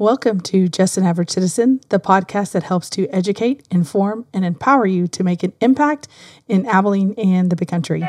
Welcome 0.00 0.42
to 0.42 0.68
Just 0.68 0.96
an 0.96 1.02
Average 1.02 1.30
Citizen, 1.30 1.80
the 1.88 1.98
podcast 1.98 2.52
that 2.52 2.62
helps 2.62 2.88
to 2.90 3.08
educate, 3.08 3.66
inform, 3.68 4.26
and 4.32 4.44
empower 4.44 4.86
you 4.86 5.08
to 5.08 5.24
make 5.24 5.42
an 5.42 5.52
impact 5.60 6.06
in 6.46 6.66
Abilene 6.66 7.14
and 7.18 7.50
the 7.50 7.56
big 7.56 7.66
country. 7.66 8.02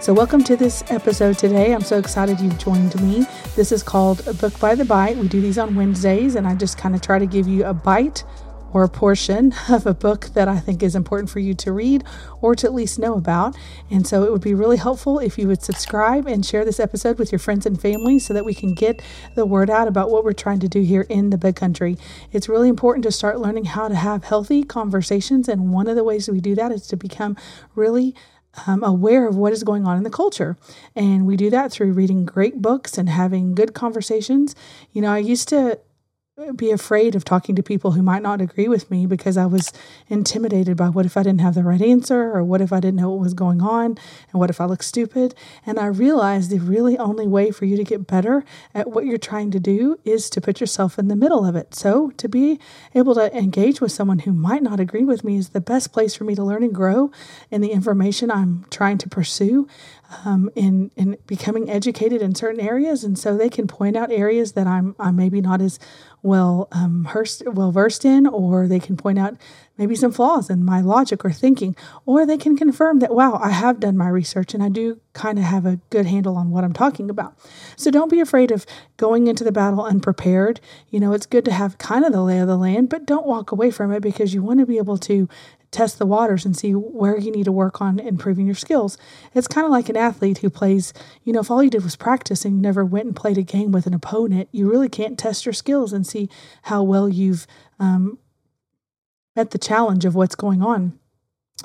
So, 0.00 0.12
welcome 0.12 0.42
to 0.42 0.56
this 0.56 0.82
episode 0.90 1.38
today. 1.38 1.72
I'm 1.72 1.82
so 1.82 1.96
excited 1.96 2.40
you've 2.40 2.58
joined 2.58 3.00
me. 3.00 3.24
This 3.54 3.70
is 3.70 3.84
called 3.84 4.26
a 4.26 4.34
Book 4.34 4.58
by 4.58 4.74
the 4.74 4.84
Bite. 4.84 5.16
We 5.16 5.28
do 5.28 5.40
these 5.40 5.58
on 5.58 5.76
Wednesdays, 5.76 6.34
and 6.34 6.48
I 6.48 6.56
just 6.56 6.76
kind 6.76 6.96
of 6.96 7.02
try 7.02 7.20
to 7.20 7.26
give 7.26 7.46
you 7.46 7.64
a 7.66 7.72
bite 7.72 8.24
or 8.72 8.84
a 8.84 8.88
portion 8.88 9.54
of 9.68 9.86
a 9.86 9.94
book 9.94 10.26
that 10.34 10.48
I 10.48 10.58
think 10.58 10.82
is 10.82 10.94
important 10.94 11.30
for 11.30 11.38
you 11.38 11.54
to 11.54 11.72
read 11.72 12.04
or 12.40 12.54
to 12.54 12.66
at 12.66 12.74
least 12.74 12.98
know 12.98 13.14
about. 13.14 13.56
And 13.90 14.06
so 14.06 14.24
it 14.24 14.32
would 14.32 14.42
be 14.42 14.54
really 14.54 14.76
helpful 14.76 15.18
if 15.18 15.38
you 15.38 15.48
would 15.48 15.62
subscribe 15.62 16.26
and 16.26 16.44
share 16.44 16.64
this 16.64 16.80
episode 16.80 17.18
with 17.18 17.32
your 17.32 17.38
friends 17.38 17.66
and 17.66 17.80
family 17.80 18.18
so 18.18 18.34
that 18.34 18.44
we 18.44 18.54
can 18.54 18.74
get 18.74 19.02
the 19.34 19.46
word 19.46 19.70
out 19.70 19.88
about 19.88 20.10
what 20.10 20.24
we're 20.24 20.32
trying 20.32 20.60
to 20.60 20.68
do 20.68 20.82
here 20.82 21.06
in 21.08 21.30
the 21.30 21.38
big 21.38 21.56
country. 21.56 21.96
It's 22.32 22.48
really 22.48 22.68
important 22.68 23.04
to 23.04 23.12
start 23.12 23.40
learning 23.40 23.66
how 23.66 23.88
to 23.88 23.94
have 23.94 24.24
healthy 24.24 24.62
conversations. 24.64 25.48
And 25.48 25.72
one 25.72 25.88
of 25.88 25.96
the 25.96 26.04
ways 26.04 26.28
we 26.28 26.40
do 26.40 26.54
that 26.54 26.72
is 26.72 26.86
to 26.88 26.96
become 26.96 27.36
really 27.74 28.14
um, 28.66 28.82
aware 28.82 29.28
of 29.28 29.36
what 29.36 29.52
is 29.52 29.62
going 29.62 29.86
on 29.86 29.96
in 29.96 30.02
the 30.02 30.10
culture. 30.10 30.56
And 30.96 31.26
we 31.26 31.36
do 31.36 31.50
that 31.50 31.70
through 31.70 31.92
reading 31.92 32.24
great 32.24 32.60
books 32.60 32.98
and 32.98 33.08
having 33.08 33.54
good 33.54 33.74
conversations. 33.74 34.54
You 34.92 35.02
know, 35.02 35.12
I 35.12 35.18
used 35.18 35.48
to 35.48 35.78
be 36.54 36.70
afraid 36.70 37.16
of 37.16 37.24
talking 37.24 37.56
to 37.56 37.62
people 37.64 37.92
who 37.92 38.02
might 38.02 38.22
not 38.22 38.40
agree 38.40 38.68
with 38.68 38.90
me 38.92 39.06
because 39.06 39.36
I 39.36 39.46
was 39.46 39.72
intimidated 40.08 40.76
by 40.76 40.88
what 40.88 41.04
if 41.04 41.16
I 41.16 41.24
didn't 41.24 41.40
have 41.40 41.56
the 41.56 41.64
right 41.64 41.82
answer 41.82 42.30
or 42.30 42.44
what 42.44 42.60
if 42.60 42.72
I 42.72 42.78
didn't 42.78 43.00
know 43.00 43.10
what 43.10 43.20
was 43.20 43.34
going 43.34 43.60
on 43.60 43.98
and 44.30 44.34
what 44.34 44.48
if 44.48 44.60
I 44.60 44.64
look 44.64 44.84
stupid. 44.84 45.34
And 45.66 45.80
I 45.80 45.86
realized 45.86 46.50
the 46.50 46.60
really 46.60 46.96
only 46.96 47.26
way 47.26 47.50
for 47.50 47.64
you 47.64 47.76
to 47.76 47.82
get 47.82 48.06
better 48.06 48.44
at 48.72 48.88
what 48.88 49.04
you're 49.04 49.18
trying 49.18 49.50
to 49.50 49.58
do 49.58 49.98
is 50.04 50.30
to 50.30 50.40
put 50.40 50.60
yourself 50.60 50.96
in 50.96 51.08
the 51.08 51.16
middle 51.16 51.44
of 51.44 51.56
it. 51.56 51.74
So 51.74 52.10
to 52.12 52.28
be 52.28 52.60
able 52.94 53.16
to 53.16 53.36
engage 53.36 53.80
with 53.80 53.90
someone 53.90 54.20
who 54.20 54.32
might 54.32 54.62
not 54.62 54.78
agree 54.78 55.04
with 55.04 55.24
me 55.24 55.38
is 55.38 55.48
the 55.48 55.60
best 55.60 55.92
place 55.92 56.14
for 56.14 56.22
me 56.22 56.36
to 56.36 56.44
learn 56.44 56.62
and 56.62 56.74
grow 56.74 57.10
in 57.50 57.62
the 57.62 57.72
information 57.72 58.30
I'm 58.30 58.64
trying 58.70 58.98
to 58.98 59.08
pursue 59.08 59.66
um, 60.24 60.50
in 60.54 60.90
in 60.96 61.18
becoming 61.26 61.68
educated 61.68 62.22
in 62.22 62.34
certain 62.34 62.60
areas, 62.60 63.04
and 63.04 63.18
so 63.18 63.36
they 63.36 63.50
can 63.50 63.66
point 63.66 63.96
out 63.96 64.10
areas 64.10 64.52
that 64.52 64.66
I'm 64.66 64.96
I'm 64.98 65.16
maybe 65.16 65.40
not 65.40 65.60
as 65.60 65.78
well 66.22 66.68
um, 66.72 67.06
well 67.46 67.72
versed 67.72 68.04
in, 68.04 68.26
or 68.26 68.66
they 68.66 68.80
can 68.80 68.96
point 68.96 69.18
out 69.18 69.36
maybe 69.76 69.94
some 69.94 70.10
flaws 70.10 70.50
in 70.50 70.64
my 70.64 70.80
logic 70.80 71.24
or 71.24 71.30
thinking, 71.30 71.76
or 72.06 72.24
they 72.24 72.38
can 72.38 72.56
confirm 72.56 73.00
that 73.00 73.14
wow 73.14 73.38
I 73.42 73.50
have 73.50 73.80
done 73.80 73.96
my 73.96 74.08
research 74.08 74.54
and 74.54 74.62
I 74.62 74.70
do 74.70 74.98
kind 75.12 75.38
of 75.38 75.44
have 75.44 75.66
a 75.66 75.78
good 75.90 76.06
handle 76.06 76.36
on 76.36 76.50
what 76.50 76.64
I'm 76.64 76.72
talking 76.72 77.10
about. 77.10 77.36
So 77.76 77.90
don't 77.90 78.10
be 78.10 78.20
afraid 78.20 78.50
of 78.50 78.64
going 78.96 79.26
into 79.26 79.44
the 79.44 79.52
battle 79.52 79.84
unprepared. 79.84 80.60
You 80.88 81.00
know 81.00 81.12
it's 81.12 81.26
good 81.26 81.44
to 81.44 81.52
have 81.52 81.78
kind 81.78 82.04
of 82.04 82.12
the 82.12 82.22
lay 82.22 82.38
of 82.38 82.48
the 82.48 82.56
land, 82.56 82.88
but 82.88 83.06
don't 83.06 83.26
walk 83.26 83.52
away 83.52 83.70
from 83.70 83.92
it 83.92 84.00
because 84.00 84.32
you 84.32 84.42
want 84.42 84.60
to 84.60 84.66
be 84.66 84.78
able 84.78 84.98
to 84.98 85.28
test 85.70 85.98
the 85.98 86.06
waters 86.06 86.44
and 86.44 86.56
see 86.56 86.72
where 86.72 87.18
you 87.18 87.30
need 87.30 87.44
to 87.44 87.52
work 87.52 87.80
on 87.80 87.98
improving 87.98 88.46
your 88.46 88.54
skills. 88.54 88.96
It's 89.34 89.46
kind 89.46 89.64
of 89.64 89.70
like 89.70 89.88
an 89.88 89.96
athlete 89.96 90.38
who 90.38 90.50
plays, 90.50 90.92
you 91.24 91.32
know, 91.32 91.40
if 91.40 91.50
all 91.50 91.62
you 91.62 91.70
did 91.70 91.84
was 91.84 91.96
practice 91.96 92.44
and 92.44 92.56
you 92.56 92.62
never 92.62 92.84
went 92.84 93.06
and 93.06 93.16
played 93.16 93.38
a 93.38 93.42
game 93.42 93.72
with 93.72 93.86
an 93.86 93.94
opponent, 93.94 94.48
you 94.50 94.70
really 94.70 94.88
can't 94.88 95.18
test 95.18 95.44
your 95.44 95.52
skills 95.52 95.92
and 95.92 96.06
see 96.06 96.28
how 96.62 96.82
well 96.82 97.08
you've 97.08 97.46
um, 97.78 98.18
met 99.36 99.50
the 99.50 99.58
challenge 99.58 100.04
of 100.04 100.14
what's 100.14 100.34
going 100.34 100.62
on. 100.62 100.98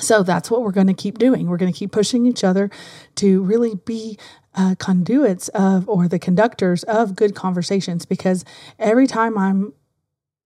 So 0.02 0.24
that's 0.24 0.50
what 0.50 0.64
we're 0.64 0.72
going 0.72 0.88
to 0.88 0.94
keep 0.94 1.20
doing. 1.20 1.48
We're 1.48 1.58
going 1.58 1.72
to 1.72 1.78
keep 1.78 1.92
pushing 1.92 2.26
each 2.26 2.44
other 2.44 2.70
to 3.16 3.44
really 3.44 3.76
be 3.76 4.18
uh, 4.56 4.76
conduits 4.80 5.48
of 5.50 5.88
or 5.88 6.08
the 6.08 6.20
conductors 6.20 6.84
of 6.84 7.16
good 7.16 7.35
conversations 7.35 8.06
because 8.06 8.44
every 8.80 9.08
time 9.08 9.38
I'm 9.38 9.74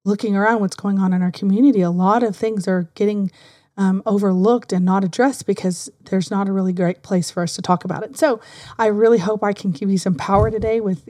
looking 0.03 0.35
around 0.35 0.61
what's 0.61 0.75
going 0.75 0.99
on 0.99 1.13
in 1.13 1.21
our 1.21 1.31
community, 1.31 1.81
a 1.81 1.91
lot 1.91 2.23
of 2.23 2.35
things 2.35 2.67
are 2.67 2.89
getting 2.95 3.31
um, 3.77 4.01
overlooked 4.07 4.73
and 4.73 4.83
not 4.83 5.03
addressed 5.03 5.45
because 5.45 5.89
there's 6.05 6.31
not 6.31 6.49
a 6.49 6.51
really 6.51 6.73
great 6.73 7.03
place 7.03 7.29
for 7.29 7.43
us 7.43 7.55
to 7.55 7.61
talk 7.61 7.85
about 7.85 8.03
it. 8.03 8.17
So 8.17 8.41
I 8.79 8.87
really 8.87 9.19
hope 9.19 9.43
I 9.43 9.53
can 9.53 9.71
give 9.71 9.89
you 9.91 9.99
some 9.99 10.15
power 10.15 10.49
today 10.49 10.81
with 10.81 11.07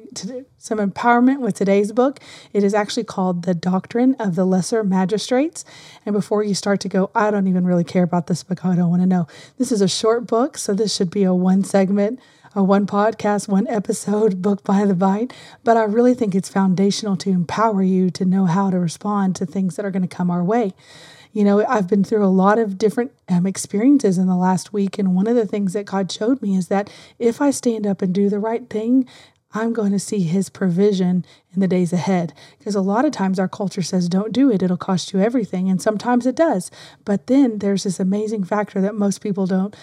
some 0.57 0.77
empowerment 0.77 1.39
with 1.39 1.55
today's 1.55 1.93
book. 1.93 2.19
It 2.51 2.65
is 2.65 2.73
actually 2.73 3.05
called 3.05 3.43
The 3.43 3.55
Doctrine 3.55 4.15
of 4.19 4.35
the 4.35 4.45
Lesser 4.45 4.83
Magistrates. 4.83 5.63
And 6.05 6.13
before 6.13 6.43
you 6.43 6.53
start 6.53 6.81
to 6.81 6.89
go, 6.89 7.09
I 7.15 7.31
don't 7.31 7.47
even 7.47 7.65
really 7.65 7.85
care 7.85 8.03
about 8.03 8.27
this 8.27 8.43
book, 8.43 8.65
I 8.65 8.75
don't 8.75 8.89
want 8.89 9.01
to 9.01 9.07
know. 9.07 9.27
This 9.57 9.71
is 9.71 9.81
a 9.81 9.87
short 9.87 10.27
book, 10.27 10.57
so 10.57 10.73
this 10.73 10.93
should 10.93 11.09
be 11.09 11.23
a 11.23 11.33
one 11.33 11.63
segment 11.63 12.19
a 12.57 12.63
one 12.63 12.87
podcast, 12.87 13.47
one 13.47 13.67
episode 13.67 14.41
book 14.41 14.63
by 14.63 14.83
the 14.83 14.95
bite, 14.95 15.31
but 15.63 15.77
I 15.77 15.83
really 15.83 16.15
think 16.15 16.33
it's 16.33 16.49
foundational 16.49 17.15
to 17.17 17.29
empower 17.29 17.83
you 17.83 18.09
to 18.09 18.25
know 18.25 18.45
how 18.45 18.71
to 18.71 18.79
respond 18.79 19.35
to 19.35 19.45
things 19.45 19.75
that 19.75 19.85
are 19.85 19.91
going 19.91 20.01
to 20.01 20.07
come 20.07 20.31
our 20.31 20.43
way. 20.43 20.73
You 21.31 21.43
know, 21.43 21.63
I've 21.67 21.87
been 21.87 22.03
through 22.03 22.25
a 22.25 22.33
lot 22.33 22.57
of 22.57 22.79
different 22.79 23.11
um, 23.29 23.45
experiences 23.45 24.17
in 24.17 24.25
the 24.25 24.35
last 24.35 24.73
week, 24.73 24.97
and 24.97 25.15
one 25.15 25.27
of 25.27 25.35
the 25.35 25.45
things 25.45 25.73
that 25.73 25.85
God 25.85 26.11
showed 26.11 26.41
me 26.41 26.55
is 26.55 26.67
that 26.69 26.89
if 27.19 27.41
I 27.41 27.51
stand 27.51 27.85
up 27.85 28.01
and 28.01 28.11
do 28.11 28.27
the 28.27 28.39
right 28.39 28.67
thing, 28.67 29.07
I'm 29.53 29.71
going 29.71 29.91
to 29.91 29.99
see 29.99 30.21
his 30.21 30.49
provision 30.49 31.25
in 31.53 31.59
the 31.59 31.67
days 31.67 31.93
ahead. 31.93 32.33
Because 32.57 32.73
a 32.73 32.81
lot 32.81 33.05
of 33.05 33.11
times 33.11 33.37
our 33.37 33.47
culture 33.47 33.83
says, 33.83 34.09
don't 34.09 34.33
do 34.33 34.51
it, 34.51 34.63
it'll 34.63 34.77
cost 34.77 35.13
you 35.13 35.19
everything. 35.19 35.69
And 35.69 35.81
sometimes 35.81 36.25
it 36.25 36.35
does. 36.35 36.71
But 37.05 37.27
then 37.27 37.59
there's 37.59 37.83
this 37.83 37.99
amazing 37.99 38.45
factor 38.45 38.81
that 38.81 38.95
most 38.95 39.21
people 39.21 39.45
don't 39.45 39.75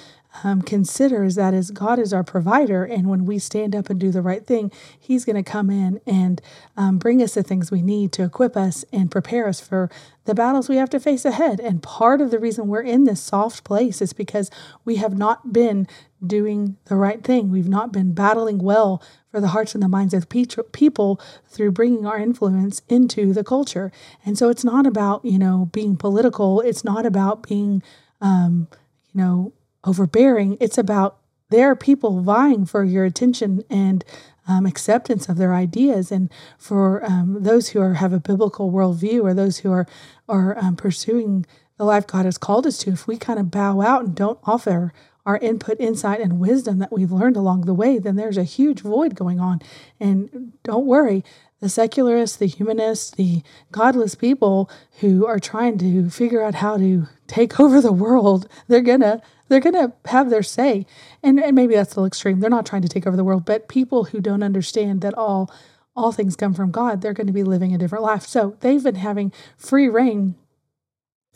um, 0.42 0.62
consider 0.62 1.22
is 1.22 1.36
that 1.36 1.54
is 1.54 1.70
God 1.70 1.98
is 1.98 2.12
our 2.12 2.24
provider, 2.24 2.84
and 2.84 3.08
when 3.08 3.24
we 3.24 3.38
stand 3.38 3.76
up 3.76 3.88
and 3.88 4.00
do 4.00 4.10
the 4.10 4.22
right 4.22 4.44
thing, 4.44 4.72
He's 4.98 5.24
going 5.24 5.36
to 5.36 5.48
come 5.48 5.70
in 5.70 6.00
and 6.06 6.40
um, 6.76 6.98
bring 6.98 7.22
us 7.22 7.34
the 7.34 7.42
things 7.42 7.70
we 7.70 7.82
need 7.82 8.12
to 8.12 8.24
equip 8.24 8.56
us 8.56 8.84
and 8.92 9.10
prepare 9.10 9.46
us 9.46 9.60
for 9.60 9.90
the 10.24 10.34
battles 10.34 10.68
we 10.68 10.76
have 10.76 10.90
to 10.90 11.00
face 11.00 11.24
ahead. 11.24 11.60
And 11.60 11.82
part 11.82 12.20
of 12.20 12.30
the 12.30 12.38
reason 12.38 12.66
we're 12.66 12.82
in 12.82 13.04
this 13.04 13.20
soft 13.20 13.62
place 13.62 14.02
is 14.02 14.12
because 14.12 14.50
we 14.84 14.96
have 14.96 15.16
not 15.16 15.52
been 15.52 15.86
doing 16.26 16.76
the 16.86 16.96
right 16.96 17.22
thing. 17.22 17.50
We've 17.50 17.68
not 17.68 17.92
been 17.92 18.14
battling 18.14 18.58
well 18.58 19.02
for 19.30 19.40
the 19.40 19.48
hearts 19.48 19.74
and 19.74 19.82
the 19.82 19.88
minds 19.88 20.14
of 20.14 20.28
people 20.28 21.20
through 21.48 21.72
bringing 21.72 22.06
our 22.06 22.18
influence 22.18 22.82
into 22.88 23.32
the 23.32 23.44
culture. 23.44 23.92
And 24.24 24.38
so 24.38 24.48
it's 24.48 24.64
not 24.64 24.86
about 24.86 25.24
you 25.24 25.38
know 25.38 25.68
being 25.72 25.96
political. 25.96 26.60
It's 26.60 26.84
not 26.84 27.06
about 27.06 27.46
being 27.46 27.82
um, 28.20 28.68
you 29.12 29.20
know 29.20 29.52
overbearing. 29.84 30.56
It's 30.60 30.78
about 30.78 31.18
there 31.50 31.70
are 31.70 31.76
people 31.76 32.20
vying 32.20 32.66
for 32.66 32.84
your 32.84 33.04
attention 33.04 33.62
and 33.70 34.04
um, 34.46 34.66
acceptance 34.66 35.28
of 35.28 35.36
their 35.36 35.54
ideas, 35.54 36.12
and 36.12 36.30
for 36.58 37.04
um, 37.04 37.42
those 37.42 37.70
who 37.70 37.80
are 37.80 37.94
have 37.94 38.12
a 38.12 38.20
biblical 38.20 38.70
worldview 38.70 39.22
or 39.22 39.34
those 39.34 39.58
who 39.58 39.72
are 39.72 39.86
are 40.28 40.58
um, 40.58 40.76
pursuing 40.76 41.46
the 41.78 41.84
life 41.84 42.06
God 42.06 42.24
has 42.24 42.38
called 42.38 42.66
us 42.66 42.78
to. 42.78 42.90
If 42.90 43.06
we 43.06 43.16
kind 43.16 43.38
of 43.38 43.50
bow 43.50 43.80
out 43.80 44.04
and 44.04 44.14
don't 44.14 44.38
offer 44.44 44.92
our 45.26 45.38
input, 45.38 45.80
insight, 45.80 46.20
and 46.20 46.38
wisdom 46.38 46.78
that 46.78 46.92
we've 46.92 47.12
learned 47.12 47.36
along 47.36 47.62
the 47.62 47.74
way, 47.74 47.98
then 47.98 48.16
there's 48.16 48.36
a 48.36 48.44
huge 48.44 48.82
void 48.82 49.14
going 49.14 49.40
on. 49.40 49.60
And 49.98 50.52
don't 50.62 50.84
worry, 50.84 51.24
the 51.60 51.70
secularists, 51.70 52.36
the 52.36 52.46
humanists, 52.46 53.10
the 53.12 53.42
godless 53.72 54.14
people 54.14 54.68
who 55.00 55.26
are 55.26 55.38
trying 55.38 55.78
to 55.78 56.10
figure 56.10 56.42
out 56.42 56.56
how 56.56 56.76
to 56.76 57.08
take 57.26 57.58
over 57.58 57.80
the 57.80 57.92
world, 57.92 58.46
they're 58.68 58.82
gonna 58.82 59.22
they're 59.48 59.60
gonna 59.60 59.92
have 60.06 60.30
their 60.30 60.42
say. 60.42 60.86
And 61.22 61.42
and 61.42 61.54
maybe 61.54 61.74
that's 61.74 61.94
a 61.94 61.96
little 61.96 62.06
extreme. 62.06 62.40
They're 62.40 62.50
not 62.50 62.66
trying 62.66 62.82
to 62.82 62.88
take 62.88 63.06
over 63.06 63.16
the 63.16 63.24
world, 63.24 63.44
but 63.44 63.68
people 63.68 64.04
who 64.04 64.20
don't 64.20 64.42
understand 64.42 65.00
that 65.02 65.14
all 65.14 65.50
all 65.96 66.12
things 66.12 66.36
come 66.36 66.54
from 66.54 66.70
God, 66.70 67.00
they're 67.00 67.12
going 67.12 67.28
to 67.28 67.32
be 67.32 67.44
living 67.44 67.72
a 67.74 67.78
different 67.78 68.02
life. 68.02 68.22
So 68.22 68.56
they've 68.60 68.82
been 68.82 68.96
having 68.96 69.32
free 69.56 69.88
reign 69.88 70.34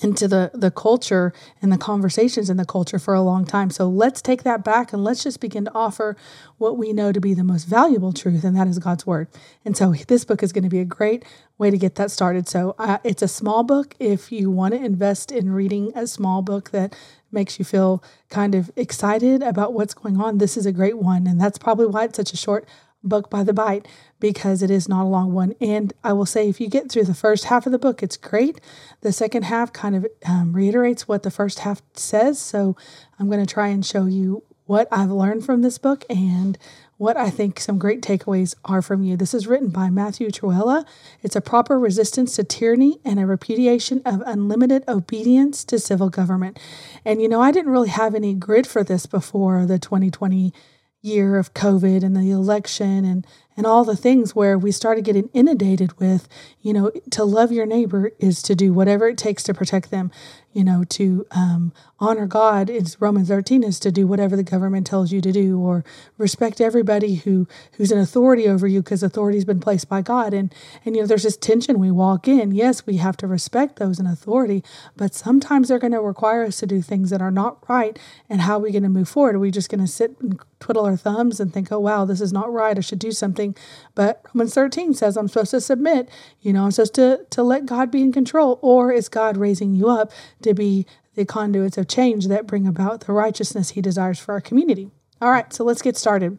into 0.00 0.28
the 0.28 0.50
the 0.54 0.70
culture 0.70 1.32
and 1.60 1.72
the 1.72 1.78
conversations 1.78 2.48
in 2.48 2.56
the 2.56 2.64
culture 2.64 2.98
for 2.98 3.14
a 3.14 3.20
long 3.20 3.44
time. 3.44 3.70
So 3.70 3.88
let's 3.88 4.22
take 4.22 4.44
that 4.44 4.64
back 4.64 4.92
and 4.92 5.02
let's 5.02 5.24
just 5.24 5.40
begin 5.40 5.64
to 5.64 5.74
offer 5.74 6.16
what 6.56 6.76
we 6.76 6.92
know 6.92 7.12
to 7.12 7.20
be 7.20 7.34
the 7.34 7.44
most 7.44 7.64
valuable 7.64 8.12
truth, 8.12 8.44
and 8.44 8.56
that 8.56 8.68
is 8.68 8.78
God's 8.78 9.06
word. 9.06 9.28
And 9.64 9.76
so 9.76 9.94
this 10.06 10.24
book 10.24 10.42
is 10.42 10.52
going 10.52 10.64
to 10.64 10.70
be 10.70 10.80
a 10.80 10.84
great 10.84 11.24
way 11.58 11.70
to 11.70 11.78
get 11.78 11.96
that 11.96 12.10
started. 12.10 12.48
So 12.48 12.74
uh, 12.78 12.98
it's 13.02 13.22
a 13.22 13.28
small 13.28 13.64
book. 13.64 13.96
If 13.98 14.30
you 14.30 14.50
want 14.50 14.74
to 14.74 14.84
invest 14.84 15.32
in 15.32 15.50
reading 15.50 15.92
a 15.94 16.06
small 16.06 16.42
book 16.42 16.70
that 16.70 16.96
makes 17.30 17.58
you 17.58 17.64
feel 17.64 18.02
kind 18.30 18.54
of 18.54 18.70
excited 18.76 19.42
about 19.42 19.72
what's 19.72 19.94
going 19.94 20.20
on, 20.20 20.38
this 20.38 20.56
is 20.56 20.66
a 20.66 20.72
great 20.72 20.98
one, 20.98 21.26
and 21.26 21.40
that's 21.40 21.58
probably 21.58 21.86
why 21.86 22.04
it's 22.04 22.16
such 22.16 22.32
a 22.32 22.36
short 22.36 22.66
book 23.04 23.30
by 23.30 23.44
the 23.44 23.52
bite 23.52 23.86
because 24.20 24.62
it 24.62 24.70
is 24.70 24.88
not 24.88 25.04
a 25.04 25.08
long 25.08 25.32
one. 25.32 25.54
And 25.60 25.92
I 26.02 26.12
will 26.12 26.26
say, 26.26 26.48
if 26.48 26.60
you 26.60 26.68
get 26.68 26.90
through 26.90 27.04
the 27.04 27.14
first 27.14 27.44
half 27.44 27.66
of 27.66 27.72
the 27.72 27.78
book, 27.78 28.02
it's 28.02 28.16
great. 28.16 28.60
The 29.02 29.12
second 29.12 29.44
half 29.44 29.72
kind 29.72 29.94
of 29.94 30.06
um, 30.26 30.52
reiterates 30.52 31.06
what 31.06 31.22
the 31.22 31.30
first 31.30 31.60
half 31.60 31.80
says. 31.94 32.40
So 32.40 32.76
I'm 33.18 33.28
going 33.28 33.44
to 33.44 33.52
try 33.52 33.68
and 33.68 33.86
show 33.86 34.06
you 34.06 34.42
what 34.68 34.86
I've 34.92 35.10
learned 35.10 35.46
from 35.46 35.62
this 35.62 35.78
book 35.78 36.04
and 36.10 36.58
what 36.98 37.16
I 37.16 37.30
think 37.30 37.58
some 37.58 37.78
great 37.78 38.02
takeaways 38.02 38.54
are 38.66 38.82
from 38.82 39.02
you. 39.02 39.16
This 39.16 39.32
is 39.32 39.46
written 39.46 39.70
by 39.70 39.88
Matthew 39.88 40.28
Trewhella. 40.28 40.84
It's 41.22 41.34
a 41.34 41.40
proper 41.40 41.78
resistance 41.78 42.36
to 42.36 42.44
tyranny 42.44 43.00
and 43.02 43.18
a 43.18 43.24
repudiation 43.24 44.02
of 44.04 44.22
unlimited 44.26 44.84
obedience 44.86 45.64
to 45.64 45.78
civil 45.78 46.10
government. 46.10 46.58
And 47.02 47.22
you 47.22 47.30
know, 47.30 47.40
I 47.40 47.50
didn't 47.50 47.72
really 47.72 47.88
have 47.88 48.14
any 48.14 48.34
grid 48.34 48.66
for 48.66 48.84
this 48.84 49.06
before 49.06 49.64
the 49.64 49.78
2020 49.78 50.52
year 51.00 51.38
of 51.38 51.54
COVID 51.54 52.04
and 52.04 52.14
the 52.14 52.30
election 52.30 53.06
and 53.06 53.26
and 53.58 53.66
all 53.66 53.84
the 53.84 53.96
things 53.96 54.36
where 54.36 54.56
we 54.56 54.70
started 54.70 55.04
getting 55.04 55.28
inundated 55.34 55.98
with, 55.98 56.28
you 56.62 56.72
know, 56.72 56.92
to 57.10 57.24
love 57.24 57.50
your 57.50 57.66
neighbor 57.66 58.12
is 58.20 58.40
to 58.42 58.54
do 58.54 58.72
whatever 58.72 59.08
it 59.08 59.18
takes 59.18 59.42
to 59.42 59.52
protect 59.52 59.90
them 59.90 60.12
you 60.58 60.64
know, 60.64 60.82
to 60.82 61.26
um, 61.30 61.72
honor 62.00 62.26
God, 62.26 62.70
it's 62.70 63.00
Romans 63.00 63.28
13 63.28 63.62
is 63.62 63.78
to 63.78 63.92
do 63.92 64.06
whatever 64.06 64.34
the 64.34 64.42
government 64.42 64.86
tells 64.86 65.12
you 65.12 65.20
to 65.20 65.30
do, 65.30 65.60
or 65.60 65.84
respect 66.16 66.60
everybody 66.60 67.16
who 67.16 67.46
who's 67.76 67.92
an 67.92 67.98
authority 67.98 68.48
over 68.48 68.66
you 68.66 68.82
because 68.82 69.02
authority's 69.02 69.44
been 69.44 69.60
placed 69.60 69.88
by 69.88 70.00
God. 70.00 70.34
And 70.34 70.52
and 70.84 70.96
you 70.96 71.02
know, 71.02 71.06
there's 71.06 71.22
this 71.22 71.36
tension 71.36 71.78
we 71.78 71.90
walk 71.90 72.26
in. 72.26 72.52
Yes, 72.52 72.86
we 72.86 72.96
have 72.96 73.16
to 73.18 73.28
respect 73.28 73.78
those 73.78 74.00
in 74.00 74.06
authority, 74.06 74.64
but 74.96 75.14
sometimes 75.14 75.68
they're 75.68 75.78
going 75.78 75.92
to 75.92 76.00
require 76.00 76.44
us 76.44 76.58
to 76.58 76.66
do 76.66 76.82
things 76.82 77.10
that 77.10 77.22
are 77.22 77.30
not 77.30 77.62
right. 77.68 77.96
And 78.28 78.40
how 78.40 78.56
are 78.56 78.62
we 78.62 78.72
going 78.72 78.82
to 78.82 78.88
move 78.88 79.08
forward? 79.08 79.36
Are 79.36 79.38
we 79.38 79.50
just 79.50 79.70
going 79.70 79.80
to 79.80 79.86
sit 79.86 80.16
and 80.20 80.40
twiddle 80.60 80.86
our 80.86 80.96
thumbs 80.96 81.38
and 81.40 81.52
think, 81.52 81.70
oh 81.70 81.78
wow, 81.78 82.04
this 82.04 82.20
is 82.20 82.32
not 82.32 82.52
right. 82.52 82.76
I 82.76 82.80
should 82.80 82.98
do 82.98 83.12
something. 83.12 83.47
But 83.94 84.22
Romans 84.34 84.54
13 84.54 84.94
says 84.94 85.16
I'm 85.16 85.28
supposed 85.28 85.50
to 85.52 85.60
submit. 85.60 86.08
You 86.40 86.52
know, 86.52 86.64
I'm 86.64 86.70
supposed 86.70 86.94
to 86.94 87.26
to 87.30 87.42
let 87.42 87.66
God 87.66 87.90
be 87.90 88.02
in 88.02 88.12
control, 88.12 88.58
or 88.62 88.92
is 88.92 89.08
God 89.08 89.36
raising 89.36 89.74
you 89.74 89.88
up? 89.88 90.12
to 90.42 90.54
be 90.54 90.86
the 91.14 91.24
conduits 91.24 91.76
of 91.76 91.88
change 91.88 92.28
that 92.28 92.46
bring 92.46 92.66
about 92.66 93.02
the 93.02 93.12
righteousness 93.12 93.70
he 93.70 93.80
desires 93.80 94.18
for 94.18 94.32
our 94.32 94.40
community. 94.40 94.90
All 95.20 95.30
right, 95.30 95.52
so 95.52 95.64
let's 95.64 95.82
get 95.82 95.96
started. 95.96 96.38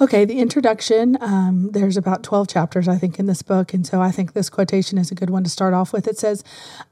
Okay, 0.00 0.24
the 0.24 0.40
introduction, 0.40 1.18
um, 1.20 1.70
there's 1.72 1.98
about 1.98 2.22
12 2.22 2.48
chapters, 2.48 2.88
I 2.88 2.96
think, 2.96 3.18
in 3.18 3.26
this 3.26 3.42
book. 3.42 3.74
And 3.74 3.86
so 3.86 4.00
I 4.00 4.10
think 4.10 4.32
this 4.32 4.48
quotation 4.48 4.96
is 4.96 5.10
a 5.10 5.14
good 5.14 5.28
one 5.28 5.44
to 5.44 5.50
start 5.50 5.74
off 5.74 5.92
with. 5.92 6.08
It 6.08 6.18
says, 6.18 6.42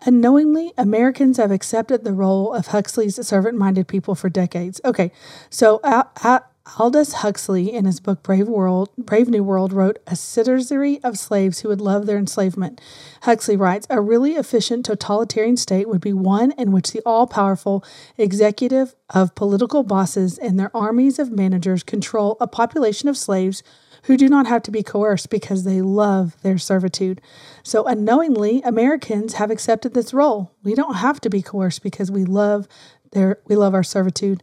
Unknowingly, 0.05 0.73
Americans 0.76 1.38
have 1.38 1.50
accepted 1.50 2.05
the 2.05 2.12
role 2.12 2.53
of 2.53 2.69
Huxley's 2.69 3.26
servant 3.26 3.56
minded 3.56 3.88
people 3.88 4.14
for 4.14 4.29
decades. 4.29 4.81
Okay, 4.85 5.11
so 5.49 5.81
uh, 5.82 6.05
uh, 6.23 6.41
Aldous 6.78 7.14
Huxley, 7.14 7.72
in 7.72 7.84
his 7.84 8.00
book 8.00 8.22
Brave 8.22 8.49
World, 8.49 8.90
Brave 8.96 9.28
New 9.28 9.43
World, 9.43 9.72
wrote 9.72 9.99
a 10.06 10.14
citizenry 10.14 11.02
of 11.02 11.19
slaves 11.19 11.61
who 11.61 11.69
would 11.69 11.81
love 11.81 12.06
their 12.06 12.19
enslavement. 12.19 12.81
Huxley 13.22 13.56
writes, 13.56 13.87
"A 13.90 14.00
really 14.00 14.32
efficient 14.32 14.84
totalitarian 14.84 15.56
state 15.56 15.88
would 15.88 16.00
be 16.00 16.12
one 16.12 16.52
in 16.52 16.70
which 16.70 16.93
the 16.93 17.02
all-powerful 17.05 17.82
executive 18.17 18.94
of 19.11 19.34
political 19.34 19.82
bosses 19.82 20.38
and 20.38 20.58
their 20.58 20.75
armies 20.75 21.19
of 21.19 21.32
managers 21.32 21.82
control 21.82 22.37
a 22.40 22.46
population 22.46 23.08
of 23.08 23.17
slaves." 23.17 23.62
Who 24.05 24.17
do 24.17 24.31
not 24.31 24.46
have 24.46 24.62
to 24.62 24.70
be 24.70 24.82
coerced 24.82 25.28
because 25.28 25.64
they 25.64 25.82
love 25.82 26.34
their 26.40 26.56
servitude. 26.56 27.20
So, 27.62 27.84
unknowingly, 27.84 28.62
Americans 28.64 29.34
have 29.34 29.50
accepted 29.50 29.93
this 29.93 30.14
role. 30.14 30.52
We 30.64 30.75
don't 30.75 30.94
have 30.94 31.20
to 31.20 31.28
be 31.28 31.43
coerced 31.43 31.82
because 31.82 32.11
we 32.11 32.25
love 32.25 32.67
their 33.12 33.40
we 33.46 33.56
love 33.56 33.75
our 33.75 33.82
servitude 33.82 34.43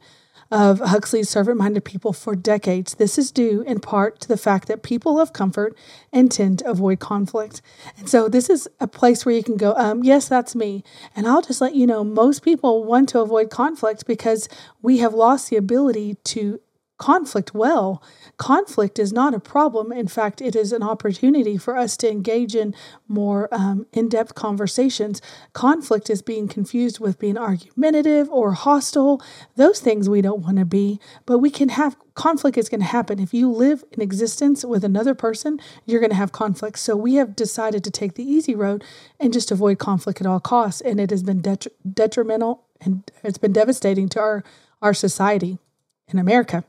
of 0.52 0.80
Huxley's 0.80 1.30
servant 1.30 1.58
minded 1.58 1.84
people 1.84 2.14
for 2.14 2.36
decades. 2.36 2.96
This 2.96 3.18
is 3.18 3.32
due 3.32 3.62
in 3.62 3.80
part 3.80 4.20
to 4.22 4.28
the 4.28 4.38
fact 4.38 4.68
that 4.68 4.84
people 4.84 5.16
love 5.16 5.34
comfort 5.34 5.78
and 6.14 6.32
tend 6.32 6.60
to 6.60 6.70
avoid 6.70 7.00
conflict. 7.00 7.62
And 7.98 8.10
so, 8.10 8.30
this 8.30 8.50
is 8.50 8.68
a 8.80 8.88
place 8.88 9.26
where 9.26 9.36
you 9.36 9.44
can 9.44 9.58
go, 9.58 9.74
um, 9.76 10.04
Yes, 10.04 10.28
that's 10.28 10.56
me. 10.56 10.84
And 11.16 11.28
I'll 11.28 11.42
just 11.42 11.62
let 11.62 11.76
you 11.76 11.88
know 11.88 12.04
most 12.04 12.44
people 12.44 12.84
want 12.84 13.10
to 13.10 13.20
avoid 13.20 13.50
conflict 13.50 14.06
because 14.06 14.48
we 14.82 15.00
have 15.00 15.14
lost 15.14 15.50
the 15.50 15.58
ability 15.58 16.16
to 16.26 16.60
conflict 16.98 17.54
well. 17.54 18.02
Conflict 18.38 18.98
is 19.00 19.14
not 19.14 19.34
a 19.34 19.40
problem. 19.40 19.92
In 19.92 20.08
fact, 20.08 20.42
it 20.42 20.56
is 20.56 20.72
an 20.72 20.84
opportunity 20.84 21.58
for 21.58 21.78
us 21.78 21.96
to 21.98 22.10
engage 22.10 22.56
in 22.56 22.74
more 23.08 23.48
um, 23.52 23.86
in 23.94 24.10
depth 24.10 24.36
conversations. 24.36 25.22
Conflict 25.54 26.10
is 26.10 26.22
being 26.22 26.48
confused 26.48 27.00
with 27.00 27.20
being 27.20 27.38
argumentative 27.38 28.30
or 28.30 28.54
hostile. 28.54 29.22
Those 29.56 29.80
things 29.80 30.10
we 30.10 30.22
don't 30.22 30.44
want 30.44 30.58
to 30.58 30.66
be, 30.66 31.00
but 31.26 31.40
we 31.40 31.50
can 31.50 31.70
have 31.70 31.96
conflict 32.16 32.58
is 32.58 32.70
going 32.70 32.82
to 32.82 32.88
happen. 32.88 33.20
If 33.20 33.34
you 33.34 33.52
live 33.52 33.84
in 33.92 34.02
existence 34.02 34.66
with 34.66 34.84
another 34.84 35.14
person, 35.14 35.60
you're 35.86 36.00
going 36.00 36.10
to 36.10 36.16
have 36.16 36.32
conflict. 36.32 36.80
So 36.80 36.96
we 36.96 37.16
have 37.16 37.36
decided 37.36 37.84
to 37.84 37.92
take 37.92 38.16
the 38.16 38.24
easy 38.24 38.56
road 38.56 38.84
and 39.20 39.32
just 39.32 39.52
avoid 39.52 39.78
conflict 39.78 40.20
at 40.20 40.28
all 40.28 40.40
costs. 40.40 40.82
And 40.82 41.00
it 41.00 41.12
has 41.12 41.22
been 41.22 41.42
detri- 41.42 41.68
detrimental 41.94 42.64
and 42.82 43.10
it's 43.24 43.38
been 43.38 43.54
devastating 43.54 44.10
to 44.10 44.20
our, 44.20 44.44
our 44.82 44.94
society 44.94 45.60
in 46.08 46.20
America. 46.20 46.64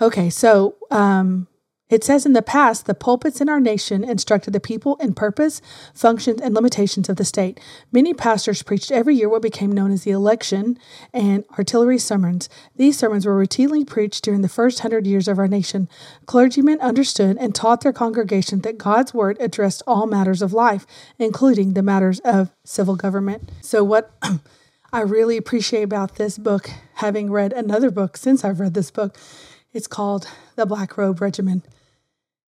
Okay, 0.00 0.28
so 0.30 0.76
um, 0.90 1.46
it 1.88 2.02
says 2.02 2.26
in 2.26 2.32
the 2.32 2.42
past, 2.42 2.86
the 2.86 2.94
pulpits 2.94 3.40
in 3.40 3.48
our 3.48 3.60
nation 3.60 4.02
instructed 4.02 4.52
the 4.52 4.58
people 4.58 4.96
in 4.96 5.14
purpose, 5.14 5.62
functions, 5.94 6.40
and 6.40 6.52
limitations 6.52 7.08
of 7.08 7.14
the 7.16 7.24
state. 7.24 7.60
Many 7.92 8.12
pastors 8.12 8.64
preached 8.64 8.90
every 8.90 9.14
year 9.14 9.28
what 9.28 9.40
became 9.40 9.70
known 9.70 9.92
as 9.92 10.02
the 10.02 10.10
election 10.10 10.78
and 11.12 11.44
artillery 11.56 11.98
sermons. 11.98 12.48
These 12.74 12.98
sermons 12.98 13.24
were 13.24 13.40
routinely 13.40 13.86
preached 13.86 14.24
during 14.24 14.42
the 14.42 14.48
first 14.48 14.80
hundred 14.80 15.06
years 15.06 15.28
of 15.28 15.38
our 15.38 15.46
nation. 15.46 15.88
Clergymen 16.26 16.80
understood 16.80 17.36
and 17.38 17.54
taught 17.54 17.82
their 17.82 17.92
congregation 17.92 18.62
that 18.62 18.78
God's 18.78 19.14
word 19.14 19.36
addressed 19.38 19.84
all 19.86 20.08
matters 20.08 20.42
of 20.42 20.52
life, 20.52 20.86
including 21.20 21.74
the 21.74 21.82
matters 21.82 22.18
of 22.20 22.50
civil 22.64 22.96
government. 22.96 23.50
So, 23.60 23.84
what 23.84 24.10
I 24.92 25.02
really 25.02 25.36
appreciate 25.36 25.82
about 25.82 26.16
this 26.16 26.36
book, 26.36 26.70
having 26.94 27.30
read 27.30 27.52
another 27.52 27.92
book 27.92 28.16
since 28.16 28.44
I've 28.44 28.58
read 28.58 28.74
this 28.74 28.90
book, 28.90 29.16
it's 29.76 29.86
called 29.86 30.26
The 30.56 30.64
Black 30.64 30.96
Robe 30.96 31.20
Regiment. 31.20 31.64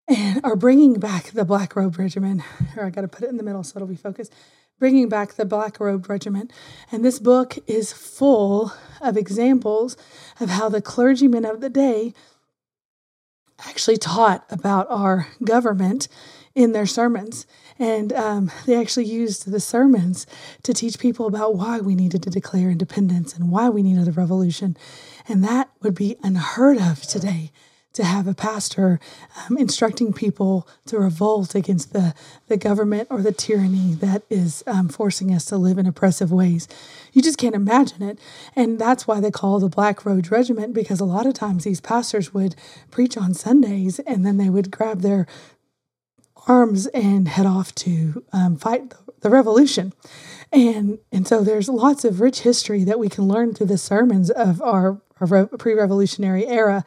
And 0.08 0.40
are 0.42 0.56
bringing 0.56 0.98
back 0.98 1.24
the 1.32 1.44
Black 1.44 1.76
Robe 1.76 1.98
Regiment. 1.98 2.40
Here, 2.72 2.84
I 2.84 2.88
got 2.88 3.02
to 3.02 3.08
put 3.08 3.24
it 3.24 3.28
in 3.28 3.36
the 3.36 3.42
middle 3.42 3.62
so 3.62 3.76
it'll 3.76 3.86
be 3.86 3.96
focused. 3.96 4.32
Bringing 4.78 5.10
back 5.10 5.34
the 5.34 5.44
Black 5.44 5.78
Robe 5.78 6.08
Regiment. 6.08 6.50
And 6.90 7.04
this 7.04 7.18
book 7.18 7.58
is 7.66 7.92
full 7.92 8.72
of 9.02 9.18
examples 9.18 9.98
of 10.40 10.48
how 10.48 10.70
the 10.70 10.80
clergymen 10.80 11.44
of 11.44 11.60
the 11.60 11.68
day 11.68 12.14
actually 13.66 13.98
taught 13.98 14.46
about 14.48 14.86
our 14.88 15.28
government 15.44 16.08
in 16.54 16.72
their 16.72 16.86
sermons. 16.86 17.46
And 17.78 18.12
um, 18.14 18.50
they 18.64 18.80
actually 18.80 19.04
used 19.04 19.50
the 19.50 19.60
sermons 19.60 20.26
to 20.62 20.72
teach 20.72 20.98
people 20.98 21.26
about 21.26 21.56
why 21.56 21.80
we 21.80 21.94
needed 21.94 22.22
to 22.22 22.30
declare 22.30 22.70
independence 22.70 23.34
and 23.34 23.50
why 23.50 23.68
we 23.68 23.82
needed 23.82 24.08
a 24.08 24.12
revolution. 24.12 24.78
And 25.28 25.44
that 25.44 25.70
would 25.82 25.94
be 25.94 26.16
unheard 26.22 26.78
of 26.78 27.02
today 27.02 27.52
to 27.94 28.04
have 28.04 28.28
a 28.28 28.34
pastor 28.34 29.00
um, 29.36 29.58
instructing 29.58 30.12
people 30.12 30.68
to 30.86 30.98
revolt 30.98 31.54
against 31.54 31.92
the, 31.92 32.14
the 32.46 32.56
government 32.56 33.08
or 33.10 33.22
the 33.22 33.32
tyranny 33.32 33.94
that 33.94 34.22
is 34.30 34.62
um, 34.66 34.88
forcing 34.88 35.34
us 35.34 35.46
to 35.46 35.56
live 35.56 35.78
in 35.78 35.86
oppressive 35.86 36.30
ways. 36.30 36.68
You 37.12 37.22
just 37.22 37.38
can't 37.38 37.56
imagine 37.56 38.02
it. 38.02 38.18
And 38.54 38.78
that's 38.78 39.08
why 39.08 39.20
they 39.20 39.30
call 39.32 39.58
the 39.58 39.68
Black 39.68 40.04
Robe 40.04 40.30
Regiment, 40.30 40.74
because 40.74 41.00
a 41.00 41.04
lot 41.04 41.26
of 41.26 41.34
times 41.34 41.64
these 41.64 41.80
pastors 41.80 42.32
would 42.32 42.54
preach 42.90 43.16
on 43.16 43.34
Sundays 43.34 43.98
and 44.00 44.24
then 44.24 44.36
they 44.36 44.50
would 44.50 44.70
grab 44.70 45.00
their 45.00 45.26
arms 46.48 46.86
and 46.88 47.28
head 47.28 47.46
off 47.46 47.74
to 47.76 48.24
um, 48.32 48.56
fight 48.56 48.94
the 49.20 49.30
revolution. 49.30 49.92
And 50.50 50.98
and 51.12 51.28
so 51.28 51.42
there's 51.42 51.68
lots 51.68 52.04
of 52.04 52.20
rich 52.20 52.40
history 52.40 52.84
that 52.84 52.98
we 52.98 53.08
can 53.08 53.28
learn 53.28 53.54
through 53.54 53.66
the 53.66 53.78
sermons 53.78 54.30
of 54.30 54.62
our, 54.62 55.00
our 55.20 55.46
pre-revolutionary 55.46 56.46
era. 56.46 56.84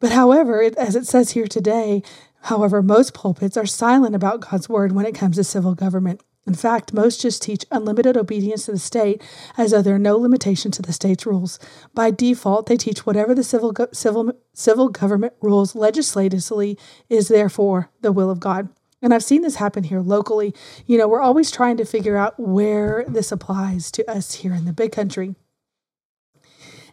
But 0.00 0.12
however, 0.12 0.62
it, 0.62 0.74
as 0.76 0.96
it 0.96 1.06
says 1.06 1.32
here 1.32 1.46
today, 1.46 2.02
however, 2.42 2.82
most 2.82 3.14
pulpits 3.14 3.56
are 3.56 3.66
silent 3.66 4.14
about 4.14 4.40
God's 4.40 4.68
word 4.68 4.92
when 4.92 5.06
it 5.06 5.14
comes 5.14 5.36
to 5.36 5.44
civil 5.44 5.74
government. 5.74 6.22
In 6.46 6.54
fact, 6.54 6.94
most 6.94 7.20
just 7.20 7.42
teach 7.42 7.66
unlimited 7.70 8.16
obedience 8.16 8.64
to 8.64 8.72
the 8.72 8.78
state 8.78 9.22
as 9.58 9.72
though 9.72 9.82
there 9.82 9.96
are 9.96 9.98
no 9.98 10.16
limitations 10.16 10.76
to 10.76 10.82
the 10.82 10.94
state's 10.94 11.26
rules. 11.26 11.58
By 11.92 12.10
default, 12.10 12.66
they 12.66 12.78
teach 12.78 13.04
whatever 13.04 13.34
the 13.34 13.44
civil, 13.44 13.74
civil, 13.92 14.32
civil 14.54 14.88
government 14.88 15.34
rules 15.42 15.74
legislatively 15.74 16.78
is 17.10 17.28
therefore 17.28 17.90
the 18.00 18.12
will 18.12 18.30
of 18.30 18.40
God. 18.40 18.70
And 19.00 19.14
I've 19.14 19.24
seen 19.24 19.42
this 19.42 19.56
happen 19.56 19.84
here 19.84 20.00
locally. 20.00 20.54
You 20.86 20.98
know, 20.98 21.06
we're 21.06 21.20
always 21.20 21.50
trying 21.50 21.76
to 21.76 21.84
figure 21.84 22.16
out 22.16 22.38
where 22.38 23.04
this 23.06 23.30
applies 23.30 23.90
to 23.92 24.10
us 24.10 24.34
here 24.34 24.52
in 24.52 24.64
the 24.64 24.72
big 24.72 24.92
country. 24.92 25.36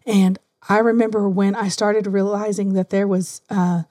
And 0.05 0.37
I 0.69 0.79
remember 0.79 1.27
when 1.27 1.55
I 1.55 1.67
started 1.67 2.07
realizing 2.07 2.73
that 2.73 2.89
there 2.89 3.07
was 3.07 3.41
uh, 3.49 3.83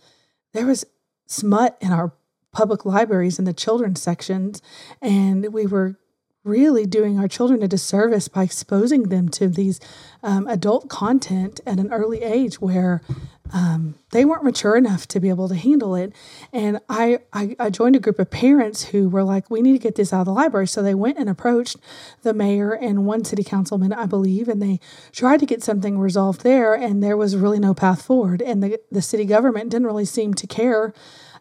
there 0.53 0.67
was 0.67 0.85
smut 1.27 1.77
in 1.81 1.93
our 1.93 2.13
public 2.53 2.85
libraries 2.85 3.39
in 3.39 3.45
the 3.45 3.53
children's 3.53 4.01
sections, 4.01 4.63
and 5.03 5.53
we 5.53 5.67
were 5.67 5.97
really 6.45 6.85
doing 6.87 7.19
our 7.19 7.27
children 7.27 7.63
a 7.63 7.69
disservice 7.69 8.29
by 8.29 8.43
exposing 8.43 9.05
them 9.05 9.29
to 9.31 9.49
these 9.49 9.81
um, 10.23 10.47
adult 10.47 10.89
content 10.89 11.61
at 11.67 11.81
an 11.81 11.93
early 11.93 12.23
age 12.23 12.61
where 12.61 13.01
um, 13.53 13.95
they 14.11 14.25
weren't 14.25 14.43
mature 14.43 14.77
enough 14.77 15.07
to 15.09 15.21
be 15.21 15.29
able 15.29 15.49
to 15.49 15.55
handle 15.55 15.95
it. 15.95 16.13
And 16.53 16.81
I, 16.89 17.21
I, 17.33 17.55
I, 17.59 17.71
joined 17.71 17.95
a 17.95 18.01
group 18.01 18.19
of 18.19 18.31
parents 18.31 18.87
who 18.87 19.09
were 19.09 19.23
like, 19.23 19.51
we 19.51 19.61
need 19.61 19.73
to 19.73 19.79
get 19.79 19.97
this 19.97 20.13
out 20.13 20.21
of 20.21 20.27
the 20.27 20.33
library. 20.33 20.67
So 20.67 20.83
they 20.83 20.95
went 20.95 21.19
and 21.19 21.29
approached 21.29 21.77
the 22.23 22.33
mayor 22.33 22.73
and 22.73 23.07
one 23.07 23.25
city 23.25 23.45
councilman, 23.45 23.93
I 23.93 24.07
believe, 24.07 24.49
and 24.49 24.63
they 24.63 24.81
tried 25.13 25.41
to 25.41 25.47
get 25.47 25.63
something 25.63 25.99
resolved 25.99 26.43
there. 26.43 26.75
And 26.75 27.03
there 27.03 27.17
was 27.17 27.37
really 27.37 27.61
no 27.61 27.75
path 27.75 28.03
forward. 28.03 28.41
And 28.41 28.63
the, 28.63 28.81
the 28.91 29.03
city 29.03 29.25
government 29.25 29.71
didn't 29.71 29.87
really 29.87 30.07
seem 30.07 30.35
to 30.35 30.47
care 30.47 30.95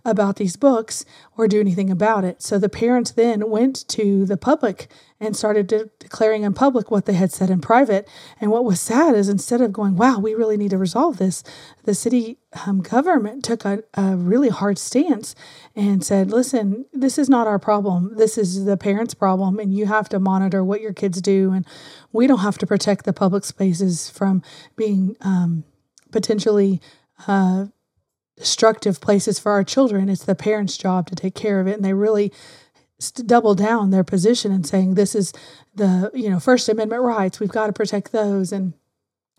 about 0.05 0.35
these 0.35 0.57
books 0.57 1.05
or 1.37 1.47
do 1.47 1.59
anything 1.59 1.89
about 1.89 2.23
it. 2.23 2.41
So 2.41 2.59
the 2.59 2.69
parents 2.69 3.11
then 3.11 3.49
went 3.49 3.87
to 3.89 4.25
the 4.25 4.37
public 4.37 4.87
and 5.19 5.35
started 5.35 5.67
de- 5.67 5.89
declaring 5.99 6.43
in 6.43 6.53
public 6.53 6.91
what 6.91 7.05
they 7.05 7.13
had 7.13 7.31
said 7.31 7.49
in 7.49 7.61
private. 7.61 8.07
And 8.41 8.51
what 8.51 8.65
was 8.65 8.81
sad 8.81 9.15
is 9.15 9.29
instead 9.29 9.61
of 9.61 9.71
going, 9.71 9.95
wow, 9.95 10.19
we 10.19 10.33
really 10.33 10.57
need 10.57 10.71
to 10.71 10.77
resolve 10.77 11.17
this, 11.17 11.43
the 11.85 11.95
city 11.95 12.37
um, 12.65 12.81
government 12.81 13.45
took 13.45 13.63
a, 13.63 13.83
a 13.93 14.17
really 14.17 14.49
hard 14.49 14.77
stance 14.77 15.35
and 15.75 16.03
said, 16.03 16.31
listen, 16.31 16.85
this 16.91 17.17
is 17.17 17.29
not 17.29 17.47
our 17.47 17.59
problem. 17.59 18.15
This 18.17 18.37
is 18.37 18.65
the 18.65 18.77
parents' 18.77 19.13
problem, 19.13 19.57
and 19.57 19.73
you 19.73 19.85
have 19.85 20.09
to 20.09 20.19
monitor 20.19 20.63
what 20.63 20.81
your 20.81 20.93
kids 20.93 21.21
do. 21.21 21.51
And 21.53 21.65
we 22.11 22.27
don't 22.27 22.39
have 22.39 22.57
to 22.57 22.67
protect 22.67 23.05
the 23.05 23.13
public 23.13 23.45
spaces 23.45 24.09
from 24.09 24.43
being 24.75 25.15
um, 25.21 25.63
potentially. 26.11 26.81
Uh, 27.27 27.67
destructive 28.37 28.99
places 29.01 29.39
for 29.39 29.51
our 29.51 29.63
children. 29.63 30.09
It's 30.09 30.25
the 30.25 30.35
parents' 30.35 30.77
job 30.77 31.07
to 31.09 31.15
take 31.15 31.35
care 31.35 31.59
of 31.59 31.67
it. 31.67 31.75
And 31.75 31.85
they 31.85 31.93
really 31.93 32.31
double 33.25 33.55
down 33.55 33.89
their 33.89 34.03
position 34.03 34.51
and 34.51 34.65
saying 34.65 34.93
this 34.93 35.15
is 35.15 35.33
the 35.75 36.09
you 36.13 36.29
know 36.29 36.39
First 36.39 36.69
Amendment 36.69 37.03
rights. 37.03 37.39
We've 37.39 37.49
got 37.49 37.67
to 37.67 37.73
protect 37.73 38.11
those 38.11 38.51
and 38.51 38.73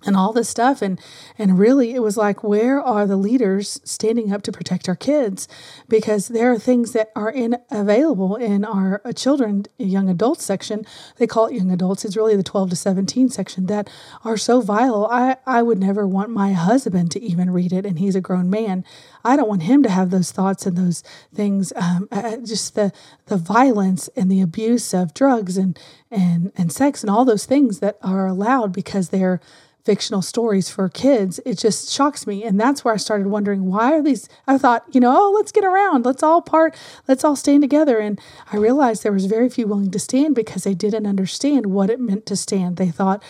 and 0.06 0.16
all 0.16 0.32
this 0.32 0.48
stuff. 0.48 0.82
And 0.82 1.00
and 1.38 1.58
really 1.58 1.94
it 1.94 2.00
was 2.00 2.16
like 2.16 2.42
where 2.42 2.80
are 2.80 3.06
the 3.06 3.16
leaders 3.16 3.80
standing 3.84 4.32
up 4.32 4.42
to 4.42 4.52
protect 4.52 4.88
our 4.88 4.94
kids? 4.94 5.48
Because 5.88 6.28
there 6.28 6.52
are 6.52 6.58
things 6.58 6.92
that 6.92 7.10
are 7.14 7.30
in 7.30 7.56
available 7.70 8.36
in 8.36 8.64
our 8.64 9.00
uh, 9.04 9.12
children 9.12 9.64
young 9.78 10.08
adults 10.08 10.44
section. 10.44 10.84
They 11.16 11.26
call 11.26 11.46
it 11.46 11.54
young 11.54 11.70
adults. 11.70 12.04
It's 12.04 12.16
really 12.16 12.36
the 12.36 12.42
12 12.42 12.70
to 12.70 12.76
17 12.76 13.28
section 13.28 13.66
that 13.66 13.88
are 14.24 14.36
so 14.36 14.60
vile. 14.60 15.06
I 15.10 15.36
i 15.46 15.62
would 15.62 15.78
never 15.78 16.06
want 16.06 16.30
my 16.30 16.52
husband 16.52 17.10
to 17.12 17.22
even 17.22 17.50
read 17.50 17.72
it 17.72 17.86
and 17.86 17.98
he's 17.98 18.16
a 18.16 18.20
grown 18.20 18.50
man. 18.50 18.84
I 19.24 19.36
don't 19.36 19.48
want 19.48 19.62
him 19.62 19.82
to 19.82 19.90
have 19.90 20.10
those 20.10 20.32
thoughts 20.32 20.66
and 20.66 20.76
those 20.76 21.02
things 21.34 21.72
um, 21.76 22.08
just 22.44 22.74
the 22.74 22.92
the 23.26 23.36
violence 23.36 24.08
and 24.16 24.30
the 24.30 24.40
abuse 24.40 24.92
of 24.92 25.14
drugs 25.14 25.56
and 25.56 25.78
and 26.10 26.52
and 26.56 26.72
sex 26.72 27.02
and 27.02 27.10
all 27.10 27.24
those 27.24 27.46
things 27.46 27.80
that 27.80 27.98
are 28.02 28.26
allowed 28.26 28.72
because 28.72 29.08
they're 29.08 29.40
fictional 29.84 30.22
stories 30.22 30.70
for 30.70 30.88
kids, 30.88 31.40
it 31.44 31.58
just 31.58 31.90
shocks 31.90 32.26
me. 32.26 32.42
And 32.42 32.58
that's 32.58 32.84
where 32.84 32.94
I 32.94 32.96
started 32.96 33.26
wondering 33.26 33.66
why 33.66 33.92
are 33.92 34.02
these 34.02 34.28
I 34.46 34.58
thought, 34.58 34.84
you 34.92 35.00
know, 35.00 35.14
oh, 35.16 35.32
let's 35.32 35.52
get 35.52 35.64
around. 35.64 36.04
Let's 36.04 36.22
all 36.22 36.42
part, 36.42 36.76
let's 37.06 37.24
all 37.24 37.36
stand 37.36 37.62
together. 37.62 37.98
And 37.98 38.20
I 38.52 38.56
realized 38.56 39.02
there 39.02 39.12
was 39.12 39.26
very 39.26 39.48
few 39.48 39.66
willing 39.66 39.90
to 39.90 39.98
stand 39.98 40.34
because 40.34 40.64
they 40.64 40.74
didn't 40.74 41.06
understand 41.06 41.66
what 41.66 41.90
it 41.90 42.00
meant 42.00 42.26
to 42.26 42.36
stand. 42.36 42.76
They 42.76 42.90
thought, 42.90 43.22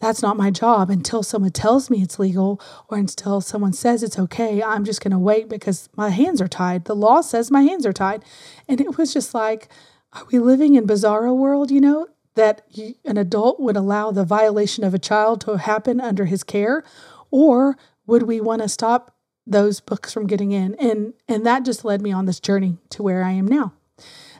that's 0.00 0.22
not 0.22 0.36
my 0.36 0.50
job 0.50 0.90
until 0.90 1.24
someone 1.24 1.50
tells 1.50 1.90
me 1.90 2.02
it's 2.02 2.20
legal 2.20 2.60
or 2.88 2.98
until 2.98 3.40
someone 3.40 3.72
says 3.72 4.02
it's 4.02 4.18
okay. 4.18 4.62
I'm 4.62 4.84
just 4.84 5.02
going 5.02 5.10
to 5.10 5.18
wait 5.18 5.48
because 5.48 5.88
my 5.96 6.10
hands 6.10 6.40
are 6.40 6.48
tied. 6.48 6.84
The 6.84 6.94
law 6.94 7.20
says 7.20 7.50
my 7.50 7.62
hands 7.62 7.84
are 7.84 7.92
tied. 7.92 8.24
And 8.68 8.80
it 8.80 8.96
was 8.96 9.12
just 9.12 9.34
like, 9.34 9.68
are 10.12 10.24
we 10.30 10.38
living 10.38 10.76
in 10.76 10.86
bizarro 10.86 11.36
world, 11.36 11.72
you 11.72 11.80
know? 11.80 12.06
That 12.34 12.62
an 13.04 13.16
adult 13.16 13.58
would 13.60 13.76
allow 13.76 14.10
the 14.10 14.24
violation 14.24 14.84
of 14.84 14.94
a 14.94 14.98
child 14.98 15.40
to 15.42 15.56
happen 15.56 16.00
under 16.00 16.26
his 16.26 16.44
care 16.44 16.84
or 17.30 17.76
would 18.06 18.22
we 18.22 18.40
want 18.40 18.62
to 18.62 18.68
stop 18.68 19.14
those 19.46 19.80
books 19.80 20.12
from 20.12 20.26
getting 20.26 20.52
in 20.52 20.74
and 20.74 21.14
and 21.26 21.44
that 21.46 21.64
just 21.64 21.84
led 21.84 22.02
me 22.02 22.12
on 22.12 22.26
this 22.26 22.40
journey 22.40 22.76
to 22.90 23.02
where 23.02 23.24
I 23.24 23.32
am 23.32 23.46
now 23.46 23.72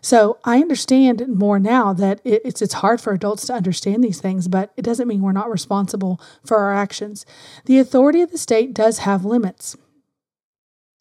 so 0.01 0.39
I 0.45 0.59
understand 0.59 1.27
more 1.29 1.59
now 1.59 1.93
that 1.93 2.21
it, 2.25 2.43
it's 2.45 2.63
it's 2.63 2.75
hard 2.75 3.01
for 3.01 3.13
adults 3.13 3.47
to 3.47 3.55
understand 3.55 4.03
these 4.03 4.21
things, 4.21 4.49
but 4.49 4.73
it 4.77 4.83
doesn't 4.83 5.09
mean 5.09 5.23
we're 5.23 5.33
not 5.33 5.51
responsible 5.51 6.21
for 6.45 6.59
our 6.59 6.75
actions. 6.75 7.27
The 7.65 7.79
authority 7.79 8.23
of 8.23 8.31
the 8.31 8.39
state 8.39 8.75
does 8.75 8.99
have 8.99 9.25
limits. 9.25 9.77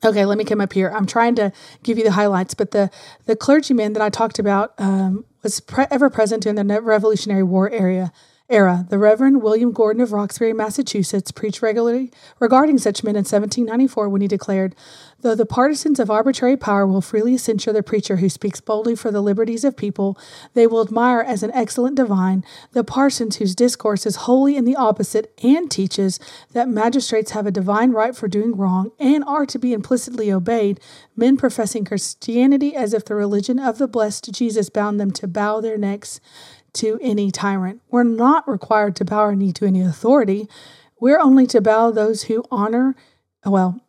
Okay, 0.04 0.26
let 0.26 0.38
me 0.38 0.44
come 0.46 0.62
up 0.62 0.74
here. 0.74 0.90
I'm 0.90 1.08
trying 1.08 1.36
to 1.36 1.52
give 1.84 1.98
you 1.98 2.04
the 2.04 2.12
highlights, 2.12 2.54
but 2.54 2.72
the 2.72 2.90
the 3.26 3.36
clergyman 3.36 3.94
that 3.94 4.02
I 4.02 4.10
talked 4.10 4.40
about 4.40 4.74
um, 4.78 5.26
was 5.48 5.62
pre- 5.62 5.86
ever 5.90 6.10
present 6.10 6.46
in 6.46 6.56
the 6.56 6.82
Revolutionary 6.82 7.42
War 7.42 7.70
area 7.70 8.12
era. 8.50 8.86
The 8.90 8.98
Reverend 8.98 9.42
William 9.42 9.74
Gordon 9.74 10.02
of 10.02 10.14
Roxbury, 10.14 10.54
Massachusetts, 10.54 11.32
preached 11.32 11.62
regularly 11.62 12.12
regarding 12.40 12.78
such 12.78 13.04
men 13.04 13.16
in 13.16 13.26
1794 13.26 14.08
when 14.08 14.22
he 14.22 14.28
declared, 14.28 14.74
Though 15.20 15.36
the 15.36 15.46
partisans 15.46 16.00
of 16.00 16.10
arbitrary 16.10 16.56
power 16.56 16.88
will 16.88 17.02
freely 17.02 17.38
censure 17.38 17.74
the 17.74 17.84
preacher 17.84 18.18
who 18.18 18.30
speaks 18.30 18.62
boldly 18.62 18.96
for 18.96 19.12
the 19.12 19.22
liberties 19.22 19.66
of 19.66 19.76
people, 19.76 20.18
they 20.54 20.66
will 20.66 20.82
admire 20.82 21.20
as 21.22 21.44
an 21.44 21.52
excellent 21.54 21.98
divine 21.98 22.46
the 22.72 22.84
parsons 22.84 23.38
whose 23.38 23.56
discourse 23.56 24.06
is 24.06 24.16
wholly 24.16 24.56
in 24.56 24.64
the 24.64 24.76
opposite 24.76 25.34
and 25.44 25.70
teaches 25.70 26.20
that 26.54 26.70
magistrates 26.70 27.32
have 27.32 27.48
a 27.48 27.52
divine 27.52 27.92
right 27.92 28.16
for 28.16 28.28
doing 28.28 28.56
wrong 28.56 28.92
and 29.00 29.24
are 29.26 29.46
to 29.46 29.60
be 29.60 29.74
implicitly 29.74 30.32
obeyed, 30.32 30.80
men 31.18 31.36
professing 31.36 31.84
Christianity 31.84 32.76
as 32.76 32.94
if 32.94 33.04
the 33.04 33.16
religion 33.16 33.60
of 33.60 33.78
the 33.78 33.88
blessed 33.88 34.32
Jesus 34.32 34.70
bound 34.70 35.00
them 35.00 35.12
to 35.12 35.28
bow 35.28 35.60
their 35.60 35.78
necks 35.78 36.22
to 36.78 37.00
any 37.02 37.32
tyrant. 37.32 37.82
We're 37.90 38.04
not 38.04 38.48
required 38.48 38.96
to 38.98 39.06
bow 39.06 39.20
our 39.20 39.36
knee 39.36 39.54
to 39.54 39.66
any 39.66 39.82
authority. 39.82 40.48
We're 41.00 41.20
only 41.20 41.46
to 41.48 41.62
bow 41.62 41.92
those 41.92 42.24
who 42.24 42.44
honor, 42.50 42.96
well, 43.46 43.80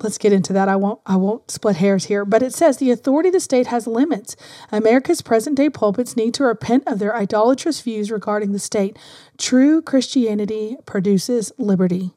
let's 0.00 0.18
get 0.18 0.32
into 0.32 0.52
that. 0.52 0.68
I 0.68 0.76
won't 0.76 1.00
I 1.04 1.16
won't 1.16 1.50
split 1.50 1.76
hairs 1.76 2.06
here, 2.06 2.24
but 2.24 2.42
it 2.42 2.54
says 2.54 2.76
the 2.76 2.90
authority 2.90 3.28
of 3.28 3.34
the 3.34 3.40
state 3.40 3.66
has 3.66 3.86
limits. 3.86 4.36
America's 4.70 5.22
present-day 5.22 5.70
pulpits 5.70 6.16
need 6.16 6.34
to 6.34 6.44
repent 6.44 6.84
of 6.86 6.98
their 6.98 7.14
idolatrous 7.14 7.80
views 7.80 8.10
regarding 8.10 8.52
the 8.52 8.58
state. 8.58 8.98
True 9.38 9.82
Christianity 9.82 10.76
produces 10.86 11.52
liberty. 11.58 12.14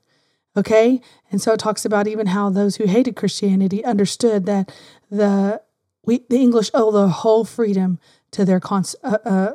Okay? 0.56 1.02
And 1.32 1.42
so 1.42 1.52
it 1.54 1.60
talks 1.60 1.84
about 1.84 2.08
even 2.08 2.28
how 2.28 2.50
those 2.50 2.78
who 2.78 2.88
hated 2.88 3.16
Christianity 3.18 3.84
understood 3.84 4.46
that 4.46 4.72
the 5.12 5.62
we 6.06 6.24
the 6.30 6.42
English 6.42 6.72
owe 6.74 6.92
the 6.92 7.10
whole 7.10 7.44
freedom 7.44 8.00
to 8.32 8.46
their 8.46 8.60
cons, 8.60 8.96
uh, 9.04 9.18
uh, 9.26 9.52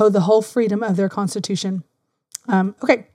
owe 0.00 0.08
the 0.08 0.20
whole 0.20 0.42
freedom 0.42 0.82
of 0.82 0.96
their 0.96 1.08
constitution. 1.08 1.84
Um, 2.48 2.74
okay, 2.82 3.06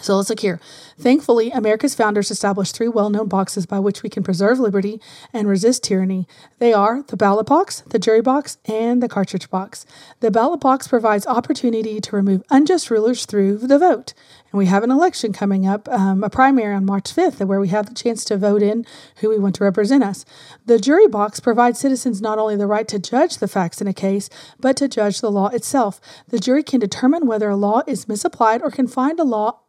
so 0.00 0.16
let's 0.16 0.30
look 0.30 0.40
here. 0.40 0.58
Thankfully, 0.98 1.50
America's 1.50 1.94
founders 1.94 2.30
established 2.30 2.74
three 2.74 2.88
well 2.88 3.10
known 3.10 3.28
boxes 3.28 3.66
by 3.66 3.78
which 3.78 4.02
we 4.02 4.08
can 4.08 4.22
preserve 4.22 4.58
liberty 4.58 5.00
and 5.32 5.46
resist 5.46 5.84
tyranny. 5.84 6.26
They 6.58 6.72
are 6.72 7.02
the 7.02 7.16
ballot 7.16 7.46
box, 7.46 7.82
the 7.82 7.98
jury 7.98 8.22
box, 8.22 8.58
and 8.64 9.02
the 9.02 9.08
cartridge 9.08 9.48
box. 9.50 9.86
The 10.20 10.30
ballot 10.30 10.60
box 10.60 10.88
provides 10.88 11.26
opportunity 11.26 12.00
to 12.00 12.16
remove 12.16 12.42
unjust 12.50 12.90
rulers 12.90 13.26
through 13.26 13.58
the 13.58 13.78
vote. 13.78 14.14
And 14.50 14.58
we 14.58 14.66
have 14.66 14.82
an 14.82 14.90
election 14.90 15.32
coming 15.32 15.66
up, 15.66 15.88
um, 15.88 16.24
a 16.24 16.28
primary 16.28 16.74
on 16.74 16.84
March 16.84 17.14
5th, 17.14 17.44
where 17.46 17.60
we 17.60 17.68
have 17.68 17.86
the 17.86 17.94
chance 17.94 18.24
to 18.24 18.36
vote 18.36 18.62
in 18.62 18.84
who 19.16 19.28
we 19.28 19.38
want 19.38 19.54
to 19.56 19.64
represent 19.64 20.02
us. 20.02 20.24
The 20.66 20.78
jury 20.78 21.06
box 21.06 21.38
provides 21.40 21.78
citizens 21.78 22.20
not 22.20 22.38
only 22.38 22.56
the 22.56 22.66
right 22.66 22.88
to 22.88 22.98
judge 22.98 23.38
the 23.38 23.48
facts 23.48 23.80
in 23.80 23.86
a 23.86 23.94
case, 23.94 24.28
but 24.58 24.76
to 24.78 24.88
judge 24.88 25.20
the 25.20 25.30
law 25.30 25.48
itself. 25.48 26.00
The 26.28 26.38
jury 26.38 26.62
can 26.62 26.80
determine 26.80 27.26
whether 27.26 27.48
a 27.48 27.56
law 27.56 27.82
is 27.86 28.08
misapplied 28.08 28.62
or 28.62 28.70
can 28.70 28.88
find 28.88 29.18
a 29.18 29.24
law 29.24 29.60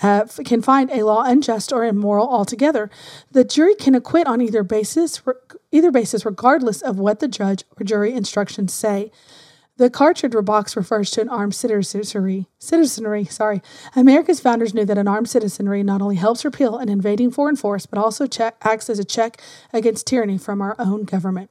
can 0.00 0.62
find 0.62 0.90
a 0.90 1.02
law 1.04 1.22
unjust 1.24 1.72
or 1.72 1.84
immoral 1.84 2.28
altogether. 2.28 2.90
The 3.30 3.44
jury 3.44 3.74
can 3.74 3.94
acquit 3.94 4.26
on 4.26 4.40
either 4.40 4.62
basis, 4.62 5.22
either 5.70 5.90
basis, 5.90 6.24
regardless 6.24 6.82
of 6.82 6.98
what 6.98 7.20
the 7.20 7.28
judge 7.28 7.64
or 7.78 7.84
jury 7.84 8.12
instructions 8.12 8.72
say. 8.72 9.10
The 9.76 9.88
cartridge 9.88 10.34
box 10.44 10.76
refers 10.76 11.10
to 11.12 11.22
an 11.22 11.30
armed 11.30 11.54
citizenry. 11.54 12.48
Citizenry, 12.58 13.24
sorry. 13.24 13.62
America's 13.96 14.40
founders 14.40 14.74
knew 14.74 14.84
that 14.84 14.98
an 14.98 15.08
armed 15.08 15.30
citizenry 15.30 15.82
not 15.82 16.02
only 16.02 16.16
helps 16.16 16.44
repeal 16.44 16.76
an 16.76 16.90
invading 16.90 17.30
foreign 17.30 17.56
force, 17.56 17.86
but 17.86 17.98
also 17.98 18.26
check, 18.26 18.56
acts 18.60 18.90
as 18.90 18.98
a 18.98 19.04
check 19.04 19.40
against 19.72 20.06
tyranny 20.06 20.36
from 20.36 20.60
our 20.60 20.76
own 20.78 21.04
government. 21.04 21.50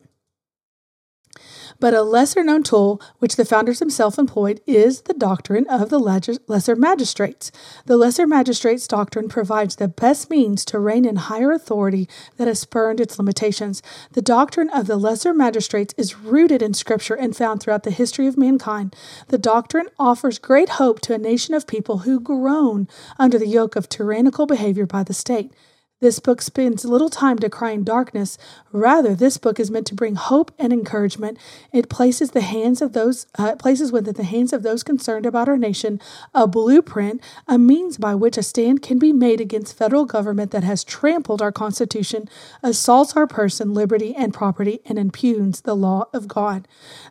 But 1.82 1.94
a 1.94 2.02
lesser 2.02 2.44
known 2.44 2.64
tool, 2.64 3.02
which 3.20 3.38
the 3.38 3.46
founders 3.46 3.80
themselves 3.80 4.18
employed, 4.18 4.60
is 4.68 5.02
the 5.02 5.14
doctrine 5.14 5.66
of 5.68 5.90
the 5.90 6.00
lesser 6.00 6.76
magistrates. 6.76 7.54
The 7.86 7.96
lesser 7.96 8.28
magistrates 8.28 8.86
doctrine 8.86 9.30
provides 9.30 9.78
the 9.78 9.88
best 9.88 10.30
means 10.30 10.66
to 10.66 10.80
rein 10.80 11.06
in 11.06 11.16
higher 11.16 11.54
authority 11.54 12.10
that 12.36 12.50
has 12.50 12.60
spurned 12.60 13.00
its 13.00 13.18
limitations. 13.18 13.82
The 14.12 14.22
doctrine 14.22 14.70
of 14.70 14.88
the 14.88 14.98
lesser 14.98 15.34
magistrates 15.34 15.94
is 15.96 16.20
rooted 16.20 16.62
in 16.62 16.74
Scripture 16.74 17.16
and 17.16 17.34
found 17.34 17.62
throughout 17.62 17.84
the 17.84 17.92
history 17.92 18.28
of 18.28 18.38
mankind. 18.38 18.94
The 19.30 19.38
doctrine 19.38 19.88
offers 19.98 20.38
great 20.38 20.70
hope 20.70 21.00
to 21.02 21.14
a 21.14 21.18
nation 21.18 21.54
of 21.54 21.66
people 21.66 22.00
who 22.00 22.20
groan 22.20 22.90
under 23.18 23.40
the 23.40 23.48
yoke 23.48 23.78
of 23.78 23.88
tyrannical 23.88 24.46
behavior 24.46 24.86
by 24.86 25.04
the 25.04 25.14
state. 25.14 25.54
This 26.02 26.20
book 26.20 26.42
spends 26.42 26.86
little 26.86 27.10
time 27.10 27.36
decrying 27.36 27.84
darkness. 27.84 28.38
Rather, 28.72 29.14
this 29.14 29.38
book 29.38 29.60
is 29.60 29.70
meant 29.70 29.86
to 29.88 29.96
bring 29.96 30.16
hope 30.16 30.50
and 30.58 30.72
encouragement. 30.72 31.38
It 31.74 31.90
places 31.90 32.32
the 32.32 32.40
hands 32.40 32.82
of 32.82 32.94
those 32.94 33.28
uh, 33.38 33.58
places 33.58 33.92
within 33.92 34.14
the 34.14 34.24
hands 34.24 34.54
of 34.54 34.64
those 34.64 34.82
concerned 34.82 35.26
about 35.26 35.50
our 35.50 35.58
nation 35.58 36.00
a 36.34 36.48
blueprint, 36.48 37.22
a 37.50 37.58
means 37.58 37.98
by 37.98 38.16
which 38.16 38.38
a 38.38 38.44
stand 38.44 38.82
can 38.82 38.98
be 38.98 39.12
made 39.12 39.42
against 39.42 39.78
federal 39.78 40.06
government 40.06 40.52
that 40.52 40.64
has 40.64 40.86
trampled 40.86 41.42
our 41.42 41.52
Constitution, 41.52 42.30
assaults 42.64 43.18
our 43.18 43.28
person, 43.28 43.74
liberty, 43.74 44.16
and 44.16 44.34
property, 44.34 44.80
and 44.86 44.98
impugns 44.98 45.62
the 45.62 45.76
law 45.76 46.06
of 46.14 46.30
God. 46.30 46.66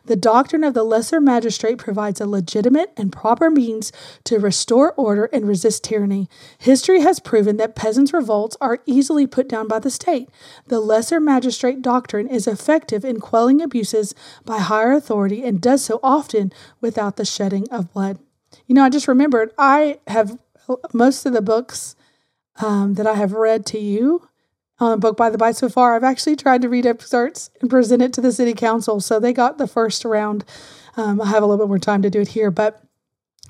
The 0.05 0.15
doctrine 0.15 0.63
of 0.63 0.73
the 0.73 0.83
lesser 0.83 1.21
magistrate 1.21 1.77
provides 1.77 2.19
a 2.19 2.25
legitimate 2.25 2.91
and 2.97 3.11
proper 3.11 3.51
means 3.51 3.91
to 4.23 4.39
restore 4.39 4.93
order 4.93 5.25
and 5.25 5.47
resist 5.47 5.83
tyranny. 5.83 6.27
History 6.57 7.01
has 7.01 7.19
proven 7.19 7.57
that 7.57 7.75
peasants' 7.75 8.13
revolts 8.13 8.57
are 8.59 8.78
easily 8.85 9.27
put 9.27 9.47
down 9.47 9.67
by 9.67 9.79
the 9.79 9.89
state. 9.89 10.29
The 10.67 10.79
lesser 10.79 11.19
magistrate 11.19 11.81
doctrine 11.81 12.27
is 12.27 12.47
effective 12.47 13.03
in 13.05 13.19
quelling 13.19 13.61
abuses 13.61 14.13
by 14.45 14.59
higher 14.59 14.91
authority 14.91 15.43
and 15.43 15.61
does 15.61 15.83
so 15.83 15.99
often 16.03 16.51
without 16.81 17.15
the 17.15 17.25
shedding 17.25 17.67
of 17.71 17.93
blood. 17.93 18.19
You 18.67 18.75
know, 18.75 18.83
I 18.83 18.89
just 18.89 19.07
remembered 19.07 19.51
I 19.57 19.99
have 20.07 20.37
most 20.93 21.25
of 21.25 21.33
the 21.33 21.41
books 21.41 21.95
um, 22.61 22.95
that 22.95 23.07
I 23.07 23.15
have 23.15 23.33
read 23.33 23.65
to 23.67 23.79
you 23.79 24.27
on 24.79 24.93
a 24.93 24.97
book 24.97 25.17
by 25.17 25.29
the 25.29 25.37
bite 25.37 25.55
so 25.55 25.69
far. 25.69 25.95
I've 25.95 26.03
actually 26.03 26.35
tried 26.35 26.61
to 26.61 26.69
read 26.69 26.85
excerpts 26.85 27.49
and 27.61 27.69
present 27.69 28.01
it 28.01 28.13
to 28.13 28.21
the 28.21 28.31
city 28.31 28.53
council, 28.53 28.99
so 28.99 29.19
they 29.19 29.33
got 29.33 29.57
the 29.57 29.67
first 29.67 30.05
round. 30.05 30.45
Um, 30.97 31.21
I 31.21 31.27
have 31.27 31.43
a 31.43 31.45
little 31.45 31.65
bit 31.65 31.69
more 31.69 31.79
time 31.79 32.01
to 32.01 32.09
do 32.09 32.21
it 32.21 32.29
here, 32.29 32.51
but 32.51 32.81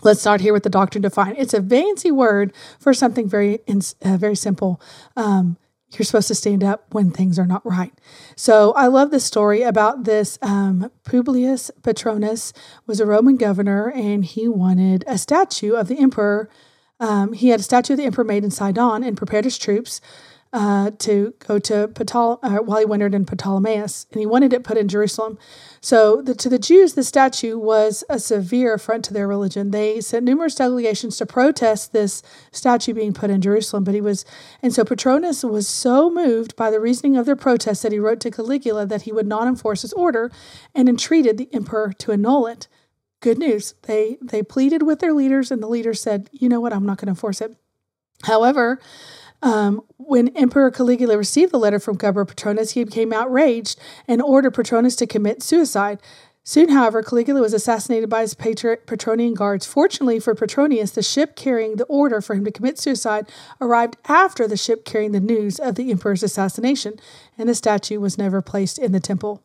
Let's 0.01 0.22
start 0.22 0.41
here 0.41 0.53
with 0.53 0.63
the 0.63 0.70
doctrine 0.70 1.01
defined. 1.01 1.36
It's 1.38 1.53
a 1.53 1.62
fancy 1.62 2.12
word 2.12 2.53
for 2.79 2.94
something 2.94 3.27
very, 3.27 3.60
uh, 3.68 4.18
very 4.18 4.36
simple. 4.36 4.82
Um, 5.18 5.58
you're 5.91 6.06
supposed 6.06 6.27
to 6.27 6.36
stand 6.36 6.63
up 6.63 6.86
when 6.94 7.12
things 7.12 7.39
are 7.39 7.48
not 7.48 7.65
right. 7.65 7.91
So 8.36 8.74
I 8.74 8.88
love 8.88 9.12
this 9.12 9.25
story 9.25 9.63
about 9.63 10.03
this. 10.03 10.38
Um, 10.41 10.91
Publius 11.03 11.72
Petronius 11.82 12.53
was 12.86 13.00
a 13.00 13.06
Roman 13.06 13.38
governor, 13.38 13.91
and 13.91 14.24
he 14.24 14.48
wanted 14.48 15.03
a 15.08 15.18
statue 15.18 15.74
of 15.74 15.88
the 15.88 15.98
emperor. 15.98 16.50
Um, 17.00 17.34
he 17.34 17.50
had 17.50 17.60
a 17.60 17.63
statue 17.63 17.94
of 17.94 17.98
the 17.98 18.06
emperor 18.06 18.24
made 18.24 18.44
in 18.44 18.51
Sidon 18.51 19.03
and 19.03 19.18
prepared 19.18 19.46
his 19.46 19.58
troops 19.58 20.00
uh, 20.51 20.89
to 20.98 21.34
go 21.48 21.60
to 21.60 21.88
Ptolemy, 21.89 22.39
uh, 22.41 22.62
while 22.63 22.79
he 22.79 22.86
wintered 22.86 23.13
in 23.13 23.25
Ptolemais, 23.25 24.08
and 24.12 24.20
he 24.20 24.25
wanted 24.25 24.51
it 24.51 24.63
put 24.63 24.77
in 24.77 24.88
Jerusalem. 24.88 25.38
So 25.79 26.22
the, 26.22 26.34
to 26.36 26.50
the 26.50 26.58
Jews, 26.58 26.94
the 26.94 27.03
statue 27.03 27.58
was 27.58 28.03
a 28.10 28.18
severe 28.20 28.74
affront 28.74 29.06
to 29.06 29.13
their 29.13 29.27
religion. 29.27 29.70
They 29.70 30.01
sent 30.01 30.25
numerous 30.25 30.56
delegations 30.56 31.18
to 31.18 31.25
protest 31.25 31.94
this 31.94 32.24
statue 32.51 32.94
being 32.94 33.13
put 33.13 33.29
in 33.29 33.41
Jerusalem, 33.41 33.84
but 33.84 33.94
he 33.94 34.01
was, 34.01 34.25
and 34.63 34.74
so 34.74 34.84
Petronius 34.84 35.44
was 35.44 35.68
so 35.68 36.10
moved 36.10 36.56
by 36.56 36.72
the 36.72 36.79
reasoning 36.79 37.15
of 37.15 37.27
their 37.27 37.36
protest 37.36 37.84
that 37.84 37.91
he 37.91 38.00
wrote 38.00 38.20
to 38.22 38.32
Caligula 38.32 38.88
that 38.88 39.03
he 39.03 39.12
would 39.12 39.27
not 39.27 39.48
enforce 39.48 39.84
his 39.84 39.94
order, 39.94 40.32
and 40.74 40.89
entreated 40.89 41.38
the 41.38 41.53
emperor 41.53 41.94
to 42.00 42.12
annul 42.12 42.48
it. 42.48 42.68
Good 43.22 43.38
news. 43.38 43.75
They 43.84 44.18
they 44.22 44.41
pleaded 44.41 44.82
with 44.82 45.00
their 45.00 45.13
leaders, 45.13 45.51
and 45.51 45.62
the 45.62 45.68
leaders 45.68 46.01
said, 46.01 46.29
"You 46.32 46.50
know 46.50 46.60
what? 46.60 46.74
I'm 46.74 46.86
not 46.86 46.98
going 46.98 47.08
to 47.08 47.12
enforce 47.12 47.41
it." 47.41 47.56
However, 48.24 48.79
um, 49.41 49.81
when 49.98 50.29
Emperor 50.29 50.72
Caligula 50.72 51.17
received 51.17 51.51
the 51.51 51.60
letter 51.60 51.79
from 51.79 51.98
Governor 51.98 52.25
Petronius, 52.25 52.72
he 52.72 52.84
became 52.84 53.13
outraged 53.13 53.79
and 54.08 54.22
ordered 54.22 54.53
Petronius 54.53 54.96
to 54.98 55.08
commit 55.08 55.41
suicide. 55.43 56.01
Soon, 56.43 56.69
however, 56.69 57.03
Caligula 57.03 57.41
was 57.41 57.53
assassinated 57.53 58.10
by 58.10 58.22
his 58.22 58.34
Petronian 58.34 59.36
guards. 59.36 59.67
Fortunately 59.67 60.19
for 60.19 60.34
Petronius, 60.34 60.91
the 60.91 61.03
ship 61.03 61.36
carrying 61.36 61.75
the 61.75 61.86
order 61.86 62.22
for 62.22 62.34
him 62.34 62.43
to 62.46 62.51
commit 62.51 62.79
suicide 62.79 63.29
arrived 63.62 63.98
after 64.08 64.48
the 64.48 64.58
ship 64.58 64.84
carrying 64.84 65.12
the 65.12 65.19
news 65.19 65.60
of 65.60 65.75
the 65.75 65.91
emperor's 65.91 66.24
assassination, 66.24 67.00
and 67.38 67.48
the 67.48 67.53
statue 67.53 68.00
was 68.00 68.17
never 68.17 68.41
placed 68.41 68.79
in 68.79 68.93
the 68.93 69.00
temple. 69.00 69.43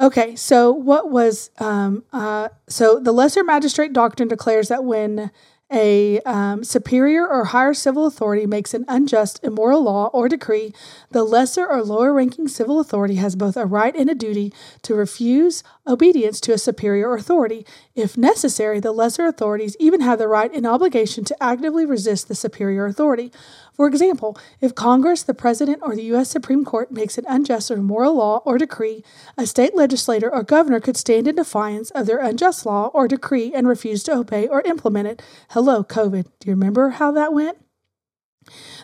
Okay, 0.00 0.36
so 0.36 0.70
what 0.70 1.10
was 1.10 1.50
um, 1.58 2.04
uh, 2.12 2.50
so 2.68 3.00
the 3.00 3.12
lesser 3.12 3.42
magistrate 3.42 3.92
doctrine 3.92 4.28
declares 4.28 4.68
that 4.68 4.84
when 4.84 5.30
a 5.72 6.20
um, 6.20 6.62
superior 6.62 7.26
or 7.26 7.46
higher 7.46 7.74
civil 7.74 8.06
authority 8.06 8.46
makes 8.46 8.72
an 8.72 8.84
unjust, 8.86 9.40
immoral 9.42 9.82
law 9.82 10.06
or 10.12 10.28
decree, 10.28 10.72
the 11.10 11.24
lesser 11.24 11.66
or 11.66 11.82
lower 11.82 12.12
ranking 12.12 12.48
civil 12.48 12.78
authority 12.78 13.16
has 13.16 13.34
both 13.34 13.56
a 13.56 13.66
right 13.66 13.94
and 13.96 14.08
a 14.08 14.14
duty 14.14 14.52
to 14.82 14.94
refuse 14.94 15.62
obedience 15.86 16.40
to 16.40 16.52
a 16.52 16.58
superior 16.58 17.14
authority. 17.14 17.66
If 17.94 18.16
necessary, 18.16 18.80
the 18.80 18.92
lesser 18.92 19.26
authorities 19.26 19.76
even 19.78 20.00
have 20.00 20.18
the 20.18 20.28
right 20.28 20.52
and 20.52 20.66
obligation 20.66 21.24
to 21.24 21.42
actively 21.42 21.86
resist 21.86 22.28
the 22.28 22.34
superior 22.34 22.86
authority. 22.86 23.32
For 23.72 23.86
example, 23.86 24.38
if 24.60 24.74
Congress, 24.74 25.22
the 25.22 25.34
President, 25.34 25.80
or 25.82 25.94
the 25.94 26.04
U.S. 26.04 26.30
Supreme 26.30 26.64
Court 26.64 26.90
makes 26.90 27.18
an 27.18 27.24
unjust 27.28 27.70
or 27.70 27.74
immoral 27.74 28.14
law 28.14 28.42
or 28.44 28.58
decree, 28.58 29.04
a 29.36 29.46
state 29.46 29.74
legislator 29.74 30.32
or 30.32 30.42
governor 30.42 30.80
could 30.80 30.96
stand 30.96 31.28
in 31.28 31.36
defiance 31.36 31.90
of 31.90 32.06
their 32.06 32.18
unjust 32.18 32.64
law 32.64 32.90
or 32.94 33.06
decree 33.06 33.52
and 33.54 33.68
refuse 33.68 34.02
to 34.04 34.14
obey 34.14 34.48
or 34.48 34.62
implement 34.62 35.08
it. 35.08 35.22
Hello, 35.50 35.84
COVID. 35.84 36.24
Do 36.40 36.48
you 36.48 36.54
remember 36.54 36.90
how 36.90 37.12
that 37.12 37.32
went? 37.32 37.58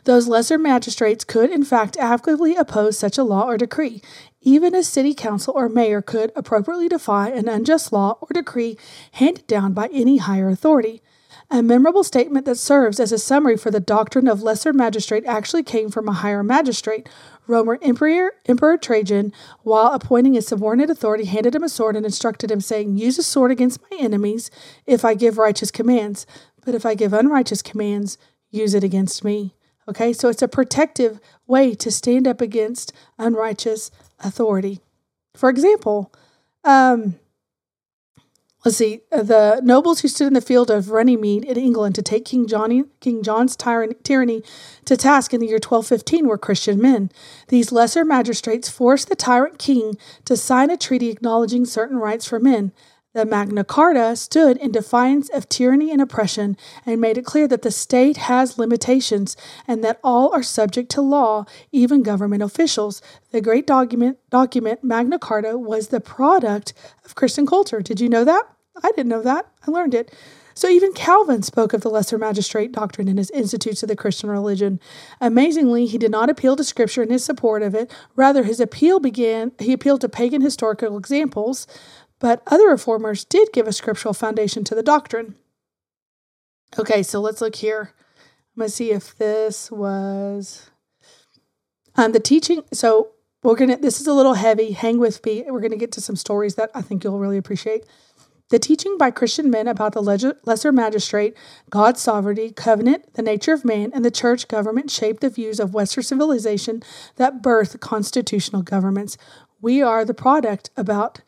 Those 0.04 0.28
lesser 0.28 0.58
magistrates 0.58 1.24
could, 1.24 1.50
in 1.50 1.64
fact, 1.64 1.96
actively 1.96 2.56
oppose 2.56 2.98
such 2.98 3.16
a 3.16 3.24
law 3.24 3.44
or 3.44 3.56
decree. 3.56 4.02
Even 4.44 4.74
a 4.74 4.82
city 4.82 5.14
council 5.14 5.54
or 5.56 5.68
mayor 5.68 6.02
could 6.02 6.32
appropriately 6.34 6.88
defy 6.88 7.28
an 7.28 7.48
unjust 7.48 7.92
law 7.92 8.18
or 8.20 8.28
decree 8.32 8.76
handed 9.12 9.46
down 9.46 9.72
by 9.72 9.88
any 9.92 10.16
higher 10.16 10.48
authority. 10.48 11.00
A 11.48 11.62
memorable 11.62 12.02
statement 12.02 12.44
that 12.46 12.58
serves 12.58 12.98
as 12.98 13.12
a 13.12 13.18
summary 13.18 13.56
for 13.56 13.70
the 13.70 13.78
doctrine 13.78 14.26
of 14.26 14.42
lesser 14.42 14.72
magistrate 14.72 15.24
actually 15.26 15.62
came 15.62 15.90
from 15.90 16.08
a 16.08 16.12
higher 16.12 16.42
magistrate. 16.42 17.08
Roman 17.46 17.78
Emperor, 17.82 18.32
Emperor 18.46 18.76
Trajan, 18.76 19.32
while 19.62 19.92
appointing 19.92 20.36
a 20.36 20.42
subordinate 20.42 20.90
authority, 20.90 21.24
handed 21.24 21.54
him 21.54 21.62
a 21.62 21.68
sword 21.68 21.94
and 21.94 22.04
instructed 22.04 22.50
him, 22.50 22.60
saying, 22.60 22.96
Use 22.96 23.18
a 23.18 23.22
sword 23.22 23.50
against 23.50 23.80
my 23.90 23.96
enemies 23.98 24.50
if 24.86 25.04
I 25.04 25.14
give 25.14 25.38
righteous 25.38 25.70
commands, 25.70 26.26
but 26.64 26.74
if 26.74 26.84
I 26.84 26.94
give 26.94 27.12
unrighteous 27.12 27.62
commands, 27.62 28.18
use 28.50 28.74
it 28.74 28.82
against 28.82 29.22
me. 29.22 29.54
Okay, 29.88 30.12
so 30.12 30.28
it's 30.28 30.42
a 30.42 30.48
protective 30.48 31.20
way 31.46 31.74
to 31.74 31.90
stand 31.90 32.26
up 32.26 32.40
against 32.40 32.92
unrighteous 33.18 33.90
authority. 34.22 34.80
For 35.34 35.48
example, 35.48 36.12
um, 36.64 37.16
let's 38.64 38.76
see, 38.76 39.00
the 39.10 39.60
nobles 39.62 40.00
who 40.00 40.08
stood 40.08 40.28
in 40.28 40.34
the 40.34 40.40
field 40.40 40.70
of 40.70 40.90
Runnymede 40.90 41.44
in 41.44 41.56
England 41.56 41.94
to 41.96 42.02
take 42.02 42.24
King, 42.24 42.46
Johnny, 42.46 42.84
King 43.00 43.22
John's 43.22 43.56
tyranny 43.56 44.42
to 44.84 44.96
task 44.96 45.34
in 45.34 45.40
the 45.40 45.46
year 45.46 45.56
1215 45.56 46.28
were 46.28 46.38
Christian 46.38 46.80
men. 46.80 47.10
These 47.48 47.72
lesser 47.72 48.04
magistrates 48.04 48.68
forced 48.68 49.08
the 49.08 49.16
tyrant 49.16 49.58
king 49.58 49.96
to 50.24 50.36
sign 50.36 50.70
a 50.70 50.76
treaty 50.76 51.10
acknowledging 51.10 51.64
certain 51.64 51.98
rights 51.98 52.26
for 52.26 52.38
men. 52.38 52.72
The 53.14 53.26
Magna 53.26 53.62
Carta 53.62 54.16
stood 54.16 54.56
in 54.56 54.72
defiance 54.72 55.28
of 55.28 55.46
tyranny 55.46 55.90
and 55.90 56.00
oppression 56.00 56.56
and 56.86 56.98
made 56.98 57.18
it 57.18 57.26
clear 57.26 57.46
that 57.46 57.60
the 57.60 57.70
state 57.70 58.16
has 58.16 58.56
limitations 58.56 59.36
and 59.68 59.84
that 59.84 60.00
all 60.02 60.32
are 60.32 60.42
subject 60.42 60.90
to 60.92 61.02
law, 61.02 61.44
even 61.72 62.02
government 62.02 62.42
officials. 62.42 63.02
The 63.30 63.42
great 63.42 63.66
document, 63.66 64.16
document 64.30 64.82
Magna 64.82 65.18
Carta 65.18 65.58
was 65.58 65.88
the 65.88 66.00
product 66.00 66.72
of 67.04 67.14
Christian 67.14 67.46
culture. 67.46 67.82
Did 67.82 68.00
you 68.00 68.08
know 68.08 68.24
that? 68.24 68.44
I 68.82 68.90
didn't 68.92 69.08
know 69.08 69.22
that. 69.22 69.46
I 69.66 69.70
learned 69.70 69.94
it. 69.94 70.10
So 70.54 70.68
even 70.68 70.92
Calvin 70.92 71.42
spoke 71.42 71.72
of 71.72 71.80
the 71.80 71.90
lesser 71.90 72.18
magistrate 72.18 72.72
doctrine 72.72 73.08
in 73.08 73.16
his 73.16 73.30
Institutes 73.30 73.82
of 73.82 73.88
the 73.88 73.96
Christian 73.96 74.30
Religion. 74.30 74.80
Amazingly, 75.20 75.86
he 75.86 75.98
did 75.98 76.10
not 76.10 76.28
appeal 76.28 76.56
to 76.56 76.64
scripture 76.64 77.02
in 77.02 77.10
his 77.10 77.24
support 77.24 77.62
of 77.62 77.74
it. 77.74 77.90
Rather, 78.16 78.44
his 78.44 78.60
appeal 78.60 79.00
began 79.00 79.52
he 79.58 79.72
appealed 79.72 80.02
to 80.02 80.08
pagan 80.08 80.42
historical 80.42 80.98
examples 80.98 81.66
but 82.22 82.40
other 82.46 82.68
reformers 82.68 83.24
did 83.24 83.52
give 83.52 83.66
a 83.66 83.72
scriptural 83.72 84.14
foundation 84.14 84.62
to 84.62 84.76
the 84.76 84.82
doctrine. 84.82 85.34
Okay, 86.78 87.02
so 87.02 87.20
let's 87.20 87.40
look 87.40 87.56
here. 87.56 87.90
I'm 88.54 88.60
going 88.60 88.68
to 88.68 88.74
see 88.74 88.92
if 88.92 89.18
this 89.18 89.72
was 89.72 90.70
um, 91.96 92.12
the 92.12 92.20
teaching. 92.20 92.62
So 92.72 93.08
we're 93.42 93.56
going 93.56 93.70
to, 93.70 93.76
this 93.76 94.00
is 94.00 94.06
a 94.06 94.14
little 94.14 94.34
heavy. 94.34 94.70
Hang 94.70 95.00
with 95.00 95.26
me. 95.26 95.42
We're 95.48 95.58
going 95.58 95.72
to 95.72 95.76
get 95.76 95.90
to 95.92 96.00
some 96.00 96.14
stories 96.14 96.54
that 96.54 96.70
I 96.76 96.80
think 96.80 97.02
you'll 97.02 97.18
really 97.18 97.38
appreciate. 97.38 97.86
The 98.50 98.60
teaching 98.60 98.96
by 98.96 99.10
Christian 99.10 99.50
men 99.50 99.66
about 99.66 99.94
the 99.94 100.36
lesser 100.44 100.72
magistrate, 100.72 101.36
God's 101.70 102.00
sovereignty, 102.00 102.52
covenant, 102.52 103.14
the 103.14 103.22
nature 103.22 103.52
of 103.52 103.64
man, 103.64 103.90
and 103.92 104.04
the 104.04 104.12
church 104.12 104.46
government 104.46 104.92
shaped 104.92 105.22
the 105.22 105.30
views 105.30 105.58
of 105.58 105.74
Western 105.74 106.04
civilization 106.04 106.84
that 107.16 107.42
birthed 107.42 107.80
constitutional 107.80 108.62
governments. 108.62 109.18
We 109.60 109.82
are 109.82 110.04
the 110.04 110.14
product 110.14 110.70
about 110.76 111.22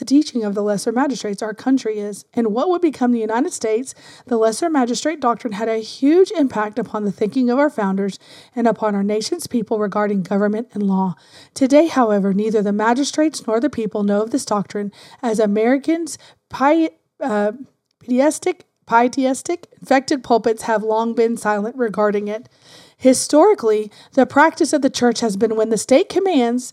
the 0.00 0.06
teaching 0.06 0.42
of 0.44 0.54
the 0.54 0.62
lesser 0.62 0.90
magistrates 0.90 1.42
our 1.42 1.52
country 1.52 1.98
is. 1.98 2.24
And 2.32 2.54
what 2.54 2.70
would 2.70 2.80
become 2.80 3.12
the 3.12 3.20
United 3.20 3.52
States, 3.52 3.94
the 4.26 4.38
lesser 4.38 4.70
magistrate 4.70 5.20
doctrine 5.20 5.52
had 5.52 5.68
a 5.68 5.76
huge 5.76 6.30
impact 6.30 6.78
upon 6.78 7.04
the 7.04 7.12
thinking 7.12 7.50
of 7.50 7.58
our 7.58 7.68
founders 7.68 8.18
and 8.56 8.66
upon 8.66 8.94
our 8.94 9.02
nation's 9.02 9.46
people 9.46 9.78
regarding 9.78 10.22
government 10.22 10.68
and 10.72 10.82
law. 10.82 11.16
Today, 11.52 11.86
however, 11.86 12.32
neither 12.32 12.62
the 12.62 12.72
magistrates 12.72 13.46
nor 13.46 13.60
the 13.60 13.68
people 13.68 14.02
know 14.02 14.22
of 14.22 14.30
this 14.30 14.46
doctrine, 14.46 14.90
as 15.20 15.38
Americans' 15.38 16.16
pi- 16.48 16.92
uh, 17.20 17.52
pietistic, 18.00 19.66
infected 19.80 20.24
pulpits 20.24 20.62
have 20.62 20.82
long 20.82 21.14
been 21.14 21.36
silent 21.36 21.76
regarding 21.76 22.26
it. 22.26 22.48
Historically, 22.96 23.92
the 24.14 24.24
practice 24.24 24.72
of 24.72 24.80
the 24.80 24.88
church 24.88 25.20
has 25.20 25.36
been 25.36 25.56
when 25.56 25.68
the 25.68 25.76
state 25.76 26.08
commands 26.08 26.72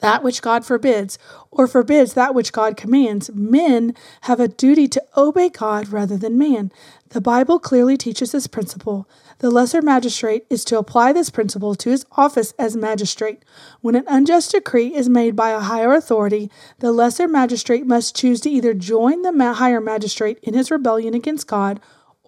that 0.00 0.22
which 0.22 0.42
God 0.42 0.64
forbids, 0.64 1.18
or 1.50 1.66
forbids 1.66 2.14
that 2.14 2.34
which 2.34 2.52
God 2.52 2.76
commands, 2.76 3.30
men 3.32 3.94
have 4.22 4.40
a 4.40 4.48
duty 4.48 4.86
to 4.88 5.02
obey 5.16 5.48
God 5.48 5.88
rather 5.88 6.16
than 6.16 6.38
man. 6.38 6.70
The 7.10 7.20
Bible 7.20 7.58
clearly 7.58 7.96
teaches 7.96 8.32
this 8.32 8.46
principle. 8.46 9.08
The 9.38 9.50
lesser 9.50 9.80
magistrate 9.80 10.46
is 10.50 10.64
to 10.66 10.78
apply 10.78 11.12
this 11.12 11.30
principle 11.30 11.74
to 11.76 11.90
his 11.90 12.04
office 12.12 12.52
as 12.58 12.76
magistrate. 12.76 13.44
When 13.80 13.94
an 13.94 14.04
unjust 14.06 14.52
decree 14.52 14.94
is 14.94 15.08
made 15.08 15.36
by 15.36 15.50
a 15.50 15.60
higher 15.60 15.92
authority, 15.92 16.50
the 16.80 16.92
lesser 16.92 17.28
magistrate 17.28 17.86
must 17.86 18.16
choose 18.16 18.40
to 18.42 18.50
either 18.50 18.74
join 18.74 19.22
the 19.22 19.54
higher 19.54 19.80
magistrate 19.80 20.38
in 20.42 20.54
his 20.54 20.70
rebellion 20.70 21.14
against 21.14 21.46
God 21.46 21.80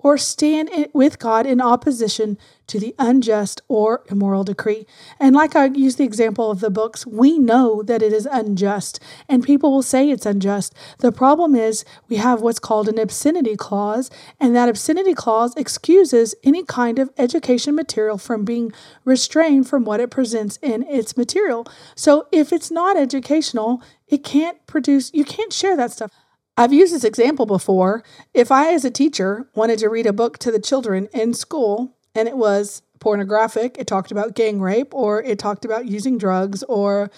or 0.06 0.16
stand 0.16 0.70
with 0.92 1.18
God 1.18 1.46
in 1.46 1.60
opposition 1.60 2.38
to 2.68 2.78
the 2.78 2.94
unjust 2.96 3.60
or 3.66 4.04
immoral 4.08 4.44
decree. 4.44 4.86
And 5.18 5.34
like 5.34 5.56
I 5.56 5.64
use 5.64 5.96
the 5.96 6.04
example 6.04 6.48
of 6.48 6.60
the 6.60 6.70
books, 6.70 7.04
we 7.04 7.40
know 7.40 7.82
that 7.82 8.02
it 8.02 8.12
is 8.12 8.24
unjust, 8.30 9.00
and 9.28 9.42
people 9.42 9.72
will 9.72 9.82
say 9.82 10.08
it's 10.08 10.24
unjust. 10.24 10.72
The 10.98 11.10
problem 11.10 11.56
is 11.56 11.84
we 12.08 12.18
have 12.18 12.40
what's 12.40 12.60
called 12.60 12.88
an 12.88 13.00
obscenity 13.00 13.56
clause, 13.56 14.08
and 14.38 14.54
that 14.54 14.68
obscenity 14.68 15.12
clause 15.12 15.56
excuses 15.56 16.36
any 16.44 16.62
kind 16.62 17.00
of 17.00 17.10
education 17.18 17.74
material 17.74 18.16
from 18.16 18.44
being 18.44 18.72
restrained 19.04 19.68
from 19.68 19.84
what 19.84 19.98
it 19.98 20.12
presents 20.12 20.56
in 20.62 20.84
its 20.84 21.16
material. 21.16 21.66
So 21.96 22.28
if 22.30 22.52
it's 22.52 22.70
not 22.70 22.96
educational, 22.96 23.82
it 24.06 24.22
can't 24.22 24.64
produce, 24.68 25.12
you 25.12 25.24
can't 25.24 25.52
share 25.52 25.76
that 25.76 25.90
stuff. 25.90 26.12
I've 26.56 26.72
used 26.72 26.94
this 26.94 27.04
example 27.04 27.46
before. 27.46 28.02
If 28.32 28.50
I, 28.50 28.72
as 28.72 28.84
a 28.84 28.90
teacher, 28.90 29.48
wanted 29.54 29.78
to 29.80 29.88
read 29.88 30.06
a 30.06 30.12
book 30.12 30.38
to 30.38 30.50
the 30.50 30.58
children 30.58 31.08
in 31.12 31.34
school 31.34 31.94
and 32.14 32.26
it 32.28 32.36
was 32.36 32.82
pornographic, 32.98 33.76
it 33.78 33.86
talked 33.86 34.10
about 34.10 34.34
gang 34.34 34.60
rape 34.60 34.94
or 34.94 35.22
it 35.22 35.38
talked 35.38 35.64
about 35.64 35.86
using 35.86 36.16
drugs 36.16 36.62
or 36.64 37.10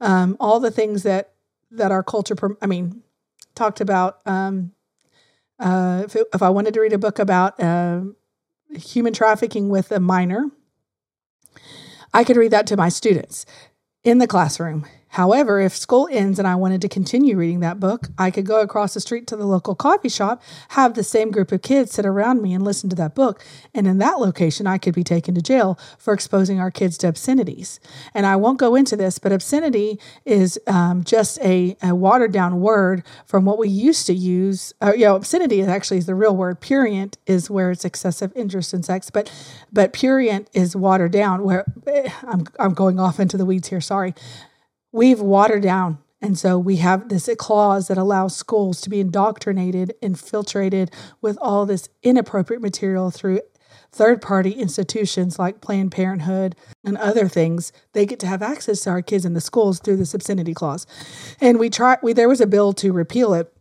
um, 0.00 0.36
all 0.38 0.60
the 0.60 0.70
things 0.70 1.02
that 1.02 1.30
that 1.70 1.90
our 1.90 2.04
culture, 2.04 2.36
I 2.62 2.66
mean, 2.66 3.02
talked 3.56 3.80
about. 3.80 4.20
Um, 4.26 4.72
uh, 5.58 6.02
if, 6.04 6.14
it, 6.14 6.26
if 6.32 6.40
I 6.40 6.50
wanted 6.50 6.74
to 6.74 6.80
read 6.80 6.92
a 6.92 6.98
book 6.98 7.18
about 7.18 7.58
uh, 7.58 8.02
human 8.76 9.12
trafficking 9.12 9.68
with 9.68 9.90
a 9.90 9.98
minor, 9.98 10.50
I 12.12 12.22
could 12.22 12.36
read 12.36 12.52
that 12.52 12.68
to 12.68 12.76
my 12.76 12.88
students 12.88 13.44
in 14.04 14.18
the 14.18 14.28
classroom. 14.28 14.86
However, 15.14 15.60
if 15.60 15.76
school 15.76 16.08
ends 16.10 16.40
and 16.40 16.48
I 16.48 16.56
wanted 16.56 16.82
to 16.82 16.88
continue 16.88 17.36
reading 17.36 17.60
that 17.60 17.78
book, 17.78 18.08
I 18.18 18.32
could 18.32 18.44
go 18.44 18.60
across 18.60 18.94
the 18.94 19.00
street 19.00 19.28
to 19.28 19.36
the 19.36 19.46
local 19.46 19.76
coffee 19.76 20.08
shop, 20.08 20.42
have 20.70 20.94
the 20.94 21.04
same 21.04 21.30
group 21.30 21.52
of 21.52 21.62
kids 21.62 21.92
sit 21.92 22.04
around 22.04 22.42
me 22.42 22.52
and 22.52 22.64
listen 22.64 22.90
to 22.90 22.96
that 22.96 23.14
book. 23.14 23.44
And 23.72 23.86
in 23.86 23.98
that 23.98 24.18
location, 24.18 24.66
I 24.66 24.76
could 24.76 24.92
be 24.92 25.04
taken 25.04 25.36
to 25.36 25.40
jail 25.40 25.78
for 25.98 26.12
exposing 26.12 26.58
our 26.58 26.72
kids 26.72 26.98
to 26.98 27.06
obscenities. 27.06 27.78
And 28.12 28.26
I 28.26 28.34
won't 28.34 28.58
go 28.58 28.74
into 28.74 28.96
this, 28.96 29.20
but 29.20 29.30
obscenity 29.30 30.00
is 30.24 30.58
um, 30.66 31.04
just 31.04 31.40
a, 31.42 31.76
a, 31.80 31.94
watered 31.94 32.32
down 32.32 32.60
word 32.60 33.04
from 33.24 33.44
what 33.44 33.56
we 33.56 33.68
used 33.68 34.08
to 34.08 34.14
use. 34.14 34.74
Uh, 34.82 34.94
you 34.94 35.04
know, 35.04 35.14
obscenity 35.14 35.60
is 35.60 35.68
actually 35.68 35.98
is 35.98 36.06
the 36.06 36.16
real 36.16 36.36
word. 36.36 36.60
Purient 36.60 37.18
is 37.24 37.48
where 37.48 37.70
it's 37.70 37.84
excessive 37.84 38.32
interest 38.34 38.74
in 38.74 38.82
sex, 38.82 39.10
but 39.10 39.30
but 39.72 39.92
purient 39.92 40.50
is 40.52 40.74
watered 40.74 41.12
down. 41.12 41.44
Where 41.44 41.64
eh, 41.86 42.10
I'm 42.22 42.46
I'm 42.58 42.74
going 42.74 42.98
off 42.98 43.20
into 43.20 43.36
the 43.36 43.46
weeds 43.46 43.68
here. 43.68 43.80
Sorry 43.80 44.12
we've 44.94 45.20
watered 45.20 45.64
down. 45.64 45.98
And 46.22 46.38
so 46.38 46.58
we 46.58 46.76
have 46.76 47.08
this 47.10 47.28
clause 47.36 47.88
that 47.88 47.98
allows 47.98 48.34
schools 48.34 48.80
to 48.80 48.88
be 48.88 49.00
indoctrinated, 49.00 49.92
infiltrated 50.00 50.90
with 51.20 51.36
all 51.42 51.66
this 51.66 51.88
inappropriate 52.02 52.62
material 52.62 53.10
through 53.10 53.40
third 53.90 54.22
party 54.22 54.52
institutions 54.52 55.38
like 55.38 55.60
Planned 55.60 55.92
Parenthood 55.92 56.56
and 56.84 56.96
other 56.96 57.28
things. 57.28 57.72
They 57.92 58.06
get 58.06 58.20
to 58.20 58.26
have 58.26 58.40
access 58.40 58.80
to 58.82 58.90
our 58.90 59.02
kids 59.02 59.24
in 59.24 59.34
the 59.34 59.40
schools 59.40 59.80
through 59.80 59.96
this 59.98 60.14
obscenity 60.14 60.54
clause. 60.54 60.86
And 61.40 61.58
we 61.58 61.68
try 61.68 61.98
we 62.02 62.12
there 62.12 62.28
was 62.28 62.40
a 62.40 62.46
bill 62.46 62.72
to 62.74 62.92
repeal 62.92 63.34
it 63.34 63.52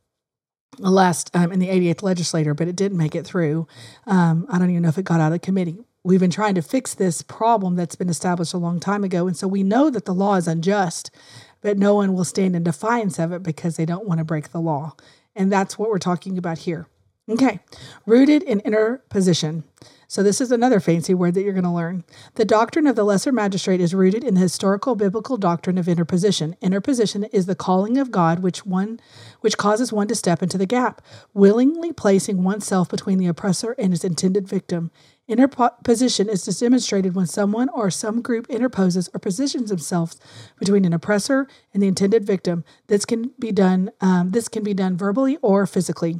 last 0.79 1.35
um, 1.35 1.51
in 1.51 1.59
the 1.59 1.67
88th 1.67 2.03
legislature, 2.03 2.53
but 2.53 2.67
it 2.67 2.75
didn't 2.75 2.97
make 2.97 3.15
it 3.15 3.25
through. 3.25 3.67
Um, 4.07 4.45
I 4.49 4.57
don't 4.59 4.69
even 4.69 4.83
know 4.83 4.89
if 4.89 4.97
it 4.97 5.05
got 5.05 5.19
out 5.19 5.33
of 5.33 5.41
committee 5.41 5.83
we've 6.03 6.19
been 6.19 6.29
trying 6.29 6.55
to 6.55 6.61
fix 6.61 6.93
this 6.93 7.21
problem 7.21 7.75
that's 7.75 7.95
been 7.95 8.09
established 8.09 8.53
a 8.53 8.57
long 8.57 8.79
time 8.79 9.03
ago. 9.03 9.27
And 9.27 9.37
so 9.37 9.47
we 9.47 9.63
know 9.63 9.89
that 9.89 10.05
the 10.05 10.13
law 10.13 10.35
is 10.35 10.47
unjust, 10.47 11.11
but 11.61 11.77
no 11.77 11.95
one 11.95 12.13
will 12.13 12.25
stand 12.25 12.55
in 12.55 12.63
defiance 12.63 13.19
of 13.19 13.31
it 13.31 13.43
because 13.43 13.77
they 13.77 13.85
don't 13.85 14.07
want 14.07 14.19
to 14.19 14.25
break 14.25 14.51
the 14.51 14.61
law. 14.61 14.95
And 15.35 15.51
that's 15.51 15.79
what 15.79 15.89
we're 15.89 15.99
talking 15.99 16.37
about 16.37 16.59
here. 16.59 16.87
Okay, 17.29 17.61
rooted 18.05 18.43
in 18.43 18.59
interposition. 18.61 19.63
So, 20.09 20.21
this 20.21 20.41
is 20.41 20.51
another 20.51 20.81
fancy 20.81 21.13
word 21.13 21.33
that 21.33 21.43
you're 21.43 21.53
going 21.53 21.63
to 21.63 21.71
learn. 21.71 22.03
The 22.35 22.43
doctrine 22.43 22.85
of 22.85 22.97
the 22.97 23.05
lesser 23.05 23.31
magistrate 23.31 23.79
is 23.79 23.95
rooted 23.95 24.25
in 24.25 24.33
the 24.33 24.41
historical 24.41 24.93
biblical 24.95 25.37
doctrine 25.37 25.77
of 25.77 25.87
interposition. 25.87 26.57
Interposition 26.61 27.23
is 27.31 27.45
the 27.45 27.55
calling 27.55 27.97
of 27.97 28.11
God 28.11 28.39
which 28.39 28.65
one 28.65 28.99
which 29.39 29.57
causes 29.57 29.93
one 29.93 30.09
to 30.09 30.15
step 30.15 30.43
into 30.43 30.57
the 30.57 30.65
gap, 30.65 31.01
willingly 31.33 31.93
placing 31.93 32.43
oneself 32.43 32.89
between 32.89 33.17
the 33.17 33.27
oppressor 33.27 33.73
and 33.79 33.91
his 33.93 34.03
intended 34.03 34.47
victim. 34.47 34.91
Interposition 35.27 36.27
is 36.27 36.45
demonstrated 36.59 37.15
when 37.15 37.27
someone 37.27 37.69
or 37.69 37.89
some 37.89 38.21
group 38.21 38.49
interposes 38.49 39.09
or 39.13 39.19
positions 39.19 39.69
themselves 39.69 40.19
between 40.59 40.83
an 40.83 40.91
oppressor 40.91 41.47
and 41.73 41.81
the 41.81 41.87
intended 41.87 42.25
victim. 42.25 42.65
This 42.87 43.05
can 43.05 43.31
be 43.39 43.51
done. 43.53 43.91
Um, 44.01 44.31
this 44.31 44.49
can 44.49 44.63
be 44.63 44.73
done 44.73 44.97
verbally 44.97 45.37
or 45.41 45.65
physically. 45.65 46.19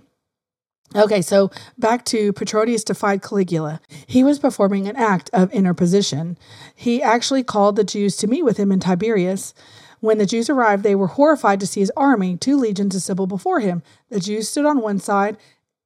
Okay, 0.96 1.22
so 1.22 1.52
back 1.78 2.06
to 2.06 2.32
Petronius 2.34 2.84
defied 2.84 3.22
Caligula. 3.22 3.82
He 4.06 4.24
was 4.24 4.40
performing 4.40 4.88
an 4.88 4.96
act 4.96 5.30
of 5.34 5.52
interposition. 5.52 6.38
He 6.76 7.02
actually 7.02 7.44
called 7.44 7.76
the 7.76 7.84
Jews 7.84 8.16
to 8.18 8.28
meet 8.28 8.44
with 8.44 8.58
him 8.58 8.72
in 8.72 8.80
Tiberias. 8.80 9.54
When 10.02 10.18
the 10.18 10.26
Jews 10.26 10.50
arrived, 10.50 10.84
they 10.84 10.96
were 10.96 11.08
horrified 11.08 11.60
to 11.62 11.68
see 11.68 11.80
his 11.80 11.92
army, 11.98 12.38
two 12.38 12.58
legions 12.58 12.96
assembled 12.96 13.30
before 13.30 13.60
him. 13.60 13.82
The 14.10 14.20
Jews 14.20 14.50
stood 14.50 14.66
on 14.66 14.82
one 14.82 15.00
side 15.00 15.38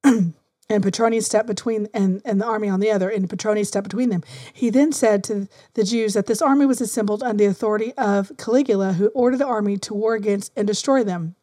and 0.68 0.82
Petronius 0.82 1.26
stepped 1.26 1.48
between 1.48 1.88
and, 1.94 2.20
and 2.24 2.40
the 2.40 2.44
army 2.44 2.68
on 2.68 2.80
the 2.80 2.90
other, 2.90 3.08
and 3.08 3.28
Petronius 3.28 3.68
stepped 3.68 3.84
between 3.88 4.10
them. 4.10 4.22
He 4.52 4.70
then 4.70 4.92
said 4.92 5.24
to 5.24 5.48
the 5.74 5.84
Jews 5.84 6.14
that 6.14 6.26
this 6.26 6.42
army 6.42 6.66
was 6.66 6.80
assembled 6.80 7.22
under 7.22 7.44
the 7.44 7.50
authority 7.50 7.92
of 7.94 8.32
Caligula, 8.36 8.94
who 8.94 9.08
ordered 9.08 9.38
the 9.38 9.46
army 9.46 9.78
to 9.78 9.94
war 9.94 10.14
against 10.14 10.52
and 10.56 10.66
destroy 10.66 11.02
them. 11.04 11.36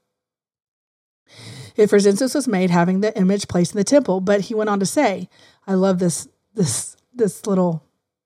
If 1.76 1.92
resistance 1.92 2.36
was 2.36 2.48
made, 2.48 2.70
having 2.70 3.02
the 3.02 3.18
image 3.18 3.48
placed 3.48 3.74
in 3.74 3.78
the 3.78 3.84
temple, 3.84 4.22
but 4.22 4.42
he 4.42 4.54
went 4.54 4.70
on 4.70 4.80
to 4.80 4.86
say, 4.86 5.30
I 5.68 5.74
love 5.74 6.00
this 6.00 6.28
this 6.54 6.96
this 7.14 7.46
little 7.46 7.85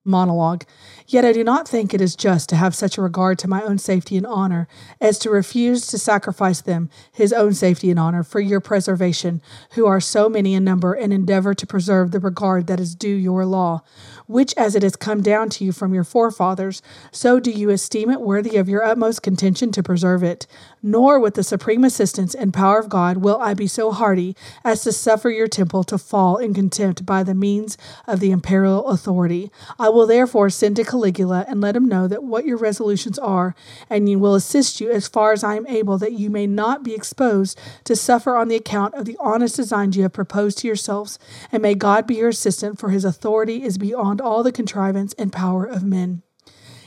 monologue. 0.10 0.66
Yet 1.08 1.26
I 1.26 1.34
do 1.34 1.44
not 1.44 1.68
think 1.68 1.94
it 1.94 2.02
is 2.02 2.16
just 2.16 2.50
to 2.50 2.56
have 2.56 2.76
such 2.76 2.98
a 2.98 3.02
regard 3.02 3.40
to 3.40 3.48
my 3.48 3.64
own 3.64 3.78
safety 3.78 4.16
and 4.18 4.28
honor 4.28 4.68
as 5.02 5.18
to 5.20 5.30
refuse 5.30 5.88
to 5.88 5.98
sacrifice 5.98 6.62
them, 6.62 6.90
his 7.12 7.34
own 7.34 7.54
safety 7.54 7.90
and 7.90 8.00
honor, 8.00 8.22
for 8.22 8.40
your 8.40 8.60
preservation, 8.60 9.42
who 9.72 9.88
are 9.88 10.00
so 10.00 10.30
many 10.30 10.54
in 10.54 10.64
number, 10.64 10.94
and 10.94 11.12
endeavor 11.12 11.54
to 11.54 11.66
preserve 11.66 12.12
the 12.12 12.20
regard 12.20 12.68
that 12.68 12.80
is 12.80 12.94
due 12.94 13.08
your 13.16 13.46
law, 13.46 13.82
which 14.28 14.54
as 14.56 14.76
it 14.76 14.84
has 14.84 14.96
come 14.96 15.24
down 15.24 15.50
to 15.50 15.66
you 15.66 15.72
from 15.72 15.94
your 15.94 16.04
forefathers, 16.04 16.82
so 17.12 17.40
do 17.40 17.50
you 17.50 17.70
esteem 17.70 18.12
it 18.12 18.22
worthy 18.22 18.58
of 18.58 18.70
your 18.70 18.84
utmost 18.84 19.24
contention 19.24 19.72
to 19.72 19.82
preserve 19.82 20.22
it. 20.22 20.46
Nor 20.82 21.20
with 21.20 21.34
the 21.34 21.44
supreme 21.44 21.84
assistance 21.84 22.34
and 22.34 22.54
power 22.54 22.80
of 22.80 22.88
God 22.88 23.18
will 23.18 23.38
I 23.42 23.54
be 23.54 23.68
so 23.68 23.92
hardy 23.92 24.36
as 24.64 24.82
to 24.84 24.94
suffer 24.94 25.30
your 25.30 25.48
temple 25.48 25.84
to 25.84 25.98
fall 25.98 26.38
in 26.38 26.54
contempt 26.54 27.06
by 27.06 27.22
the 27.22 27.36
means 27.36 27.78
of 28.08 28.22
the 28.22 28.32
imperial 28.32 28.88
authority. 28.88 29.52
I 29.78 29.90
will 29.90 30.08
therefore 30.08 30.50
send 30.50 30.78
to 30.78 30.86
Caligula 30.86 31.46
and 31.50 31.60
let 31.60 31.76
him 31.76 31.90
know 31.90 32.08
that 32.08 32.24
what 32.24 32.46
your 32.46 32.58
resolutions 32.58 33.20
are, 33.20 33.56
and 33.90 34.08
he 34.08 34.16
will 34.16 34.36
assist 34.36 34.80
you 34.80 34.90
as 34.90 35.10
far 35.10 35.34
as 35.34 35.44
I 35.44 35.56
am 35.56 35.68
able 35.68 35.98
that 35.98 36.14
you 36.14 36.30
may 36.30 36.48
not 36.48 36.84
be 36.84 36.94
exposed 36.94 37.60
to 37.84 37.96
suffer 37.96 38.38
on 38.38 38.48
the 38.48 38.56
account 38.56 38.94
of 38.96 39.04
the 39.04 39.18
honest 39.20 39.58
designs 39.58 39.98
you 39.98 40.04
have 40.04 40.14
proposed 40.14 40.60
to 40.60 40.68
yourselves, 40.68 41.20
and 41.52 41.62
may 41.62 41.76
God 41.76 42.08
be 42.08 42.16
your 42.16 42.30
assistant, 42.30 42.80
for 42.80 42.90
his 42.90 43.04
authority 43.04 43.64
is 43.64 43.78
beyond 43.78 44.22
all 44.22 44.44
the 44.44 44.52
contrivance 44.52 45.14
and 45.18 45.34
power 45.34 45.66
of 45.66 45.84
men. 45.84 46.22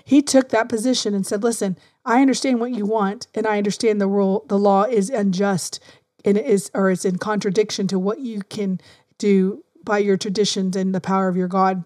He 0.05 0.23
took 0.23 0.49
that 0.49 0.69
position 0.69 1.15
and 1.15 1.27
said, 1.27 1.43
Listen, 1.43 1.77
I 2.05 2.21
understand 2.21 2.61
what 2.61 2.75
you 2.75 2.85
want, 2.85 3.29
and 3.35 3.47
I 3.47 3.59
understand 3.59 4.01
the 4.01 4.09
rule 4.09 4.45
the 4.49 4.59
law 4.59 4.85
is 4.85 5.09
unjust 5.09 5.81
and 6.25 6.37
it 6.37 6.47
is 6.47 6.71
or 6.75 6.91
it's 6.91 7.05
in 7.05 7.19
contradiction 7.19 7.87
to 7.88 7.99
what 7.99 8.21
you 8.21 8.43
can 8.49 8.81
do 9.19 9.65
by 9.85 9.99
your 9.99 10.17
traditions 10.17 10.77
and 10.77 10.95
the 10.95 11.01
power 11.01 11.29
of 11.29 11.37
your 11.37 11.49
God. 11.49 11.85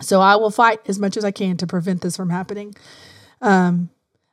So 0.00 0.20
I 0.20 0.36
will 0.36 0.50
fight 0.50 0.80
as 0.86 0.98
much 0.98 1.16
as 1.16 1.24
I 1.24 1.30
can 1.30 1.56
to 1.58 1.66
prevent 1.66 2.02
this 2.02 2.16
from 2.16 2.30
happening. 2.30 2.74
Um, 3.40 3.90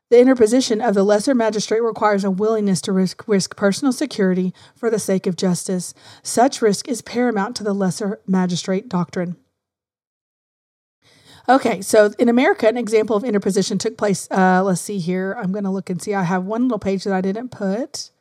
the 0.09 0.19
interposition 0.19 0.81
of 0.81 0.93
the 0.93 1.03
lesser 1.03 1.33
magistrate 1.33 1.81
requires 1.81 2.23
a 2.23 2.29
willingness 2.29 2.81
to 2.81 2.91
risk, 2.91 3.27
risk 3.27 3.55
personal 3.55 3.91
security 3.91 4.53
for 4.75 4.91
the 4.91 4.99
sake 4.99 5.25
of 5.25 5.35
justice. 5.35 5.93
Such 6.21 6.61
risk 6.61 6.87
is 6.87 7.01
paramount 7.01 7.55
to 7.55 7.63
the 7.63 7.73
lesser 7.73 8.19
magistrate 8.27 8.89
doctrine. 8.89 9.37
Okay, 11.47 11.81
so 11.81 12.13
in 12.17 12.29
America, 12.29 12.67
an 12.67 12.77
example 12.77 13.17
of 13.17 13.23
interposition 13.23 13.77
took 13.77 13.97
place. 13.97 14.29
Uh, 14.31 14.63
let's 14.63 14.79
see 14.79 14.99
here. 14.99 15.35
I'm 15.37 15.51
going 15.51 15.65
to 15.65 15.69
look 15.69 15.89
and 15.89 16.01
see. 16.01 16.13
I 16.13 16.23
have 16.23 16.45
one 16.45 16.63
little 16.63 16.79
page 16.79 17.03
that 17.03 17.13
I 17.13 17.19
didn't 17.19 17.49
put. 17.49 18.11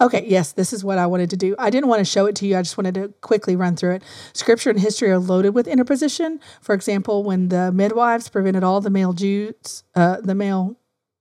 Okay, 0.00 0.24
yes, 0.26 0.52
this 0.52 0.72
is 0.72 0.84
what 0.84 0.98
I 0.98 1.06
wanted 1.06 1.30
to 1.30 1.36
do. 1.36 1.56
I 1.58 1.70
didn't 1.70 1.88
want 1.88 2.00
to 2.00 2.04
show 2.04 2.26
it 2.26 2.36
to 2.36 2.46
you. 2.46 2.56
I 2.56 2.62
just 2.62 2.76
wanted 2.76 2.94
to 2.94 3.08
quickly 3.22 3.56
run 3.56 3.76
through 3.76 3.94
it. 3.94 4.02
Scripture 4.34 4.70
and 4.70 4.78
history 4.78 5.10
are 5.10 5.18
loaded 5.18 5.54
with 5.54 5.66
interposition. 5.66 6.38
For 6.60 6.74
example, 6.74 7.24
when 7.24 7.48
the 7.48 7.72
midwives 7.72 8.28
prevented 8.28 8.62
all 8.62 8.80
the 8.80 8.90
male 8.90 9.14
Jews, 9.14 9.82
uh, 9.94 10.18
the 10.20 10.34
male 10.34 10.76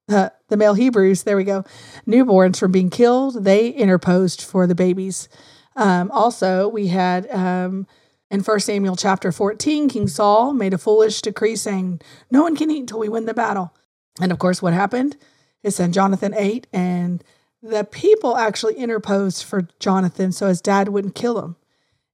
uh, 0.09 0.29
the 0.47 0.57
male 0.57 0.73
Hebrews, 0.73 1.21
there 1.21 1.37
we 1.37 1.43
go, 1.43 1.63
newborns 2.07 2.59
from 2.59 2.71
being 2.71 2.89
killed, 2.89 3.43
they 3.43 3.69
interposed 3.69 4.41
for 4.41 4.65
the 4.65 4.73
babies. 4.73 5.29
Um, 5.75 6.09
also, 6.09 6.67
we 6.67 6.87
had 6.87 7.29
um, 7.29 7.85
in 8.31 8.41
1 8.41 8.59
Samuel 8.59 8.95
chapter 8.95 9.31
14, 9.31 9.89
King 9.89 10.07
Saul 10.07 10.53
made 10.53 10.73
a 10.73 10.77
foolish 10.77 11.21
decree 11.21 11.55
saying, 11.55 12.01
No 12.29 12.43
one 12.43 12.55
can 12.55 12.69
eat 12.69 12.81
until 12.81 12.99
we 12.99 13.09
win 13.09 13.25
the 13.25 13.33
battle. 13.33 13.73
And 14.21 14.31
of 14.31 14.39
course, 14.39 14.61
what 14.61 14.73
happened? 14.73 15.17
It 15.63 15.71
said 15.71 15.93
Jonathan 15.93 16.33
ate, 16.37 16.67
and 16.71 17.23
the 17.61 17.83
people 17.83 18.37
actually 18.37 18.75
interposed 18.75 19.43
for 19.43 19.67
Jonathan 19.79 20.31
so 20.31 20.47
his 20.47 20.61
dad 20.61 20.89
wouldn't 20.89 21.15
kill 21.15 21.43
him. 21.43 21.55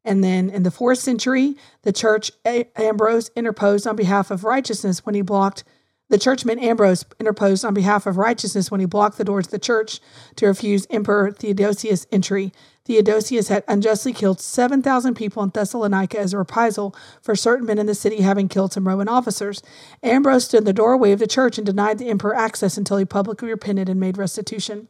And 0.03 0.23
then 0.23 0.49
in 0.49 0.63
the 0.63 0.71
fourth 0.71 0.99
century, 0.99 1.55
the 1.81 1.91
church 1.91 2.31
Ambrose 2.45 3.29
interposed 3.35 3.87
on 3.87 3.95
behalf 3.95 4.31
of 4.31 4.43
righteousness 4.43 5.05
when 5.05 5.15
he 5.15 5.21
blocked 5.21 5.63
the 6.09 6.19
churchman 6.19 6.59
Ambrose 6.59 7.03
interposed 7.19 7.65
on 7.65 7.73
behalf 7.73 8.05
of 8.05 8.17
righteousness 8.17 8.69
when 8.69 8.79
he 8.79 8.85
blocked 8.85 9.17
the 9.17 9.23
doors 9.23 9.47
of 9.47 9.51
the 9.51 9.59
church 9.59 9.99
to 10.35 10.45
refuse 10.45 10.85
Emperor 10.89 11.31
Theodosius 11.31 12.05
entry. 12.11 12.51
Theodosius 12.85 13.47
had 13.47 13.63
unjustly 13.67 14.13
killed 14.13 14.39
7,000 14.39 15.15
people 15.15 15.41
in 15.41 15.49
Thessalonica 15.49 16.19
as 16.19 16.33
a 16.33 16.37
reprisal 16.37 16.95
for 17.21 17.35
certain 17.35 17.65
men 17.65 17.79
in 17.79 17.87
the 17.87 17.95
city 17.95 18.21
having 18.21 18.47
killed 18.47 18.73
some 18.73 18.87
Roman 18.87 19.07
officers. 19.07 19.63
Ambrose 20.03 20.45
stood 20.45 20.59
in 20.59 20.63
the 20.65 20.73
doorway 20.73 21.11
of 21.11 21.19
the 21.19 21.27
church 21.27 21.57
and 21.57 21.65
denied 21.65 21.97
the 21.97 22.09
emperor 22.09 22.35
access 22.35 22.77
until 22.77 22.97
he 22.97 23.05
publicly 23.05 23.49
repented 23.49 23.89
and 23.89 23.99
made 23.99 24.17
restitution. 24.17 24.87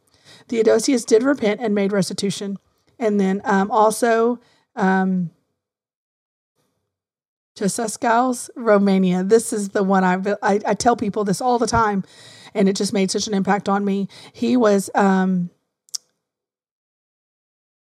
Theodosius 0.49 1.05
did 1.05 1.23
repent 1.23 1.61
and 1.61 1.73
made 1.73 1.93
restitution. 1.93 2.57
And 2.99 3.19
then 3.19 3.41
um, 3.45 3.71
also, 3.71 4.39
um, 4.75 5.31
Ceausescu's 7.55 8.49
Romania. 8.55 9.23
This 9.23 9.53
is 9.53 9.69
the 9.69 9.83
one 9.83 10.03
I, 10.03 10.21
I, 10.43 10.59
I 10.65 10.73
tell 10.73 10.97
people 10.97 11.23
this 11.23 11.39
all 11.39 11.57
the 11.57 11.67
time, 11.67 12.03
and 12.53 12.67
it 12.67 12.75
just 12.75 12.91
made 12.91 13.11
such 13.11 13.27
an 13.27 13.33
impact 13.33 13.69
on 13.69 13.85
me. 13.85 14.09
He 14.33 14.57
was 14.57 14.89
um, 14.93 15.49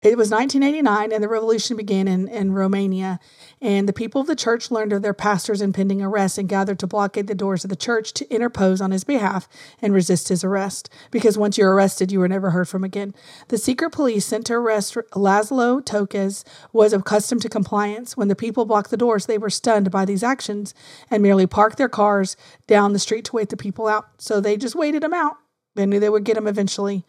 it 0.01 0.17
was 0.17 0.31
1989, 0.31 1.11
and 1.11 1.23
the 1.23 1.27
revolution 1.27 1.77
began 1.77 2.07
in, 2.07 2.27
in 2.27 2.53
Romania. 2.53 3.19
And 3.61 3.87
the 3.87 3.93
people 3.93 4.19
of 4.19 4.25
the 4.25 4.35
church 4.35 4.71
learned 4.71 4.93
of 4.93 5.03
their 5.03 5.13
pastor's 5.13 5.61
impending 5.61 6.01
arrest 6.01 6.39
and 6.39 6.49
gathered 6.49 6.79
to 6.79 6.87
blockade 6.87 7.27
the 7.27 7.35
doors 7.35 7.63
of 7.63 7.69
the 7.69 7.75
church 7.75 8.11
to 8.13 8.33
interpose 8.33 8.81
on 8.81 8.89
his 8.89 9.03
behalf 9.03 9.47
and 9.79 9.93
resist 9.93 10.29
his 10.29 10.43
arrest. 10.43 10.89
Because 11.11 11.37
once 11.37 11.55
you're 11.55 11.75
arrested, 11.75 12.11
you 12.11 12.17
were 12.19 12.27
never 12.27 12.49
heard 12.49 12.67
from 12.67 12.83
again. 12.83 13.13
The 13.49 13.59
secret 13.59 13.91
police 13.91 14.25
sent 14.25 14.47
to 14.47 14.53
arrest 14.53 14.95
Laszlo 15.11 15.85
Tokes 15.85 16.43
was 16.73 16.93
accustomed 16.93 17.43
to 17.43 17.49
compliance. 17.49 18.17
When 18.17 18.27
the 18.27 18.35
people 18.35 18.65
blocked 18.65 18.89
the 18.89 18.97
doors, 18.97 19.27
they 19.27 19.37
were 19.37 19.51
stunned 19.51 19.91
by 19.91 20.05
these 20.05 20.23
actions 20.23 20.73
and 21.11 21.21
merely 21.21 21.45
parked 21.45 21.77
their 21.77 21.89
cars 21.89 22.35
down 22.65 22.93
the 22.93 22.99
street 22.99 23.25
to 23.25 23.35
wait 23.35 23.49
the 23.49 23.57
people 23.57 23.87
out. 23.87 24.07
So 24.17 24.41
they 24.41 24.57
just 24.57 24.73
waited 24.73 25.03
them 25.03 25.13
out. 25.13 25.37
They 25.75 25.85
knew 25.85 25.99
they 25.99 26.09
would 26.09 26.23
get 26.23 26.35
them 26.35 26.47
eventually. 26.47 27.05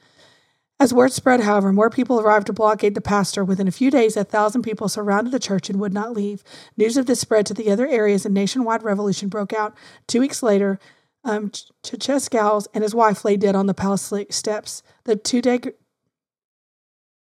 As 0.83 0.93
word 0.93 1.13
spread, 1.13 1.43
however, 1.43 1.73
more 1.73 1.91
people 1.91 2.19
arrived 2.19 2.49
to 2.49 2.53
blockade 2.53 2.97
the 2.97 3.01
pastor. 3.01 3.45
Within 3.45 3.69
a 3.69 3.71
few 3.71 3.89
days, 3.89 4.17
a 4.17 4.25
thousand 4.25 4.63
people 4.63 4.89
surrounded 4.89 5.31
the 5.31 5.39
church 5.39 5.71
and 5.71 5.79
would 5.79 5.93
not 5.93 6.13
leave. 6.13 6.43
News 6.77 6.97
of 6.97 7.07
this 7.07 7.21
spread 7.21 7.47
to 7.47 7.55
the 7.55 7.71
other 7.71 7.87
areas, 7.87 8.27
and 8.27 8.35
nationwide 8.35 8.83
revolution 8.83 9.29
broke 9.29 9.53
out. 9.53 9.77
Two 10.09 10.19
weeks 10.19 10.43
later, 10.43 10.81
um, 11.23 11.53
Ceausescu 11.85 12.67
and 12.75 12.83
his 12.83 12.97
wife 12.97 13.25
lay 13.25 13.37
dead 13.37 13.55
on 13.55 13.67
the 13.67 13.75
palace 13.75 14.13
steps. 14.31 14.83
The 15.05 15.15
two 15.15 15.41
de- 15.41 15.73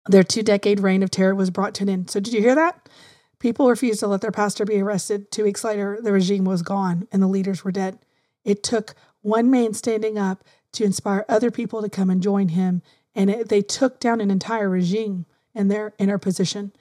their 0.04 0.22
two 0.22 0.42
decade 0.42 0.80
reign 0.80 1.02
of 1.02 1.10
terror 1.10 1.34
was 1.34 1.48
brought 1.48 1.72
to 1.76 1.84
an 1.84 1.88
end. 1.88 2.10
So, 2.10 2.20
did 2.20 2.34
you 2.34 2.42
hear 2.42 2.56
that? 2.56 2.90
People 3.38 3.70
refused 3.70 4.00
to 4.00 4.06
let 4.06 4.20
their 4.20 4.30
pastor 4.30 4.66
be 4.66 4.82
arrested. 4.82 5.30
Two 5.30 5.44
weeks 5.44 5.64
later, 5.64 5.98
the 6.02 6.12
regime 6.12 6.44
was 6.44 6.60
gone 6.60 7.08
and 7.10 7.22
the 7.22 7.26
leaders 7.26 7.64
were 7.64 7.72
dead. 7.72 8.00
It 8.44 8.62
took 8.62 8.94
one 9.22 9.50
man 9.50 9.72
standing 9.72 10.18
up 10.18 10.44
to 10.72 10.84
inspire 10.84 11.24
other 11.26 11.50
people 11.50 11.80
to 11.80 11.88
come 11.88 12.10
and 12.10 12.22
join 12.22 12.48
him 12.48 12.82
and 13.16 13.30
it, 13.30 13.48
they 13.48 13.62
took 13.62 13.98
down 13.98 14.20
an 14.20 14.30
entire 14.30 14.68
regime 14.68 15.26
in 15.54 15.68
their 15.68 15.94
interposition. 15.98 16.72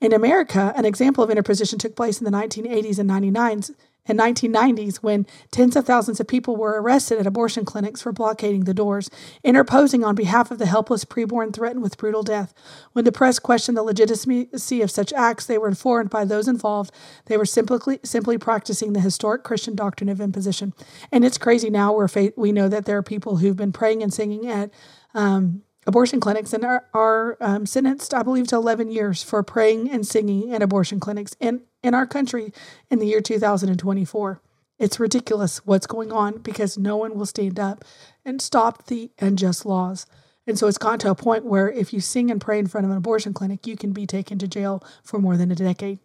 In 0.00 0.12
America, 0.12 0.72
an 0.76 0.84
example 0.84 1.22
of 1.22 1.30
interposition 1.30 1.78
took 1.78 1.94
place 1.94 2.20
in 2.20 2.24
the 2.24 2.36
1980s 2.36 2.98
and 2.98 3.08
99s 3.08 3.70
and 4.06 4.18
1990s 4.18 4.96
when 4.96 5.26
tens 5.50 5.76
of 5.76 5.86
thousands 5.86 6.20
of 6.20 6.28
people 6.28 6.56
were 6.56 6.80
arrested 6.80 7.18
at 7.18 7.26
abortion 7.26 7.64
clinics 7.64 8.02
for 8.02 8.12
blockading 8.12 8.64
the 8.64 8.74
doors, 8.74 9.08
interposing 9.42 10.04
on 10.04 10.14
behalf 10.14 10.50
of 10.50 10.58
the 10.58 10.66
helpless 10.66 11.04
preborn 11.04 11.54
threatened 11.54 11.82
with 11.82 11.96
brutal 11.96 12.22
death. 12.22 12.52
When 12.92 13.06
the 13.06 13.12
press 13.12 13.38
questioned 13.38 13.76
the 13.76 13.82
legitimacy 13.82 14.82
of 14.82 14.90
such 14.90 15.12
acts, 15.14 15.46
they 15.46 15.56
were 15.56 15.68
informed 15.68 16.10
by 16.10 16.24
those 16.24 16.48
involved 16.48 16.92
they 17.26 17.38
were 17.38 17.46
simply 17.46 17.98
simply 18.04 18.36
practicing 18.36 18.92
the 18.92 19.00
historic 19.00 19.42
Christian 19.42 19.74
doctrine 19.74 20.10
of 20.10 20.20
imposition. 20.20 20.74
And 21.10 21.24
it's 21.24 21.38
crazy 21.38 21.70
now 21.70 21.92
where 21.94 22.08
we 22.36 22.52
know 22.52 22.68
that 22.68 22.84
there 22.84 22.98
are 22.98 23.02
people 23.02 23.36
who've 23.36 23.56
been 23.56 23.72
praying 23.72 24.02
and 24.02 24.12
singing 24.12 24.46
at 24.46 24.70
um, 25.14 25.62
abortion 25.86 26.20
clinics 26.20 26.52
and 26.52 26.64
are, 26.64 26.86
are 26.94 27.36
um, 27.40 27.66
sentenced, 27.66 28.14
I 28.14 28.22
believe, 28.22 28.46
to 28.48 28.56
11 28.56 28.90
years 28.90 29.22
for 29.22 29.42
praying 29.42 29.90
and 29.90 30.06
singing 30.06 30.50
in 30.50 30.62
abortion 30.62 31.00
clinics 31.00 31.36
in, 31.40 31.62
in 31.82 31.94
our 31.94 32.06
country 32.06 32.52
in 32.90 32.98
the 32.98 33.06
year 33.06 33.20
2024. 33.20 34.40
It's 34.78 34.98
ridiculous 34.98 35.64
what's 35.64 35.86
going 35.86 36.10
on 36.10 36.38
because 36.38 36.76
no 36.76 36.96
one 36.96 37.16
will 37.16 37.26
stand 37.26 37.60
up 37.60 37.84
and 38.24 38.42
stop 38.42 38.86
the 38.86 39.10
unjust 39.20 39.64
laws. 39.64 40.06
And 40.46 40.58
so 40.58 40.66
it's 40.66 40.78
gone 40.78 40.98
to 41.00 41.10
a 41.10 41.14
point 41.14 41.44
where 41.44 41.70
if 41.70 41.92
you 41.92 42.00
sing 42.00 42.30
and 42.30 42.40
pray 42.40 42.58
in 42.58 42.66
front 42.66 42.84
of 42.84 42.90
an 42.90 42.98
abortion 42.98 43.32
clinic, 43.32 43.66
you 43.66 43.76
can 43.76 43.92
be 43.92 44.06
taken 44.06 44.38
to 44.38 44.48
jail 44.48 44.82
for 45.02 45.18
more 45.18 45.36
than 45.36 45.50
a 45.50 45.54
decade. 45.54 46.00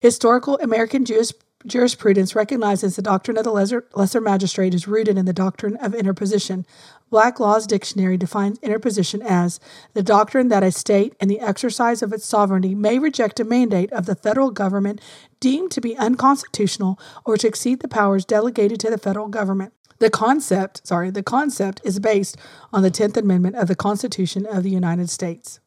Historical 0.00 0.58
American 0.58 1.04
Jewish 1.04 1.32
jurisprudence 1.66 2.34
recognizes 2.34 2.96
the 2.96 3.02
doctrine 3.02 3.38
of 3.38 3.44
the 3.44 3.50
lesser, 3.50 3.86
lesser 3.94 4.20
magistrate 4.20 4.74
is 4.74 4.86
rooted 4.86 5.16
in 5.16 5.24
the 5.24 5.32
doctrine 5.32 5.76
of 5.76 5.94
interposition. 5.94 6.66
Black 7.10 7.40
Law's 7.40 7.66
Dictionary 7.66 8.16
defines 8.16 8.58
interposition 8.58 9.22
as 9.22 9.60
the 9.92 10.02
doctrine 10.02 10.48
that 10.48 10.62
a 10.62 10.70
state, 10.70 11.14
in 11.20 11.28
the 11.28 11.40
exercise 11.40 12.02
of 12.02 12.12
its 12.12 12.26
sovereignty, 12.26 12.74
may 12.74 12.98
reject 12.98 13.40
a 13.40 13.44
mandate 13.44 13.92
of 13.92 14.06
the 14.06 14.14
federal 14.14 14.50
government 14.50 15.00
deemed 15.40 15.70
to 15.70 15.80
be 15.80 15.96
unconstitutional 15.96 16.98
or 17.24 17.36
to 17.36 17.48
exceed 17.48 17.80
the 17.80 17.88
powers 17.88 18.24
delegated 18.24 18.80
to 18.80 18.90
the 18.90 18.98
federal 18.98 19.28
government. 19.28 19.72
The 19.98 20.10
concept, 20.10 20.86
sorry, 20.86 21.10
the 21.10 21.22
concept 21.22 21.80
is 21.84 22.00
based 22.00 22.36
on 22.72 22.82
the 22.82 22.90
10th 22.90 23.16
Amendment 23.16 23.56
of 23.56 23.68
the 23.68 23.76
Constitution 23.76 24.44
of 24.44 24.62
the 24.62 24.70
United 24.70 25.08
States, 25.08 25.60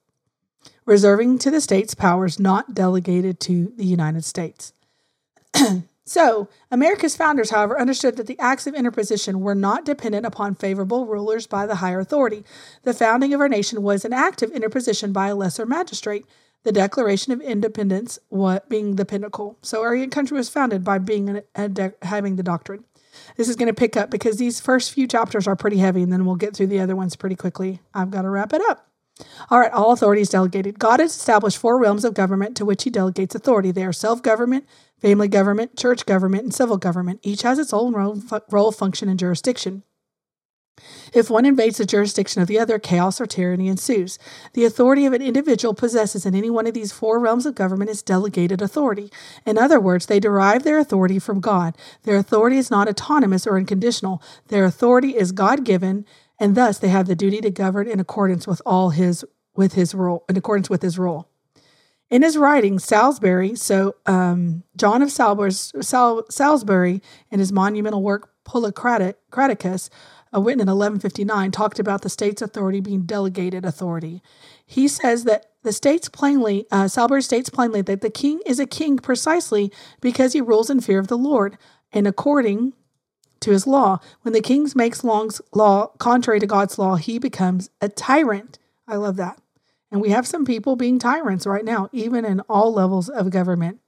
reserving 0.86 1.40
to 1.40 1.50
the 1.50 1.62
states 1.62 1.96
powers 1.96 2.40
not 2.40 2.76
delegated 2.76 3.40
to 3.42 3.74
the 3.78 3.86
United 3.86 4.26
States. 4.26 4.74
so, 6.06 6.50
America's 6.72 7.16
founders, 7.16 7.50
however, 7.50 7.80
understood 7.80 8.18
that 8.18 8.28
the 8.28 8.40
acts 8.40 8.68
of 8.68 8.76
interposition 8.76 9.42
were 9.42 9.56
not 9.56 9.86
dependent 9.86 10.26
upon 10.26 10.56
favorable 10.56 11.06
rulers 11.06 11.48
by 11.48 11.66
the 11.66 11.76
higher 11.76 12.00
authority. 12.00 12.44
The 12.84 12.94
founding 12.94 13.34
of 13.34 13.42
our 13.42 13.50
nation 13.50 13.82
was 13.82 14.06
an 14.06 14.14
act 14.14 14.42
of 14.42 14.52
interposition 14.52 15.12
by 15.12 15.28
a 15.28 15.36
lesser 15.36 15.66
magistrate, 15.66 16.26
the 16.64 16.72
Declaration 16.72 17.34
of 17.34 17.42
Independence 17.42 18.20
what, 18.30 18.68
being 18.70 18.96
the 18.96 19.06
pinnacle. 19.06 19.58
So, 19.62 19.82
our 19.82 20.08
country 20.08 20.38
was 20.38 20.50
founded 20.50 20.84
by 20.84 20.98
being 21.00 21.42
de- 21.56 21.94
having 22.02 22.36
the 22.36 22.44
doctrine. 22.44 22.84
This 23.36 23.50
is 23.50 23.56
going 23.56 23.68
to 23.68 23.74
pick 23.74 23.98
up 23.98 24.10
because 24.10 24.38
these 24.38 24.60
first 24.60 24.92
few 24.92 25.08
chapters 25.08 25.48
are 25.48 25.56
pretty 25.56 25.78
heavy, 25.78 26.04
and 26.04 26.12
then 26.12 26.26
we'll 26.26 26.36
get 26.36 26.56
through 26.56 26.68
the 26.68 26.80
other 26.80 26.96
ones 26.96 27.16
pretty 27.16 27.36
quickly. 27.36 27.82
I've 27.94 28.12
got 28.12 28.24
to 28.24 28.30
wrap 28.30 28.54
it 28.54 28.62
up. 28.70 28.88
All 29.50 29.60
right, 29.60 29.72
all 29.72 29.92
authority 29.92 30.22
is 30.22 30.30
delegated. 30.30 30.80
God 30.80 31.00
has 31.00 31.16
established 31.16 31.58
four 31.58 31.80
realms 31.80 32.06
of 32.06 32.14
government 32.14 32.56
to 32.58 32.66
which 32.66 32.84
he 32.84 32.90
delegates 32.90 33.34
authority. 33.36 33.72
They 33.72 33.84
are 33.84 33.94
self 33.94 34.22
government, 34.22 34.66
family 35.00 35.28
government, 35.28 35.78
church 35.78 36.06
government, 36.06 36.44
and 36.44 36.54
civil 36.54 36.78
government. 36.78 37.20
Each 37.24 37.44
has 37.44 37.60
its 37.60 37.74
own 37.74 37.94
role, 37.94 38.22
role, 38.50 38.72
function, 38.72 39.10
and 39.10 39.20
jurisdiction. 39.20 39.84
If 41.14 41.30
one 41.30 41.46
invades 41.46 41.78
the 41.78 41.86
jurisdiction 41.86 42.42
of 42.42 42.48
the 42.48 42.60
other, 42.60 42.78
chaos 42.78 43.20
or 43.20 43.26
tyranny 43.26 43.68
ensues. 43.68 44.20
The 44.54 44.66
authority 44.66 45.06
of 45.06 45.14
an 45.14 45.22
individual 45.22 45.74
possesses 45.74 46.26
in 46.26 46.36
any 46.36 46.50
one 46.50 46.68
of 46.68 46.74
these 46.74 46.92
four 46.92 47.20
realms 47.20 47.46
of 47.46 47.56
government 47.56 47.90
is 47.90 48.04
delegated 48.04 48.62
authority. 48.62 49.12
In 49.46 49.58
other 49.58 49.80
words, 49.80 50.06
they 50.06 50.20
derive 50.20 50.64
their 50.64 50.78
authority 50.78 51.18
from 51.20 51.40
God. 51.40 51.76
Their 52.04 52.18
authority 52.18 52.58
is 52.58 52.70
not 52.70 52.88
autonomous 52.88 53.48
or 53.48 53.58
unconditional. 53.58 54.22
Their 54.50 54.66
authority 54.66 55.16
is 55.16 55.32
God 55.32 55.64
given, 55.64 56.06
and 56.40 56.56
thus 56.56 56.78
they 56.78 56.90
have 56.90 57.08
the 57.08 57.16
duty 57.16 57.42
to 57.42 57.50
govern 57.50 57.88
in 57.88 58.00
accordance 58.00 58.46
with 58.46 58.62
all 58.66 58.92
his 58.92 59.26
with 59.56 59.74
his 59.74 59.96
rule 59.96 60.24
in 60.30 60.38
accordance 60.38 60.70
with 60.70 60.84
his 60.84 61.00
rule. 61.00 61.28
In 62.10 62.22
his 62.22 62.38
writing, 62.38 62.80
Salisbury, 62.80 63.56
so 63.56 63.96
um, 64.06 64.64
John 64.78 65.02
of 65.02 65.12
Sal, 65.12 66.24
Salisbury, 66.30 67.02
in 67.30 67.40
his 67.40 67.52
monumental 67.52 68.02
work 68.02 68.30
Policraticus, 68.46 69.90
uh, 70.34 70.40
written 70.40 70.62
in 70.62 70.68
1159, 70.68 71.52
talked 71.52 71.80
about 71.80 72.04
the 72.04 72.10
state's 72.10 72.42
authority 72.42 72.80
being 72.80 73.02
delegated 73.02 73.66
authority. 73.66 74.22
He 74.66 74.88
says 74.88 75.26
that 75.26 75.48
the 75.64 75.74
states 75.74 76.08
plainly, 76.08 76.66
uh, 76.72 76.88
Salisbury 76.88 77.22
states 77.24 77.50
plainly 77.50 77.82
that 77.82 78.00
the 78.00 78.10
king 78.10 78.40
is 78.46 78.60
a 78.60 78.66
king 78.66 78.98
precisely 78.98 79.72
because 80.00 80.32
he 80.32 80.40
rules 80.40 80.70
in 80.70 80.80
fear 80.80 81.00
of 81.00 81.08
the 81.08 81.18
Lord 81.18 81.58
and 81.92 82.08
according 82.08 82.74
to 83.42 83.52
his 83.52 83.68
law. 83.68 84.00
When 84.22 84.34
the 84.34 84.42
king 84.42 84.68
makes 84.76 85.04
long's 85.04 85.42
law 85.54 85.88
contrary 85.98 86.40
to 86.40 86.48
God's 86.48 86.80
law, 86.80 86.96
he 86.96 87.20
becomes 87.20 87.70
a 87.82 87.90
tyrant. 87.90 88.60
I 88.88 88.96
love 88.96 89.18
that. 89.18 89.42
And 89.92 90.02
we 90.02 90.10
have 90.10 90.28
some 90.28 90.46
people 90.46 90.76
being 90.76 91.00
tyrants 91.00 91.48
right 91.48 91.64
now, 91.64 91.90
even 91.92 92.26
in 92.26 92.42
all 92.42 92.74
levels 92.74 93.10
of 93.10 93.30
government. 93.30 93.80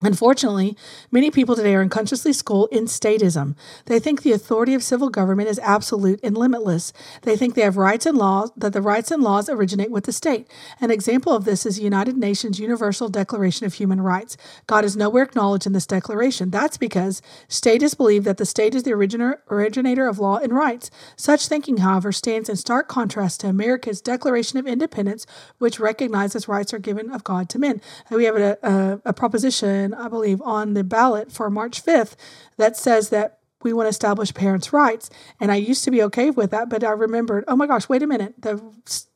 Unfortunately, 0.00 0.76
many 1.10 1.28
people 1.28 1.56
today 1.56 1.74
are 1.74 1.80
unconsciously 1.80 2.32
schooled 2.32 2.68
in 2.70 2.84
statism. 2.84 3.56
They 3.86 3.98
think 3.98 4.22
the 4.22 4.30
authority 4.30 4.72
of 4.74 4.84
civil 4.84 5.08
government 5.08 5.48
is 5.48 5.58
absolute 5.58 6.20
and 6.22 6.38
limitless. 6.38 6.92
They 7.22 7.36
think 7.36 7.56
they 7.56 7.62
have 7.62 7.76
rights 7.76 8.06
and 8.06 8.16
laws, 8.16 8.52
that 8.56 8.72
the 8.72 8.80
rights 8.80 9.10
and 9.10 9.24
laws 9.24 9.48
originate 9.48 9.90
with 9.90 10.04
the 10.04 10.12
state. 10.12 10.46
An 10.80 10.92
example 10.92 11.34
of 11.34 11.44
this 11.44 11.66
is 11.66 11.78
the 11.78 11.82
United 11.82 12.16
Nations 12.16 12.60
Universal 12.60 13.08
Declaration 13.08 13.66
of 13.66 13.74
Human 13.74 14.00
Rights. 14.00 14.36
God 14.68 14.84
is 14.84 14.96
nowhere 14.96 15.24
acknowledged 15.24 15.66
in 15.66 15.72
this 15.72 15.86
declaration. 15.86 16.50
That's 16.50 16.76
because 16.76 17.20
statists 17.48 17.96
believe 17.96 18.22
that 18.22 18.36
the 18.36 18.46
state 18.46 18.76
is 18.76 18.84
the 18.84 18.92
originator 18.92 20.06
of 20.06 20.20
law 20.20 20.36
and 20.36 20.52
rights. 20.52 20.92
Such 21.16 21.48
thinking, 21.48 21.78
however, 21.78 22.12
stands 22.12 22.48
in 22.48 22.54
stark 22.54 22.86
contrast 22.86 23.40
to 23.40 23.48
America's 23.48 24.00
Declaration 24.00 24.60
of 24.60 24.66
Independence, 24.68 25.26
which 25.58 25.80
recognizes 25.80 26.46
rights 26.46 26.72
are 26.72 26.78
given 26.78 27.10
of 27.10 27.24
God 27.24 27.48
to 27.48 27.58
men. 27.58 27.80
We 28.12 28.26
have 28.26 28.36
a, 28.36 28.58
a, 28.62 29.00
a 29.06 29.12
proposition 29.12 29.87
I 29.94 30.08
believe, 30.08 30.40
on 30.42 30.74
the 30.74 30.84
ballot 30.84 31.32
for 31.32 31.50
March 31.50 31.84
5th 31.84 32.14
that 32.56 32.76
says 32.76 33.10
that 33.10 33.38
we 33.62 33.72
want 33.72 33.86
to 33.86 33.90
establish 33.90 34.32
parents' 34.32 34.72
rights. 34.72 35.10
And 35.40 35.50
I 35.50 35.56
used 35.56 35.84
to 35.84 35.90
be 35.90 36.02
okay 36.04 36.30
with 36.30 36.50
that, 36.52 36.68
but 36.68 36.84
I 36.84 36.90
remembered, 36.90 37.44
oh 37.48 37.56
my 37.56 37.66
gosh, 37.66 37.88
wait 37.88 38.02
a 38.02 38.06
minute. 38.06 38.34
The, 38.40 38.62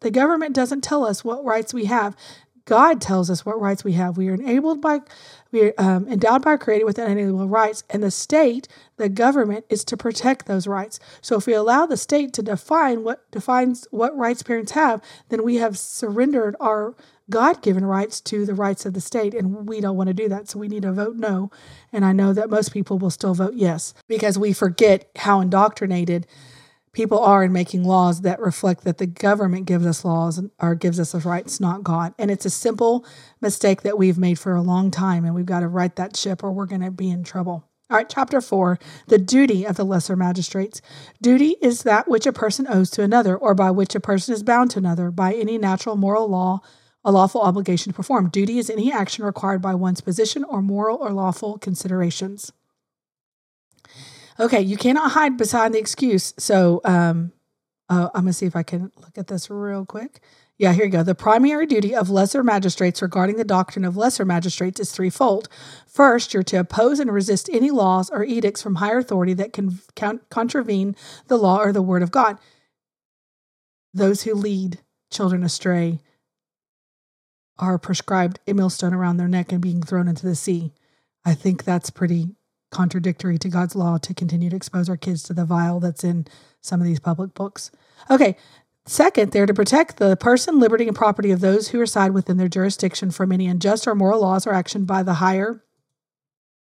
the 0.00 0.10
government 0.10 0.54
doesn't 0.54 0.82
tell 0.82 1.04
us 1.04 1.24
what 1.24 1.44
rights 1.44 1.72
we 1.72 1.84
have. 1.86 2.16
God 2.64 3.00
tells 3.00 3.28
us 3.28 3.44
what 3.44 3.60
rights 3.60 3.82
we 3.82 3.92
have. 3.92 4.16
We 4.16 4.28
are 4.28 4.34
enabled 4.34 4.80
by, 4.80 5.00
we 5.50 5.68
are 5.68 5.74
um, 5.78 6.06
endowed 6.08 6.42
by 6.42 6.52
our 6.52 6.58
Creator 6.58 6.86
with 6.86 6.98
unalienable 6.98 7.48
rights, 7.48 7.82
and 7.90 8.02
the 8.02 8.10
state, 8.10 8.68
the 8.96 9.08
government, 9.08 9.64
is 9.68 9.84
to 9.86 9.96
protect 9.96 10.46
those 10.46 10.68
rights. 10.68 11.00
So 11.20 11.36
if 11.36 11.46
we 11.46 11.54
allow 11.54 11.86
the 11.86 11.96
state 11.96 12.32
to 12.34 12.42
define 12.42 13.02
what 13.02 13.28
defines 13.32 13.88
what 13.90 14.16
rights 14.16 14.42
parents 14.42 14.72
have, 14.72 15.02
then 15.28 15.42
we 15.42 15.56
have 15.56 15.76
surrendered 15.76 16.54
our 16.60 16.94
God 17.32 17.62
given 17.62 17.84
rights 17.84 18.20
to 18.20 18.46
the 18.46 18.54
rights 18.54 18.86
of 18.86 18.94
the 18.94 19.00
state. 19.00 19.34
And 19.34 19.66
we 19.66 19.80
don't 19.80 19.96
want 19.96 20.08
to 20.08 20.14
do 20.14 20.28
that. 20.28 20.48
So 20.48 20.58
we 20.58 20.68
need 20.68 20.82
to 20.82 20.92
vote 20.92 21.16
no. 21.16 21.50
And 21.92 22.04
I 22.04 22.12
know 22.12 22.32
that 22.32 22.50
most 22.50 22.72
people 22.72 22.98
will 22.98 23.10
still 23.10 23.34
vote 23.34 23.54
yes 23.54 23.94
because 24.06 24.38
we 24.38 24.52
forget 24.52 25.10
how 25.16 25.40
indoctrinated 25.40 26.26
people 26.92 27.18
are 27.18 27.42
in 27.42 27.52
making 27.52 27.84
laws 27.84 28.20
that 28.20 28.38
reflect 28.38 28.84
that 28.84 28.98
the 28.98 29.06
government 29.06 29.64
gives 29.64 29.86
us 29.86 30.04
laws 30.04 30.42
or 30.60 30.74
gives 30.74 31.00
us 31.00 31.14
rights, 31.24 31.58
not 31.58 31.82
God. 31.82 32.14
And 32.18 32.30
it's 32.30 32.44
a 32.44 32.50
simple 32.50 33.06
mistake 33.40 33.82
that 33.82 33.98
we've 33.98 34.18
made 34.18 34.38
for 34.38 34.54
a 34.54 34.62
long 34.62 34.90
time. 34.90 35.24
And 35.24 35.34
we've 35.34 35.46
got 35.46 35.60
to 35.60 35.68
right 35.68 35.96
that 35.96 36.16
ship 36.16 36.44
or 36.44 36.52
we're 36.52 36.66
going 36.66 36.82
to 36.82 36.90
be 36.90 37.10
in 37.10 37.24
trouble. 37.24 37.64
All 37.90 37.98
right, 37.98 38.08
chapter 38.08 38.40
four, 38.40 38.78
the 39.08 39.18
duty 39.18 39.66
of 39.66 39.76
the 39.76 39.84
lesser 39.84 40.16
magistrates. 40.16 40.80
Duty 41.20 41.56
is 41.60 41.82
that 41.82 42.08
which 42.08 42.26
a 42.26 42.32
person 42.32 42.66
owes 42.66 42.88
to 42.92 43.02
another, 43.02 43.36
or 43.36 43.54
by 43.54 43.70
which 43.70 43.94
a 43.94 44.00
person 44.00 44.32
is 44.32 44.42
bound 44.42 44.70
to 44.70 44.78
another 44.78 45.10
by 45.10 45.34
any 45.34 45.58
natural 45.58 45.96
moral 45.96 46.26
law 46.26 46.62
a 47.04 47.12
lawful 47.12 47.40
obligation 47.40 47.92
to 47.92 47.96
perform. 47.96 48.28
Duty 48.28 48.58
is 48.58 48.70
any 48.70 48.92
action 48.92 49.24
required 49.24 49.60
by 49.60 49.74
one's 49.74 50.00
position 50.00 50.44
or 50.44 50.62
moral 50.62 50.98
or 50.98 51.10
lawful 51.10 51.58
considerations. 51.58 52.52
Okay, 54.38 54.60
you 54.60 54.76
cannot 54.76 55.12
hide 55.12 55.36
behind 55.36 55.74
the 55.74 55.78
excuse. 55.78 56.32
So 56.38 56.80
um, 56.84 57.32
uh, 57.88 58.08
I'm 58.14 58.22
going 58.22 58.26
to 58.26 58.32
see 58.32 58.46
if 58.46 58.56
I 58.56 58.62
can 58.62 58.92
look 58.96 59.18
at 59.18 59.26
this 59.26 59.50
real 59.50 59.84
quick. 59.84 60.20
Yeah, 60.58 60.72
here 60.72 60.84
you 60.84 60.90
go. 60.90 61.02
The 61.02 61.14
primary 61.14 61.66
duty 61.66 61.94
of 61.94 62.08
lesser 62.08 62.44
magistrates 62.44 63.02
regarding 63.02 63.36
the 63.36 63.44
doctrine 63.44 63.84
of 63.84 63.96
lesser 63.96 64.24
magistrates 64.24 64.78
is 64.78 64.92
threefold. 64.92 65.48
First, 65.88 66.32
you're 66.32 66.42
to 66.44 66.58
oppose 66.58 67.00
and 67.00 67.12
resist 67.12 67.50
any 67.52 67.70
laws 67.70 68.10
or 68.10 68.22
edicts 68.22 68.62
from 68.62 68.76
higher 68.76 68.98
authority 68.98 69.34
that 69.34 69.52
can 69.52 69.80
contravene 70.30 70.94
the 71.26 71.36
law 71.36 71.58
or 71.58 71.72
the 71.72 71.82
word 71.82 72.02
of 72.02 72.12
God. 72.12 72.38
Those 73.92 74.22
who 74.22 74.34
lead 74.34 74.78
children 75.10 75.42
astray, 75.42 75.98
are 77.62 77.78
prescribed 77.78 78.40
a 78.48 78.52
millstone 78.52 78.92
around 78.92 79.16
their 79.16 79.28
neck 79.28 79.52
and 79.52 79.62
being 79.62 79.82
thrown 79.82 80.08
into 80.08 80.26
the 80.26 80.34
sea. 80.34 80.72
I 81.24 81.34
think 81.34 81.62
that's 81.62 81.90
pretty 81.90 82.34
contradictory 82.72 83.38
to 83.38 83.48
God's 83.48 83.76
law 83.76 83.98
to 83.98 84.12
continue 84.12 84.50
to 84.50 84.56
expose 84.56 84.88
our 84.88 84.96
kids 84.96 85.22
to 85.24 85.32
the 85.32 85.44
vile 85.44 85.78
that's 85.78 86.02
in 86.02 86.26
some 86.60 86.80
of 86.80 86.86
these 86.86 86.98
public 86.98 87.34
books. 87.34 87.70
Okay, 88.10 88.36
Second, 88.84 89.30
they're 89.30 89.46
to 89.46 89.54
protect 89.54 89.98
the 89.98 90.16
person, 90.16 90.58
liberty, 90.58 90.88
and 90.88 90.96
property 90.96 91.30
of 91.30 91.38
those 91.38 91.68
who 91.68 91.78
reside 91.78 92.10
within 92.10 92.36
their 92.36 92.48
jurisdiction 92.48 93.12
from 93.12 93.30
any 93.30 93.46
unjust 93.46 93.86
or 93.86 93.94
moral 93.94 94.22
laws 94.22 94.44
or 94.44 94.52
action 94.52 94.84
by 94.84 95.04
the 95.04 95.14
higher 95.14 95.62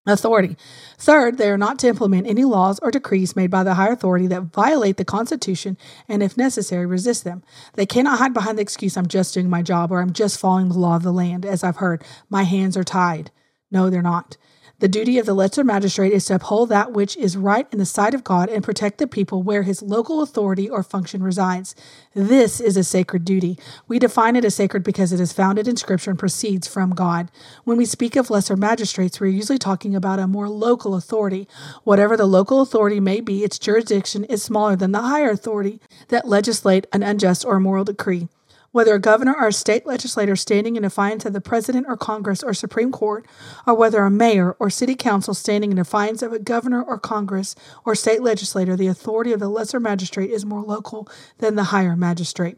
authority. 0.07 0.57
Third, 0.99 1.39
they 1.39 1.51
are 1.51 1.59
not 1.59 1.79
to 1.81 1.89
implement 1.89 2.27
any 2.27 2.45
laws 2.45 2.79
or 2.81 2.91
decrees 2.91 3.37
made 3.37 3.51
by 3.51 3.65
the 3.65 3.75
higher 3.75 3.93
authority 3.93 4.27
that 4.27 4.43
violate 4.43 4.97
the 4.97 5.05
Constitution 5.05 5.77
and, 6.09 6.23
if 6.23 6.37
necessary, 6.37 6.87
resist 6.87 7.25
them. 7.25 7.43
They 7.75 7.87
cannot 7.87 8.19
hide 8.19 8.35
behind 8.35 8.59
the 8.59 8.63
excuse, 8.63 8.97
I'm 8.97 9.09
just 9.09 9.35
doing 9.35 9.49
my 9.49 9.63
job 9.63 9.91
or 9.91 10.01
I'm 10.01 10.13
just 10.13 10.39
following 10.39 10.69
the 10.69 10.79
law 10.79 10.97
of 10.97 11.03
the 11.03 11.13
land, 11.13 11.47
as 11.47 11.65
I've 11.65 11.77
heard. 11.77 12.03
My 12.29 12.43
hands 12.43 12.77
are 12.77 12.85
tied. 12.85 13.31
No, 13.71 13.91
they're 13.91 14.03
not. 14.03 14.37
The 14.81 14.89
duty 14.89 15.19
of 15.19 15.27
the 15.27 15.35
lesser 15.35 15.63
magistrate 15.63 16.13
is 16.13 16.25
to 16.27 16.35
uphold 16.35 16.69
that 16.69 16.93
which 16.93 17.17
is 17.17 17.37
right 17.37 17.67
in 17.71 17.79
the 17.79 17.87
sight 17.87 18.13
of 18.13 18.25
God 18.25 18.49
and 18.49 18.65
protect 18.65 18.99
the 18.99 19.07
people 19.07 19.41
where 19.41 19.63
his 19.63 19.83
local 19.83 20.21
authority 20.21 20.69
or 20.69 20.83
function 20.83 21.23
resides. 21.23 21.77
This 22.13 22.61
is 22.61 22.77
a 22.77 22.83
sacred 22.83 23.25
duty. 23.25 23.57
We 23.87 24.01
define 24.01 24.35
it 24.35 24.45
as 24.45 24.57
sacred 24.57 24.83
because 24.83 25.13
it 25.13 25.21
is 25.21 25.33
founded 25.33 25.69
in 25.69 25.77
Scripture 25.77 26.11
and 26.11 26.19
proceeds 26.19 26.67
from 26.67 26.91
God. 26.91 27.31
When 27.63 27.77
we 27.77 27.87
speak 27.87 28.17
of 28.17 28.31
lesser 28.31 28.57
magistrates, 28.57 29.21
we're 29.21 29.29
usually 29.29 29.59
talking 29.59 29.95
about 29.95 30.19
a 30.19 30.27
more 30.27 30.49
local 30.49 30.97
authority. 30.97 31.47
Whatever 31.85 32.17
the 32.17 32.27
local 32.27 32.61
authority 32.61 32.99
may 32.99 33.21
be, 33.21 33.45
its 33.45 33.61
jurisdiction 33.61 34.25
is 34.25 34.43
smaller 34.43 34.75
than 34.75 34.91
the 34.91 35.03
higher 35.03 35.31
authority 35.31 35.81
that 36.09 36.27
legislate 36.27 36.89
an 36.93 37.05
unjust 37.05 37.45
or 37.45 37.57
immoral 37.57 37.85
decree. 37.85 38.29
Whether 38.75 38.97
a 38.97 38.99
governor 38.99 39.37
or 39.39 39.47
a 39.47 39.53
state 39.53 39.87
legislator 39.87 40.35
standing 40.35 40.75
in 40.75 40.83
defiance 40.83 41.25
of 41.25 41.33
the 41.33 41.41
president 41.41 41.87
or 41.89 41.97
Congress 41.97 42.43
or 42.43 42.53
Supreme 42.53 42.91
Court, 42.91 43.25
or 43.69 43.75
whether 43.75 44.03
a 44.03 44.11
mayor 44.11 44.57
or 44.59 44.69
city 44.69 44.97
council 44.97 45.33
standing 45.33 45.71
in 45.71 45.77
defiance 45.77 46.23
of 46.23 46.33
a 46.33 46.41
governor 46.41 46.83
or 46.83 46.99
Congress 46.99 47.55
or 47.85 47.95
state 47.95 48.21
legislator, 48.21 48.75
the 48.75 48.89
authority 48.89 49.31
of 49.31 49.39
the 49.39 49.49
lesser 49.49 49.79
magistrate 49.79 50.33
is 50.33 50.45
more 50.45 50.63
local 50.63 51.09
than 51.39 51.55
the 51.55 51.71
higher 51.71 51.95
magistrate. 51.95 52.57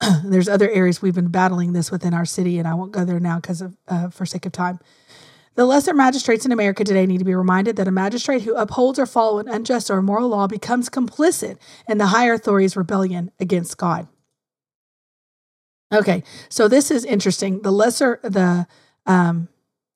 There's 0.24 0.48
other 0.48 0.68
areas 0.68 1.00
we've 1.00 1.14
been 1.14 1.28
battling 1.28 1.72
this 1.72 1.92
within 1.92 2.12
our 2.12 2.24
city, 2.24 2.58
and 2.58 2.66
I 2.66 2.74
won't 2.74 2.90
go 2.90 3.04
there 3.04 3.20
now 3.20 3.36
because 3.36 3.60
of 3.60 3.76
uh, 3.86 4.08
for 4.08 4.26
sake 4.26 4.46
of 4.46 4.50
time. 4.52 4.80
The 5.58 5.66
lesser 5.66 5.92
magistrates 5.92 6.46
in 6.46 6.52
America 6.52 6.84
today 6.84 7.04
need 7.04 7.18
to 7.18 7.24
be 7.24 7.34
reminded 7.34 7.74
that 7.74 7.88
a 7.88 7.90
magistrate 7.90 8.42
who 8.42 8.54
upholds 8.54 8.96
or 8.96 9.06
follows 9.06 9.44
an 9.44 9.52
unjust 9.52 9.90
or 9.90 9.98
immoral 9.98 10.28
law 10.28 10.46
becomes 10.46 10.88
complicit 10.88 11.58
in 11.88 11.98
the 11.98 12.06
higher 12.06 12.34
authority's 12.34 12.76
rebellion 12.76 13.32
against 13.40 13.76
God. 13.76 14.06
Okay, 15.92 16.22
so 16.48 16.68
this 16.68 16.92
is 16.92 17.04
interesting. 17.04 17.62
The 17.62 17.72
lesser 17.72 18.20
the 18.22 18.68
um, 19.04 19.48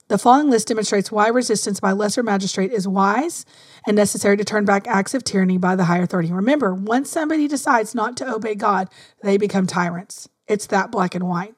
the 0.09 0.19
following 0.19 0.51
list 0.51 0.67
demonstrates 0.67 1.13
why 1.13 1.29
resistance 1.29 1.79
by 1.79 1.93
lesser 1.93 2.25
magistrate 2.25 2.73
is 2.73 2.89
wise 2.89 3.47
and 3.87 3.95
necessary 3.95 4.37
to 4.39 4.45
turn 4.45 4.65
back 4.65 4.89
acts 4.89 5.15
of 5.15 5.23
tyranny 5.23 5.59
by 5.59 5.77
the 5.77 5.85
higher 5.85 6.03
authority. 6.03 6.33
Remember, 6.33 6.75
once 6.75 7.09
somebody 7.09 7.47
decides 7.47 7.95
not 7.95 8.17
to 8.17 8.29
obey 8.29 8.57
God, 8.57 8.89
they 9.23 9.37
become 9.37 9.69
tyrants. 9.69 10.29
It's 10.49 10.67
that 10.67 10.91
black 10.91 11.15
and 11.15 11.29
white. 11.29 11.55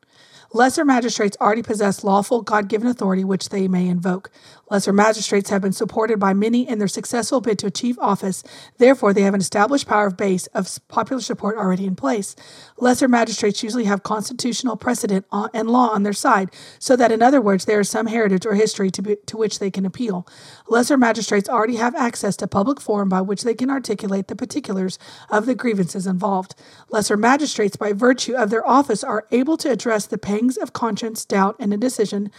Lesser 0.54 0.84
magistrates 0.84 1.36
already 1.40 1.62
possess 1.62 2.04
lawful 2.04 2.40
God 2.40 2.68
given 2.68 2.86
authority 2.86 3.24
which 3.24 3.48
they 3.48 3.66
may 3.66 3.88
invoke. 3.88 4.30
Lesser 4.70 4.92
magistrates 4.92 5.50
have 5.50 5.60
been 5.60 5.72
supported 5.72 6.20
by 6.20 6.32
many 6.32 6.66
in 6.66 6.78
their 6.78 6.86
successful 6.86 7.40
bid 7.40 7.58
to 7.58 7.66
achieve 7.66 7.98
office. 7.98 8.44
Therefore, 8.78 9.12
they 9.12 9.22
have 9.22 9.34
an 9.34 9.40
established 9.40 9.88
power 9.88 10.06
of 10.06 10.16
base 10.16 10.46
of 10.48 10.68
popular 10.86 11.20
support 11.20 11.56
already 11.56 11.86
in 11.86 11.96
place. 11.96 12.36
Lesser 12.78 13.08
magistrates 13.08 13.64
usually 13.64 13.84
have 13.84 14.04
constitutional 14.04 14.76
precedent 14.76 15.26
and 15.32 15.68
law 15.68 15.88
on 15.88 16.04
their 16.04 16.12
side, 16.12 16.50
so 16.78 16.94
that, 16.94 17.10
in 17.10 17.20
other 17.20 17.40
words, 17.40 17.64
there 17.64 17.80
is 17.80 17.90
some 17.90 18.06
heritage 18.06 18.46
or 18.46 18.54
history 18.54 18.92
to, 18.92 19.02
be, 19.02 19.16
to 19.26 19.36
which 19.36 19.58
they 19.58 19.72
can 19.72 19.84
appeal. 19.84 20.24
Lesser 20.68 20.96
magistrates 20.96 21.48
already 21.48 21.76
have 21.76 21.96
access 21.96 22.36
to 22.36 22.46
public 22.46 22.80
forum 22.80 23.08
by 23.08 23.20
which 23.20 23.42
they 23.42 23.54
can 23.54 23.70
articulate 23.70 24.28
the 24.28 24.36
particulars 24.36 25.00
of 25.30 25.46
the 25.46 25.54
grievances 25.56 26.06
involved. 26.06 26.54
Lesser 26.90 27.16
magistrates, 27.16 27.74
by 27.74 27.92
virtue 27.92 28.36
of 28.36 28.50
their 28.50 28.66
office, 28.66 29.02
are 29.02 29.26
able 29.32 29.56
to 29.56 29.68
address 29.68 30.06
the 30.06 30.16
paying 30.16 30.43
pangs 30.44 30.56
of 30.58 30.72
conscience, 30.74 31.24
doubt, 31.24 31.56
and 31.58 31.72
indecision 31.72 32.30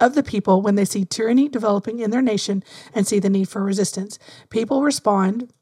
of 0.00 0.14
the 0.14 0.22
people 0.22 0.62
when 0.62 0.76
they 0.76 0.84
see 0.84 1.04
tyranny 1.04 1.48
developing 1.48 1.98
in 1.98 2.10
their 2.10 2.22
nation 2.22 2.62
and 2.94 3.06
see 3.06 3.18
the 3.18 3.30
need 3.30 3.48
for 3.48 3.62
resistance. 3.64 4.18
People 4.48 4.82
respond 4.82 5.52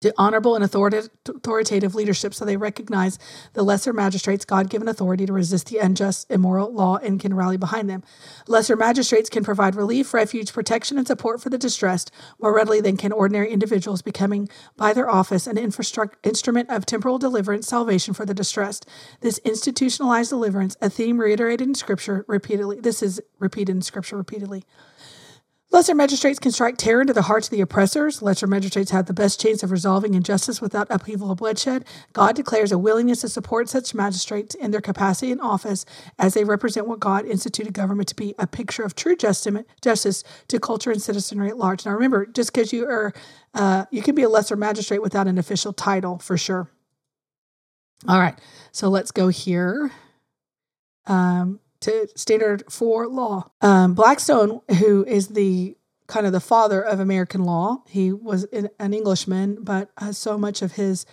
to 0.00 0.12
honorable 0.18 0.54
and 0.54 0.64
authoritative 0.64 1.94
leadership 1.94 2.34
so 2.34 2.44
they 2.44 2.56
recognize 2.56 3.18
the 3.54 3.62
lesser 3.62 3.92
magistrates 3.92 4.44
God 4.44 4.68
given 4.68 4.88
authority 4.88 5.24
to 5.26 5.32
resist 5.32 5.68
the 5.68 5.78
unjust, 5.78 6.30
immoral 6.30 6.72
law 6.72 6.96
and 6.96 7.18
can 7.18 7.34
rally 7.34 7.56
behind 7.56 7.88
them. 7.88 8.02
Lesser 8.46 8.76
magistrates 8.76 9.30
can 9.30 9.42
provide 9.42 9.74
relief, 9.74 10.12
refuge, 10.12 10.52
protection, 10.52 10.98
and 10.98 11.06
support 11.06 11.40
for 11.40 11.48
the 11.48 11.58
distressed 11.58 12.10
more 12.40 12.54
readily 12.54 12.80
than 12.80 12.96
can 12.96 13.12
ordinary 13.12 13.50
individuals, 13.50 14.02
becoming 14.02 14.48
by 14.76 14.92
their 14.92 15.08
office 15.08 15.46
an 15.46 15.56
instrument 15.56 16.70
of 16.70 16.84
temporal 16.84 17.18
deliverance, 17.18 17.66
salvation 17.66 18.12
for 18.12 18.26
the 18.26 18.34
distressed. 18.34 18.86
This 19.22 19.38
institutionalized 19.38 20.30
deliverance, 20.30 20.76
a 20.82 20.90
theme 20.90 21.18
reiterated 21.18 21.66
in 21.66 21.74
Scripture 21.74 22.24
repeatedly, 22.28 22.80
this 22.80 23.02
is 23.02 23.20
repeated 23.38 23.76
in 23.76 23.82
Scripture 23.82 24.16
repeatedly 24.16 24.64
Lesser 25.72 25.96
magistrates 25.96 26.38
can 26.38 26.52
strike 26.52 26.76
terror 26.76 27.00
into 27.00 27.12
the 27.12 27.22
hearts 27.22 27.48
of 27.48 27.50
the 27.50 27.60
oppressors. 27.60 28.22
Lesser 28.22 28.46
magistrates 28.46 28.92
have 28.92 29.06
the 29.06 29.12
best 29.12 29.40
chance 29.40 29.62
of 29.62 29.72
resolving 29.72 30.14
injustice 30.14 30.60
without 30.60 30.86
upheaval 30.90 31.30
or 31.30 31.34
bloodshed. 31.34 31.84
God 32.12 32.36
declares 32.36 32.70
a 32.70 32.78
willingness 32.78 33.22
to 33.22 33.28
support 33.28 33.68
such 33.68 33.94
magistrates 33.94 34.54
in 34.54 34.70
their 34.70 34.80
capacity 34.80 35.32
and 35.32 35.40
office 35.40 35.84
as 36.18 36.34
they 36.34 36.44
represent 36.44 36.86
what 36.86 37.00
God 37.00 37.26
instituted 37.26 37.74
government 37.74 38.08
to 38.08 38.14
be 38.14 38.34
a 38.38 38.46
picture 38.46 38.84
of 38.84 38.94
true 38.94 39.16
justice 39.16 40.24
to 40.48 40.60
culture 40.60 40.92
and 40.92 41.02
citizenry 41.02 41.48
at 41.50 41.58
large. 41.58 41.84
Now, 41.84 41.92
remember, 41.92 42.26
just 42.26 42.54
because 42.54 42.72
you 42.72 42.88
are, 42.88 43.12
uh, 43.52 43.86
you 43.90 44.02
can 44.02 44.14
be 44.14 44.22
a 44.22 44.28
lesser 44.28 44.56
magistrate 44.56 45.02
without 45.02 45.26
an 45.26 45.36
official 45.36 45.72
title 45.72 46.18
for 46.18 46.38
sure. 46.38 46.70
All 48.08 48.20
right, 48.20 48.38
so 48.70 48.88
let's 48.88 49.10
go 49.10 49.28
here. 49.28 49.90
Um, 51.06 51.60
to 51.86 52.08
standard 52.16 52.64
for 52.70 53.06
law. 53.06 53.50
Um, 53.60 53.94
Blackstone, 53.94 54.60
who 54.78 55.04
is 55.04 55.28
the 55.28 55.76
kind 56.08 56.26
of 56.26 56.32
the 56.32 56.40
father 56.40 56.80
of 56.82 57.00
American 57.00 57.44
law, 57.44 57.82
he 57.88 58.12
was 58.12 58.44
an 58.52 58.92
Englishman, 58.92 59.58
but 59.62 59.90
uh, 59.96 60.12
so 60.12 60.36
much 60.36 60.62
of 60.62 60.72
his 60.72 61.06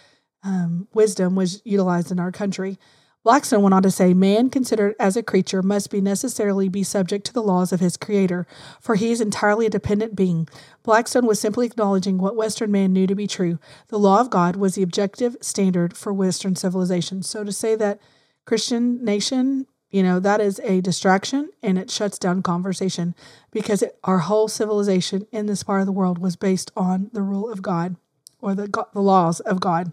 um, 0.43 0.88
wisdom 0.93 1.36
was 1.36 1.61
utilized 1.63 2.11
in 2.11 2.19
our 2.19 2.32
country. 2.32 2.78
Blackstone 3.24 3.61
went 3.61 3.74
on 3.74 3.84
to 3.84 3.91
say, 3.91 4.13
Man 4.13 4.49
considered 4.49 4.95
as 4.99 5.15
a 5.15 5.24
creature 5.24 5.61
must 5.61 5.89
be 5.89 6.01
necessarily 6.01 6.67
be 6.67 6.84
subject 6.84 7.26
to 7.28 7.34
the 7.34 7.41
laws 7.41 7.71
of 7.71 7.80
his 7.80 7.95
creator, 7.95 8.45
for 8.82 8.95
he 8.95 9.11
is 9.11 9.21
entirely 9.21 9.65
a 9.65 9.69
dependent 9.69 10.15
being. 10.15 10.47
Blackstone 10.84 11.26
was 11.26 11.39
simply 11.39 11.65
acknowledging 11.65 12.17
what 12.17 12.36
Western 12.36 12.71
man 12.71 12.91
knew 12.91 13.07
to 13.07 13.15
be 13.15 13.28
true. 13.28 13.59
The 13.88 13.99
law 13.99 14.19
of 14.19 14.30
God 14.30 14.57
was 14.57 14.76
the 14.76 14.84
objective 14.84 15.38
standard 15.39 15.95
for 15.95 16.13
Western 16.13 16.55
civilization. 16.55 17.24
So 17.24 17.45
to 17.45 17.51
say 17.53 17.76
that 17.76 18.01
Christian 18.45 19.05
nation 19.05 19.67
you 19.93 20.01
know, 20.01 20.19
that 20.19 20.41
is 20.41 20.59
a 20.63 20.81
distraction 20.81 21.51
and 21.61 21.77
it 21.77 21.91
shuts 21.91 22.17
down 22.17 22.41
conversation 22.41 23.13
because 23.51 23.83
it, 23.83 23.97
our 24.03 24.17
whole 24.17 24.47
civilization 24.47 25.27
in 25.31 25.45
this 25.45 25.61
part 25.61 25.81
of 25.81 25.85
the 25.85 25.91
world 25.91 26.17
was 26.17 26.35
based 26.35 26.71
on 26.75 27.11
the 27.13 27.21
rule 27.21 27.51
of 27.51 27.61
God 27.61 27.95
or 28.41 28.55
the, 28.55 28.67
the 28.91 29.01
laws 29.01 29.39
of 29.41 29.59
God. 29.59 29.91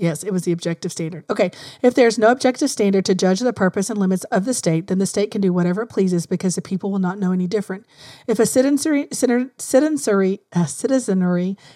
Yes, 0.00 0.24
it 0.24 0.32
was 0.32 0.44
the 0.44 0.52
objective 0.52 0.92
standard. 0.92 1.26
Okay, 1.28 1.50
if 1.82 1.94
there's 1.94 2.18
no 2.18 2.30
objective 2.30 2.70
standard 2.70 3.04
to 3.04 3.14
judge 3.14 3.40
the 3.40 3.52
purpose 3.52 3.90
and 3.90 4.00
limits 4.00 4.24
of 4.24 4.46
the 4.46 4.54
state, 4.54 4.86
then 4.86 4.96
the 4.96 5.04
state 5.04 5.30
can 5.30 5.42
do 5.42 5.52
whatever 5.52 5.82
it 5.82 5.88
pleases 5.88 6.24
because 6.24 6.54
the 6.54 6.62
people 6.62 6.90
will 6.90 6.98
not 6.98 7.18
know 7.18 7.32
any 7.32 7.46
different. 7.46 7.84
If 8.26 8.38
a 8.38 8.46
citizenry, 8.46 9.08
citizenry, 9.12 10.40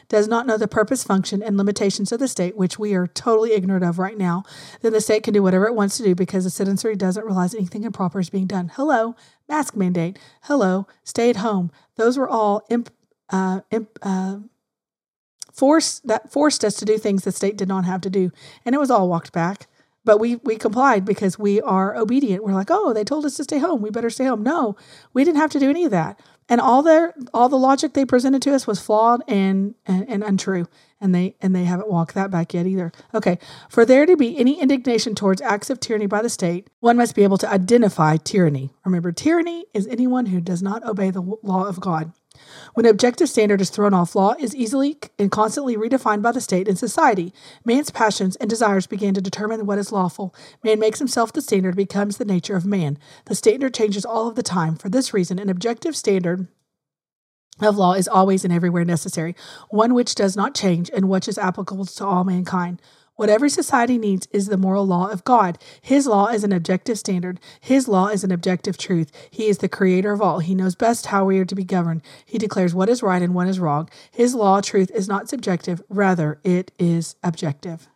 does 0.09 0.27
not 0.27 0.47
know 0.47 0.57
the 0.57 0.66
purpose, 0.66 1.05
function, 1.05 1.43
and 1.43 1.59
limitations 1.59 2.12
of 2.12 2.18
the 2.18 2.27
state, 2.27 2.57
which 2.57 2.79
we 2.79 2.95
are 2.95 3.07
totally 3.07 3.53
ignorant 3.53 3.85
of 3.85 3.99
right 3.99 4.16
now, 4.16 4.45
then 4.81 4.95
the 4.95 5.03
state 5.03 5.22
can 5.22 5.35
do 5.35 5.43
whatever 5.43 5.66
it 5.66 5.75
wants 5.75 5.99
to 5.99 6.03
do 6.03 6.14
because 6.14 6.45
the 6.45 6.51
citizenry 6.51 6.97
doesn't 6.97 7.27
realize 7.27 7.55
anything 7.55 7.85
improper 7.85 8.20
is 8.20 8.31
being 8.31 8.47
done. 8.47 8.70
Hello, 8.75 9.16
mask 9.51 9.77
mandate. 9.77 10.18
Hello, 10.45 10.87
stay 11.03 11.29
at 11.29 11.37
home. 11.37 11.70
Those 11.97 12.16
were 12.16 12.29
all 12.29 12.64
imp, 12.70 12.89
uh, 13.29 13.61
imp, 13.70 13.99
uh, 14.01 14.39
forced 15.55 16.07
that 16.07 16.30
forced 16.30 16.64
us 16.64 16.74
to 16.74 16.84
do 16.84 16.98
things 16.98 17.24
the 17.24 17.32
state 17.32 17.57
did 17.57 17.68
not 17.68 17.84
have 17.84 18.00
to 18.02 18.11
do, 18.11 18.30
and 18.64 18.74
it 18.74 18.78
was 18.78 18.90
all 18.90 19.09
walked 19.09 19.32
back. 19.32 19.68
But 20.05 20.18
we 20.18 20.36
we 20.36 20.57
complied 20.57 21.05
because 21.05 21.38
we 21.38 21.62
are 21.62 21.96
obedient. 21.96 22.44
We're 22.44 22.52
like, 22.52 22.70
oh, 22.70 22.92
they 22.92 23.05
told 23.05 23.24
us 23.24 23.36
to 23.36 23.44
stay 23.44 23.59
home. 23.59 23.80
We 23.80 23.90
better 23.90 24.11
stay 24.11 24.26
home. 24.26 24.42
No, 24.42 24.76
we 25.14 25.24
didn't 25.24 25.38
have 25.38 25.52
to 25.52 25.59
do 25.59 25.70
any 25.70 25.84
of 25.84 25.90
that. 25.92 26.20
And 26.48 26.61
all 26.61 26.82
their 26.82 27.14
all 27.32 27.48
the 27.48 27.57
logic 27.57 27.94
they 27.94 28.05
presented 28.05 28.42
to 28.42 28.55
us 28.55 28.66
was 28.66 28.80
flawed 28.80 29.22
and, 29.26 29.74
and, 29.86 30.09
and 30.09 30.22
untrue. 30.22 30.66
And 31.00 31.14
they 31.14 31.36
and 31.40 31.55
they 31.55 31.64
haven't 31.64 31.90
walked 31.90 32.14
that 32.14 32.30
back 32.30 32.52
yet 32.52 32.66
either. 32.66 32.92
Okay. 33.14 33.38
For 33.70 33.86
there 33.86 34.05
to 34.05 34.16
be 34.16 34.38
any 34.38 34.61
indignation 34.61 35.14
towards 35.14 35.40
acts 35.40 35.70
of 35.70 35.80
tyranny 35.80 36.07
by 36.07 36.20
the 36.20 36.28
state, 36.28 36.68
one 36.80 36.98
must 36.98 37.14
be 37.14 37.24
able 37.24 37.38
to 37.38 37.50
identify 37.50 38.16
tyranny. 38.18 38.72
Remember, 38.84 39.11
tyranny 39.11 39.66
is 39.72 39.86
anyone 39.86 40.26
who 40.26 40.40
does 40.40 40.62
not 40.62 40.84
obey 40.84 41.11
the 41.11 41.22
law 41.42 41.64
of 41.64 41.80
God. 41.80 42.12
When 42.74 42.86
objective 42.86 43.28
standard 43.28 43.61
is 43.61 43.70
thrown 43.70 43.95
off, 43.95 44.14
law 44.14 44.34
is 44.38 44.55
easily 44.55 44.99
and 45.18 45.30
constantly 45.30 45.76
redefined 45.76 46.22
by 46.22 46.32
the 46.32 46.40
state 46.40 46.68
and 46.68 46.78
society. 46.78 47.32
Man's 47.64 47.90
passions 47.90 48.36
and 48.36 48.51
desires 48.51 48.86
begin 48.86 49.14
to 49.14 49.20
determine 49.20 49.66
what 49.66 49.78
is 49.78 49.92
lawful. 49.92 50.34
Man 50.62 50.78
makes 50.78 50.99
himself 50.99 51.32
the 51.32 51.42
standard, 51.42 51.76
becomes 51.76 52.16
the 52.16 52.24
nature 52.24 52.57
of 52.57 52.66
man. 52.66 52.99
The 53.26 53.34
standard 53.34 53.74
changes 53.74 54.05
all 54.05 54.28
of 54.28 54.34
the 54.34 54.42
time. 54.42 54.76
For 54.76 54.88
this 54.88 55.14
reason, 55.14 55.38
an 55.38 55.49
objective 55.49 55.97
standard 55.97 56.49
of 57.61 57.76
law 57.76 57.92
is 57.92 58.09
always 58.09 58.45
and 58.45 58.53
everywhere 58.53 58.84
necessary, 58.84 59.36
one 59.70 59.95
which 59.95 60.14
does 60.14 60.36
not 60.36 60.55
change 60.55 60.90
and 60.92 61.09
which 61.09 61.28
is 61.28 61.38
applicable 61.38 61.84
to 61.86 62.05
all 62.05 62.24
mankind. 62.24 62.80
What 63.16 63.28
every 63.28 63.48
society 63.48 63.96
needs 63.96 64.26
is 64.32 64.48
the 64.48 64.56
moral 64.56 64.84
law 64.86 65.08
of 65.08 65.22
God. 65.22 65.58
His 65.80 66.06
law 66.06 66.26
is 66.26 66.42
an 66.42 66.52
objective 66.52 66.98
standard. 66.98 67.38
His 67.60 67.86
law 67.86 68.08
is 68.08 68.24
an 68.24 68.32
objective 68.32 68.76
truth. 68.76 69.12
He 69.30 69.46
is 69.46 69.58
the 69.58 69.68
creator 69.68 70.12
of 70.12 70.20
all. 70.20 70.40
He 70.40 70.54
knows 70.54 70.74
best 70.74 71.06
how 71.06 71.24
we 71.24 71.38
are 71.38 71.44
to 71.44 71.54
be 71.54 71.62
governed. 71.62 72.02
He 72.26 72.38
declares 72.38 72.74
what 72.74 72.88
is 72.88 73.04
right 73.04 73.22
and 73.22 73.32
what 73.32 73.46
is 73.46 73.60
wrong. 73.60 73.88
His 74.10 74.34
law, 74.34 74.60
truth, 74.60 74.90
is 74.90 75.06
not 75.06 75.28
subjective, 75.28 75.80
rather, 75.88 76.40
it 76.42 76.72
is 76.76 77.14
objective. 77.22 77.88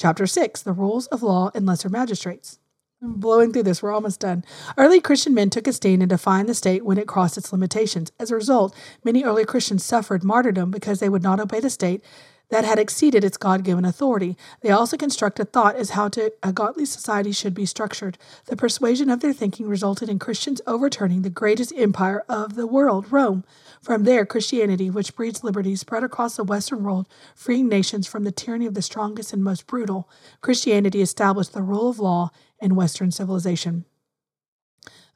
Chapter 0.00 0.26
6 0.26 0.62
The 0.62 0.72
Rules 0.72 1.08
of 1.08 1.22
Law 1.22 1.50
and 1.54 1.66
Lesser 1.66 1.90
Magistrates. 1.90 2.58
I'm 3.02 3.20
blowing 3.20 3.52
through 3.52 3.64
this, 3.64 3.82
we're 3.82 3.92
almost 3.92 4.18
done. 4.18 4.44
Early 4.76 5.00
Christian 5.00 5.34
men 5.34 5.50
took 5.50 5.66
a 5.68 5.72
stand 5.72 6.02
and 6.02 6.08
defined 6.08 6.48
the 6.48 6.54
state 6.54 6.84
when 6.84 6.98
it 6.98 7.06
crossed 7.06 7.36
its 7.36 7.52
limitations. 7.52 8.10
As 8.18 8.30
a 8.30 8.34
result, 8.34 8.74
many 9.04 9.22
early 9.22 9.44
Christians 9.44 9.84
suffered 9.84 10.24
martyrdom 10.24 10.70
because 10.70 10.98
they 10.98 11.08
would 11.08 11.22
not 11.22 11.38
obey 11.38 11.60
the 11.60 11.70
state 11.70 12.02
that 12.50 12.64
had 12.64 12.78
exceeded 12.78 13.24
its 13.24 13.36
God 13.36 13.64
given 13.64 13.84
authority. 13.84 14.36
They 14.62 14.70
also 14.70 14.96
constructed 14.96 15.52
thought 15.52 15.76
as 15.76 15.90
how 15.90 16.08
to, 16.10 16.32
a 16.42 16.52
godly 16.52 16.84
society 16.86 17.32
should 17.32 17.54
be 17.54 17.66
structured. 17.66 18.18
The 18.46 18.56
persuasion 18.56 19.10
of 19.10 19.20
their 19.20 19.32
thinking 19.32 19.68
resulted 19.68 20.08
in 20.08 20.18
Christians 20.18 20.60
overturning 20.66 21.22
the 21.22 21.30
greatest 21.30 21.72
empire 21.76 22.24
of 22.28 22.54
the 22.54 22.66
world, 22.66 23.12
Rome. 23.12 23.44
From 23.82 24.04
there, 24.04 24.26
Christianity, 24.26 24.90
which 24.90 25.14
breeds 25.14 25.44
liberty, 25.44 25.76
spread 25.76 26.02
across 26.02 26.36
the 26.36 26.44
Western 26.44 26.82
world, 26.82 27.06
freeing 27.34 27.68
nations 27.68 28.06
from 28.06 28.24
the 28.24 28.32
tyranny 28.32 28.66
of 28.66 28.74
the 28.74 28.82
strongest 28.82 29.32
and 29.32 29.44
most 29.44 29.66
brutal. 29.66 30.08
Christianity 30.40 31.02
established 31.02 31.52
the 31.52 31.62
rule 31.62 31.88
of 31.88 31.98
law 31.98 32.30
in 32.60 32.74
Western 32.74 33.10
civilization. 33.10 33.84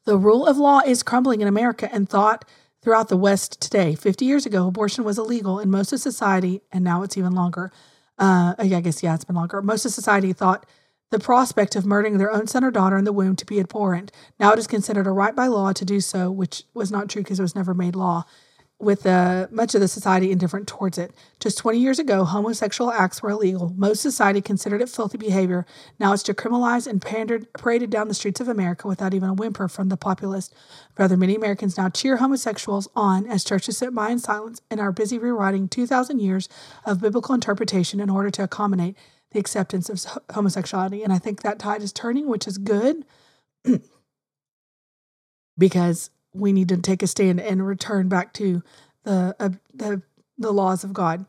The 0.04 0.18
rule 0.18 0.46
of 0.46 0.58
law 0.58 0.80
is 0.84 1.02
crumbling 1.02 1.40
in 1.40 1.48
America, 1.48 1.88
and 1.92 2.08
thought 2.08 2.44
throughout 2.82 3.08
the 3.08 3.16
West 3.16 3.60
today. 3.60 3.94
50 3.94 4.24
years 4.24 4.44
ago, 4.44 4.66
abortion 4.66 5.04
was 5.04 5.18
illegal 5.18 5.58
in 5.58 5.70
most 5.70 5.92
of 5.92 6.00
society, 6.00 6.60
and 6.72 6.84
now 6.84 7.02
it's 7.02 7.16
even 7.16 7.32
longer. 7.32 7.72
Uh, 8.18 8.54
I 8.58 8.66
guess, 8.66 9.02
yeah, 9.02 9.14
it's 9.14 9.24
been 9.24 9.36
longer. 9.36 9.62
Most 9.62 9.84
of 9.84 9.92
society 9.92 10.32
thought 10.32 10.66
the 11.10 11.18
prospect 11.18 11.76
of 11.76 11.84
murdering 11.84 12.18
their 12.18 12.32
own 12.32 12.46
son 12.46 12.64
or 12.64 12.70
daughter 12.70 12.96
in 12.96 13.04
the 13.04 13.12
womb 13.12 13.36
to 13.36 13.46
be 13.46 13.60
abhorrent. 13.60 14.10
Now 14.40 14.52
it 14.52 14.58
is 14.58 14.66
considered 14.66 15.06
a 15.06 15.10
right 15.10 15.34
by 15.36 15.46
law 15.46 15.72
to 15.72 15.84
do 15.84 16.00
so, 16.00 16.30
which 16.30 16.64
was 16.74 16.90
not 16.90 17.08
true 17.08 17.22
because 17.22 17.38
it 17.38 17.42
was 17.42 17.54
never 17.54 17.74
made 17.74 17.94
law 17.94 18.24
with 18.82 19.06
uh, 19.06 19.46
much 19.52 19.76
of 19.76 19.80
the 19.80 19.86
society 19.86 20.32
indifferent 20.32 20.66
towards 20.66 20.98
it. 20.98 21.12
Just 21.38 21.56
20 21.58 21.78
years 21.78 22.00
ago, 22.00 22.24
homosexual 22.24 22.90
acts 22.90 23.22
were 23.22 23.30
illegal. 23.30 23.72
Most 23.76 24.00
society 24.00 24.40
considered 24.40 24.82
it 24.82 24.88
filthy 24.88 25.16
behavior. 25.16 25.64
Now 26.00 26.12
it's 26.12 26.24
decriminalized 26.24 26.88
and 26.88 27.00
pandered, 27.00 27.46
paraded 27.52 27.90
down 27.90 28.08
the 28.08 28.14
streets 28.14 28.40
of 28.40 28.48
America 28.48 28.88
without 28.88 29.14
even 29.14 29.28
a 29.28 29.34
whimper 29.34 29.68
from 29.68 29.88
the 29.88 29.96
populace. 29.96 30.50
Rather, 30.98 31.16
many 31.16 31.36
Americans 31.36 31.78
now 31.78 31.90
cheer 31.90 32.16
homosexuals 32.16 32.88
on 32.96 33.24
as 33.26 33.44
churches 33.44 33.78
sit 33.78 33.94
by 33.94 34.10
in 34.10 34.18
silence 34.18 34.60
and 34.68 34.80
are 34.80 34.90
busy 34.90 35.16
rewriting 35.16 35.68
2,000 35.68 36.18
years 36.18 36.48
of 36.84 37.00
biblical 37.00 37.36
interpretation 37.36 38.00
in 38.00 38.10
order 38.10 38.30
to 38.30 38.42
accommodate 38.42 38.96
the 39.30 39.38
acceptance 39.38 39.88
of 39.88 40.22
homosexuality. 40.34 41.04
And 41.04 41.12
I 41.12 41.18
think 41.18 41.42
that 41.42 41.60
tide 41.60 41.82
is 41.82 41.92
turning, 41.92 42.28
which 42.28 42.48
is 42.48 42.58
good 42.58 43.04
because 45.56 46.10
we 46.32 46.52
need 46.52 46.68
to 46.68 46.76
take 46.76 47.02
a 47.02 47.06
stand 47.06 47.40
and 47.40 47.66
return 47.66 48.08
back 48.08 48.32
to 48.34 48.62
the 49.04 49.34
uh, 49.38 49.50
the 49.74 50.02
the 50.38 50.52
laws 50.52 50.84
of 50.84 50.92
God. 50.92 51.26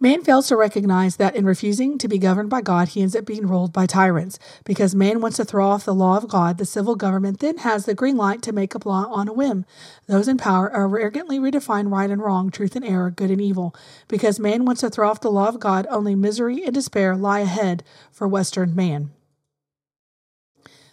Man 0.00 0.22
fails 0.22 0.48
to 0.48 0.56
recognize 0.56 1.16
that 1.16 1.36
in 1.36 1.44
refusing 1.44 1.96
to 1.98 2.08
be 2.08 2.18
governed 2.18 2.50
by 2.50 2.60
God, 2.60 2.88
he 2.88 3.02
ends 3.02 3.14
up 3.14 3.24
being 3.24 3.46
ruled 3.46 3.72
by 3.72 3.86
tyrants. 3.86 4.38
Because 4.64 4.94
man 4.94 5.20
wants 5.20 5.36
to 5.36 5.44
throw 5.44 5.68
off 5.68 5.84
the 5.84 5.94
law 5.94 6.16
of 6.16 6.28
God, 6.28 6.58
the 6.58 6.64
civil 6.64 6.96
government 6.96 7.40
then 7.40 7.58
has 7.58 7.84
the 7.84 7.94
green 7.94 8.16
light 8.16 8.42
to 8.42 8.52
make 8.52 8.74
up 8.74 8.84
law 8.84 9.06
on 9.10 9.28
a 9.28 9.32
whim. 9.32 9.64
Those 10.06 10.26
in 10.26 10.38
power 10.38 10.74
arrogantly 10.74 11.38
redefine 11.38 11.90
right 11.90 12.10
and 12.10 12.22
wrong, 12.22 12.50
truth 12.50 12.74
and 12.76 12.84
error, 12.84 13.10
good 13.10 13.30
and 13.30 13.40
evil. 13.40 13.74
Because 14.08 14.40
man 14.40 14.64
wants 14.64 14.80
to 14.80 14.90
throw 14.90 15.08
off 15.08 15.20
the 15.20 15.30
law 15.30 15.48
of 15.48 15.60
God, 15.60 15.86
only 15.88 16.14
misery 16.14 16.64
and 16.64 16.74
despair 16.74 17.16
lie 17.16 17.40
ahead 17.40 17.84
for 18.10 18.26
Western 18.26 18.74
man. 18.74 19.10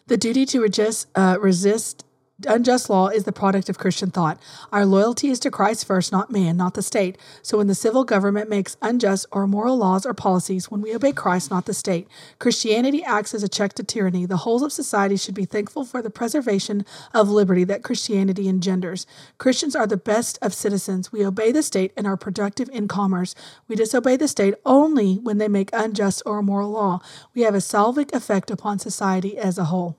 The 0.08 0.18
duty 0.18 0.46
to 0.48 0.62
resist, 0.62 1.08
uh, 1.16 1.38
resist 1.42 2.06
unjust 2.46 2.90
law 2.90 3.08
is 3.08 3.24
the 3.24 3.32
product 3.32 3.68
of 3.68 3.80
Christian 3.80 4.12
thought. 4.12 4.40
Our 4.72 4.86
loyalty 4.86 5.30
is 5.30 5.40
to 5.40 5.50
Christ 5.50 5.86
first, 5.86 6.12
not 6.12 6.30
man, 6.30 6.56
not 6.56 6.76
the 6.76 6.84
state. 6.84 7.18
So 7.42 7.58
when 7.58 7.68
the 7.68 7.74
civil 7.74 8.04
government 8.04 8.50
makes 8.50 8.78
unjust 8.82 9.26
or 9.32 9.44
immoral 9.44 9.78
laws 9.78 10.06
or 10.06 10.14
policies, 10.14 10.70
when 10.70 10.82
we 10.82 10.94
obey 10.94 11.14
Christ, 11.14 11.50
not 11.50 11.66
the 11.66 11.74
state, 11.74 12.08
Christianity 12.38 13.04
acts 13.04 13.34
as 13.34 13.42
a 13.42 13.50
check 13.50 13.74
to 13.74 13.84
tyranny. 13.84 14.26
The 14.26 14.38
whole 14.38 14.64
of 14.64 14.72
society 14.72 15.18
should 15.18 15.34
be 15.34 15.46
thankful 15.46 15.84
for 15.84 16.02
the 16.02 16.10
preservation 16.10 16.86
of 17.14 17.30
liberty 17.30 17.64
that 17.64 17.84
Christianity 17.84 18.48
engenders. 18.48 19.08
Christians 19.38 19.76
are 19.76 19.88
the 19.88 19.98
best 19.98 20.38
of 20.42 20.54
citizens. 20.54 21.12
We 21.12 21.26
obey 21.26 21.52
the 21.52 21.64
state 21.64 21.92
and 21.98 22.06
are 22.06 22.18
productive 22.18 22.70
in 22.70 22.88
commerce. 22.88 23.34
We 23.68 23.76
disobey 23.76 24.18
the 24.18 24.28
state 24.28 24.56
only 24.66 25.16
when 25.16 25.40
they 25.40 25.48
make 25.48 25.72
unjust 25.74 26.22
or 26.26 26.40
immoral 26.40 26.72
law. 26.72 27.02
We 27.34 27.42
have 27.42 27.56
a 27.56 27.62
salvic 27.62 28.14
effect 28.14 28.52
upon 28.52 28.80
society 28.80 29.38
as 29.38 29.58
a 29.58 29.66
whole. 29.66 29.98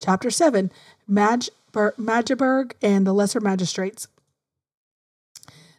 Chapter 0.00 0.30
7 0.30 0.70
Magdeburg 1.08 2.74
and 2.80 3.06
the 3.06 3.12
Lesser 3.12 3.40
Magistrates. 3.40 4.08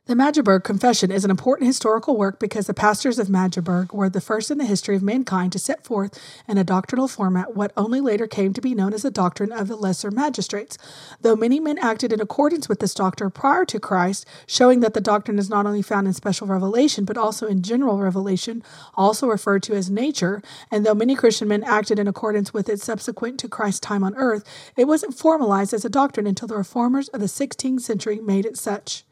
The 0.10 0.16
Magdeburg 0.16 0.64
Confession 0.64 1.12
is 1.12 1.24
an 1.24 1.30
important 1.30 1.68
historical 1.68 2.18
work 2.18 2.40
because 2.40 2.66
the 2.66 2.74
pastors 2.74 3.20
of 3.20 3.30
Magdeburg 3.30 3.94
were 3.94 4.10
the 4.10 4.20
first 4.20 4.50
in 4.50 4.58
the 4.58 4.66
history 4.66 4.96
of 4.96 5.04
mankind 5.04 5.52
to 5.52 5.60
set 5.60 5.84
forth 5.84 6.20
in 6.48 6.58
a 6.58 6.64
doctrinal 6.64 7.08
format 7.08 7.56
what 7.56 7.72
only 7.78 8.02
later 8.02 8.26
came 8.26 8.52
to 8.54 8.60
be 8.60 8.74
known 8.74 8.92
as 8.92 9.04
the 9.04 9.12
doctrine 9.12 9.52
of 9.52 9.68
the 9.68 9.76
lesser 9.76 10.10
magistrates. 10.10 10.80
Though 11.22 11.36
many 11.36 11.60
men 11.60 11.78
acted 11.78 12.12
in 12.12 12.20
accordance 12.22 12.68
with 12.68 12.80
this 12.80 12.96
doctrine 12.96 13.30
prior 13.30 13.66
to 13.66 13.80
Christ, 13.80 14.26
showing 14.48 14.80
that 14.80 14.96
the 14.96 15.00
doctrine 15.00 15.38
is 15.38 15.48
not 15.48 15.68
only 15.68 15.84
found 15.84 16.08
in 16.08 16.14
special 16.14 16.48
revelation 16.48 17.06
but 17.06 17.16
also 17.16 17.46
in 17.46 17.62
general 17.62 18.00
revelation, 18.00 18.64
also 18.96 19.28
referred 19.28 19.62
to 19.62 19.76
as 19.76 19.92
nature, 19.92 20.42
and 20.72 20.88
though 20.88 20.96
many 20.96 21.14
Christian 21.14 21.50
men 21.50 21.64
acted 21.64 22.00
in 22.00 22.08
accordance 22.08 22.52
with 22.52 22.68
it 22.68 22.82
subsequent 22.82 23.40
to 23.42 23.48
Christ's 23.48 23.82
time 23.82 24.04
on 24.04 24.16
earth, 24.16 24.44
it 24.76 24.88
wasn't 24.88 25.14
formalized 25.14 25.72
as 25.72 25.86
a 25.86 25.88
doctrine 25.88 26.26
until 26.26 26.48
the 26.48 26.58
reformers 26.58 27.10
of 27.10 27.20
the 27.20 27.28
16th 27.28 27.82
century 27.82 28.20
made 28.20 28.48
it 28.48 28.58
such 28.58 29.04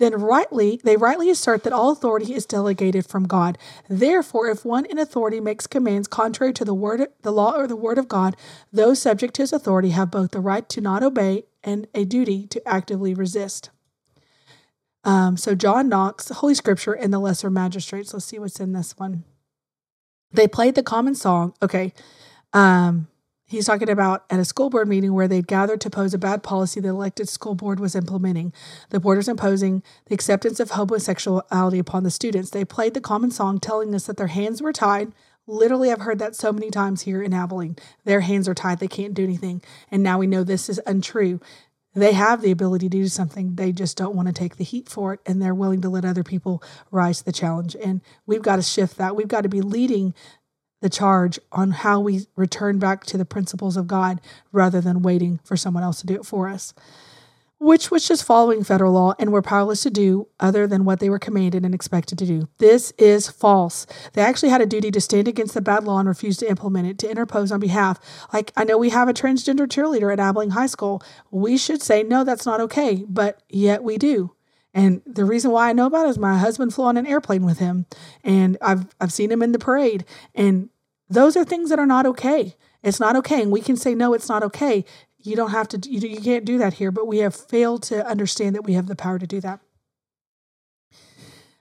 then 0.00 0.14
rightly 0.14 0.80
they 0.82 0.96
rightly 0.96 1.30
assert 1.30 1.62
that 1.62 1.72
all 1.72 1.92
authority 1.92 2.34
is 2.34 2.46
delegated 2.46 3.06
from 3.06 3.28
God. 3.28 3.58
Therefore, 3.88 4.48
if 4.48 4.64
one 4.64 4.86
in 4.86 4.98
authority 4.98 5.40
makes 5.40 5.66
commands 5.66 6.08
contrary 6.08 6.52
to 6.54 6.64
the 6.64 6.74
word 6.74 7.06
the 7.22 7.30
law 7.30 7.52
or 7.52 7.68
the 7.68 7.76
word 7.76 7.98
of 7.98 8.08
God, 8.08 8.34
those 8.72 9.00
subject 9.00 9.34
to 9.34 9.42
his 9.42 9.52
authority 9.52 9.90
have 9.90 10.10
both 10.10 10.32
the 10.32 10.40
right 10.40 10.68
to 10.70 10.80
not 10.80 11.02
obey 11.02 11.44
and 11.62 11.86
a 11.94 12.04
duty 12.04 12.46
to 12.48 12.66
actively 12.66 13.14
resist. 13.14 13.70
Um, 15.04 15.36
so 15.36 15.54
John 15.54 15.88
Knox, 15.88 16.28
Holy 16.30 16.54
Scripture, 16.54 16.92
and 16.92 17.12
the 17.12 17.18
Lesser 17.18 17.50
Magistrates. 17.50 18.12
Let's 18.12 18.26
see 18.26 18.38
what's 18.38 18.60
in 18.60 18.72
this 18.72 18.98
one. 18.98 19.24
They 20.32 20.48
played 20.48 20.74
the 20.74 20.82
common 20.82 21.14
song. 21.14 21.54
Okay. 21.62 21.92
Um, 22.52 23.08
He's 23.50 23.66
talking 23.66 23.90
about 23.90 24.24
at 24.30 24.38
a 24.38 24.44
school 24.44 24.70
board 24.70 24.86
meeting 24.86 25.12
where 25.12 25.26
they'd 25.26 25.48
gathered 25.48 25.80
to 25.80 25.88
oppose 25.88 26.14
a 26.14 26.18
bad 26.18 26.44
policy 26.44 26.78
the 26.78 26.90
elected 26.90 27.28
school 27.28 27.56
board 27.56 27.80
was 27.80 27.96
implementing. 27.96 28.52
The 28.90 29.00
board 29.00 29.16
was 29.16 29.26
imposing 29.26 29.82
the 30.06 30.14
acceptance 30.14 30.60
of 30.60 30.70
homosexuality 30.70 31.80
upon 31.80 32.04
the 32.04 32.12
students. 32.12 32.50
They 32.50 32.64
played 32.64 32.94
the 32.94 33.00
common 33.00 33.32
song 33.32 33.58
telling 33.58 33.92
us 33.92 34.06
that 34.06 34.18
their 34.18 34.28
hands 34.28 34.62
were 34.62 34.72
tied. 34.72 35.12
Literally, 35.48 35.90
I've 35.90 36.02
heard 36.02 36.20
that 36.20 36.36
so 36.36 36.52
many 36.52 36.70
times 36.70 37.02
here 37.02 37.20
in 37.20 37.34
Abilene. 37.34 37.74
Their 38.04 38.20
hands 38.20 38.48
are 38.48 38.54
tied, 38.54 38.78
they 38.78 38.86
can't 38.86 39.14
do 39.14 39.24
anything. 39.24 39.62
And 39.90 40.00
now 40.00 40.20
we 40.20 40.28
know 40.28 40.44
this 40.44 40.68
is 40.68 40.80
untrue. 40.86 41.40
They 41.92 42.12
have 42.12 42.42
the 42.42 42.52
ability 42.52 42.88
to 42.88 42.98
do 42.98 43.08
something, 43.08 43.56
they 43.56 43.72
just 43.72 43.96
don't 43.96 44.14
want 44.14 44.28
to 44.28 44.32
take 44.32 44.58
the 44.58 44.64
heat 44.64 44.88
for 44.88 45.14
it, 45.14 45.20
and 45.26 45.42
they're 45.42 45.56
willing 45.56 45.80
to 45.80 45.88
let 45.88 46.04
other 46.04 46.22
people 46.22 46.62
rise 46.92 47.18
to 47.18 47.24
the 47.24 47.32
challenge. 47.32 47.74
And 47.84 48.00
we've 48.26 48.42
got 48.42 48.56
to 48.56 48.62
shift 48.62 48.96
that. 48.98 49.16
We've 49.16 49.26
got 49.26 49.40
to 49.40 49.48
be 49.48 49.60
leading 49.60 50.14
the 50.80 50.90
charge 50.90 51.38
on 51.52 51.70
how 51.70 52.00
we 52.00 52.26
return 52.36 52.78
back 52.78 53.04
to 53.04 53.18
the 53.18 53.24
principles 53.24 53.76
of 53.76 53.86
God 53.86 54.20
rather 54.52 54.80
than 54.80 55.02
waiting 55.02 55.40
for 55.44 55.56
someone 55.56 55.82
else 55.82 56.00
to 56.00 56.06
do 56.06 56.14
it 56.14 56.26
for 56.26 56.48
us, 56.48 56.72
which 57.58 57.90
was 57.90 58.08
just 58.08 58.24
following 58.24 58.64
federal 58.64 58.94
law 58.94 59.14
and 59.18 59.30
were 59.30 59.42
powerless 59.42 59.82
to 59.82 59.90
do 59.90 60.26
other 60.40 60.66
than 60.66 60.86
what 60.86 60.98
they 60.98 61.10
were 61.10 61.18
commanded 61.18 61.64
and 61.64 61.74
expected 61.74 62.18
to 62.18 62.24
do. 62.24 62.48
This 62.56 62.92
is 62.96 63.28
false. 63.28 63.86
They 64.14 64.22
actually 64.22 64.48
had 64.48 64.62
a 64.62 64.66
duty 64.66 64.90
to 64.90 65.00
stand 65.00 65.28
against 65.28 65.52
the 65.52 65.60
bad 65.60 65.84
law 65.84 65.98
and 65.98 66.08
refuse 66.08 66.38
to 66.38 66.48
implement 66.48 66.88
it, 66.88 66.98
to 67.00 67.10
interpose 67.10 67.52
on 67.52 67.60
behalf. 67.60 68.00
Like, 68.32 68.50
I 68.56 68.64
know 68.64 68.78
we 68.78 68.88
have 68.90 69.08
a 69.08 69.12
transgender 69.12 69.66
cheerleader 69.66 70.10
at 70.10 70.20
Abilene 70.20 70.50
High 70.50 70.66
School. 70.66 71.02
We 71.30 71.58
should 71.58 71.82
say, 71.82 72.02
no, 72.02 72.24
that's 72.24 72.46
not 72.46 72.60
okay, 72.60 73.04
but 73.06 73.42
yet 73.50 73.82
we 73.82 73.98
do. 73.98 74.34
And 74.72 75.02
the 75.04 75.24
reason 75.24 75.50
why 75.50 75.68
I 75.68 75.72
know 75.72 75.86
about 75.86 76.06
it 76.06 76.10
is 76.10 76.18
my 76.18 76.38
husband 76.38 76.72
flew 76.72 76.84
on 76.84 76.96
an 76.96 77.06
airplane 77.06 77.44
with 77.44 77.58
him 77.58 77.86
and 78.22 78.56
I've 78.62 78.86
I've 79.00 79.12
seen 79.12 79.32
him 79.32 79.42
in 79.42 79.52
the 79.52 79.58
parade. 79.58 80.04
And 80.34 80.70
those 81.08 81.36
are 81.36 81.44
things 81.44 81.70
that 81.70 81.78
are 81.78 81.86
not 81.86 82.06
okay. 82.06 82.54
It's 82.82 83.00
not 83.00 83.16
okay. 83.16 83.42
And 83.42 83.50
we 83.50 83.60
can 83.60 83.76
say, 83.76 83.94
no, 83.94 84.14
it's 84.14 84.28
not 84.28 84.42
okay. 84.44 84.84
You 85.18 85.36
don't 85.36 85.50
have 85.50 85.68
to, 85.68 85.90
you, 85.90 86.00
you 86.08 86.20
can't 86.20 86.44
do 86.44 86.56
that 86.58 86.74
here, 86.74 86.90
but 86.90 87.06
we 87.06 87.18
have 87.18 87.34
failed 87.34 87.82
to 87.84 88.06
understand 88.06 88.54
that 88.54 88.64
we 88.64 88.72
have 88.74 88.86
the 88.86 88.96
power 88.96 89.18
to 89.18 89.26
do 89.26 89.40
that. 89.40 89.60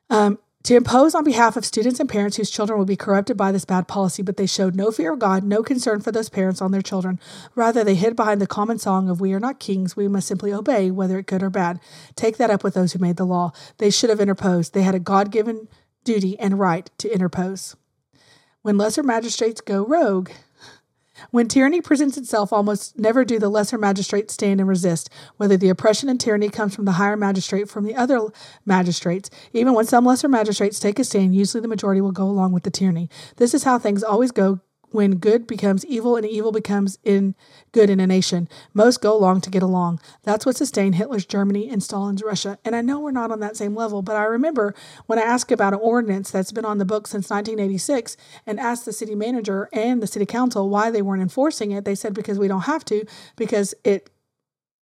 Um, 0.09 0.39
to 0.63 0.75
impose 0.75 1.15
on 1.15 1.23
behalf 1.23 1.55
of 1.55 1.65
students 1.65 1.99
and 1.99 2.09
parents 2.09 2.35
whose 2.35 2.49
children 2.49 2.77
will 2.77 2.85
be 2.85 2.97
corrupted 2.97 3.37
by 3.37 3.51
this 3.51 3.63
bad 3.63 3.87
policy, 3.87 4.21
but 4.21 4.35
they 4.35 4.45
showed 4.45 4.75
no 4.75 4.91
fear 4.91 5.13
of 5.13 5.19
God, 5.19 5.43
no 5.43 5.63
concern 5.63 6.01
for 6.01 6.11
those 6.11 6.29
parents 6.29 6.61
on 6.61 6.71
their 6.71 6.81
children. 6.81 7.19
Rather, 7.55 7.83
they 7.83 7.95
hid 7.95 8.15
behind 8.15 8.41
the 8.41 8.47
common 8.47 8.77
song 8.77 9.09
of, 9.09 9.21
We 9.21 9.33
are 9.33 9.39
not 9.39 9.59
kings, 9.59 9.95
we 9.95 10.09
must 10.09 10.27
simply 10.27 10.51
obey, 10.51 10.91
whether 10.91 11.17
it 11.17 11.27
good 11.27 11.41
or 11.41 11.49
bad. 11.49 11.79
Take 12.15 12.37
that 12.37 12.49
up 12.49 12.63
with 12.63 12.73
those 12.73 12.91
who 12.91 12.99
made 12.99 13.15
the 13.15 13.25
law. 13.25 13.51
They 13.77 13.89
should 13.89 14.09
have 14.09 14.19
interposed. 14.19 14.73
They 14.73 14.81
had 14.81 14.95
a 14.95 14.99
God 14.99 15.31
given 15.31 15.69
duty 16.03 16.37
and 16.39 16.59
right 16.59 16.89
to 16.97 17.13
interpose. 17.13 17.75
When 18.61 18.77
lesser 18.77 19.03
magistrates 19.03 19.61
go 19.61 19.85
rogue, 19.85 20.29
when 21.31 21.47
tyranny 21.47 21.81
presents 21.81 22.17
itself, 22.17 22.51
almost 22.53 22.97
never 22.97 23.25
do 23.25 23.39
the 23.39 23.49
lesser 23.49 23.77
magistrates 23.77 24.33
stand 24.33 24.59
and 24.59 24.69
resist, 24.69 25.09
whether 25.37 25.57
the 25.57 25.69
oppression 25.69 26.09
and 26.09 26.19
tyranny 26.19 26.49
comes 26.49 26.75
from 26.75 26.85
the 26.85 26.93
higher 26.93 27.17
magistrate 27.17 27.69
from 27.69 27.85
the 27.85 27.95
other 27.95 28.19
magistrates. 28.65 29.29
Even 29.53 29.73
when 29.73 29.85
some 29.85 30.05
lesser 30.05 30.27
magistrates 30.27 30.79
take 30.79 30.99
a 30.99 31.03
stand, 31.03 31.35
usually 31.35 31.61
the 31.61 31.67
majority 31.67 32.01
will 32.01 32.11
go 32.11 32.25
along 32.25 32.51
with 32.51 32.63
the 32.63 32.71
tyranny. 32.71 33.09
This 33.37 33.53
is 33.53 33.63
how 33.63 33.79
things 33.79 34.03
always 34.03 34.31
go 34.31 34.59
when 34.91 35.17
good 35.17 35.47
becomes 35.47 35.85
evil 35.85 36.15
and 36.15 36.25
evil 36.25 36.51
becomes 36.51 36.97
in 37.03 37.35
good 37.71 37.89
in 37.89 37.99
a 37.99 38.07
nation. 38.07 38.47
Most 38.73 39.01
go 39.01 39.15
along 39.15 39.41
to 39.41 39.49
get 39.49 39.63
along. 39.63 39.99
That's 40.23 40.45
what 40.45 40.55
sustained 40.55 40.95
Hitler's 40.95 41.25
Germany 41.25 41.69
and 41.69 41.83
Stalin's 41.83 42.23
Russia. 42.23 42.57
And 42.65 42.75
I 42.75 42.81
know 42.81 42.99
we're 42.99 43.11
not 43.11 43.31
on 43.31 43.39
that 43.41 43.57
same 43.57 43.75
level, 43.75 44.01
but 44.01 44.15
I 44.15 44.23
remember 44.23 44.73
when 45.05 45.19
I 45.19 45.23
asked 45.23 45.51
about 45.51 45.73
an 45.73 45.79
ordinance 45.81 46.31
that's 46.31 46.51
been 46.51 46.65
on 46.65 46.77
the 46.77 46.85
books 46.85 47.11
since 47.11 47.29
1986 47.29 48.17
and 48.45 48.59
asked 48.59 48.85
the 48.85 48.93
city 48.93 49.15
manager 49.15 49.69
and 49.71 50.01
the 50.01 50.07
city 50.07 50.25
council 50.25 50.69
why 50.69 50.91
they 50.91 51.01
weren't 51.01 51.21
enforcing 51.21 51.71
it, 51.71 51.85
they 51.85 51.95
said 51.95 52.13
because 52.13 52.39
we 52.39 52.47
don't 52.47 52.61
have 52.61 52.85
to, 52.85 53.05
because 53.35 53.73
it 53.83 54.09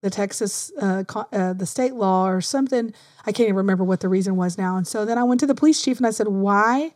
the 0.03 0.09
Texas, 0.09 0.71
uh, 0.79 1.03
uh, 1.31 1.53
the 1.53 1.65
state 1.65 1.93
law 1.93 2.29
or 2.29 2.39
something. 2.39 2.93
I 3.25 3.31
can't 3.31 3.47
even 3.47 3.55
remember 3.55 3.83
what 3.83 4.01
the 4.01 4.09
reason 4.09 4.35
was 4.35 4.57
now. 4.57 4.77
And 4.77 4.87
so 4.87 5.05
then 5.05 5.17
I 5.17 5.23
went 5.23 5.39
to 5.39 5.47
the 5.47 5.55
police 5.55 5.81
chief 5.81 5.97
and 5.97 6.05
I 6.05 6.11
said, 6.11 6.27
why, 6.27 6.93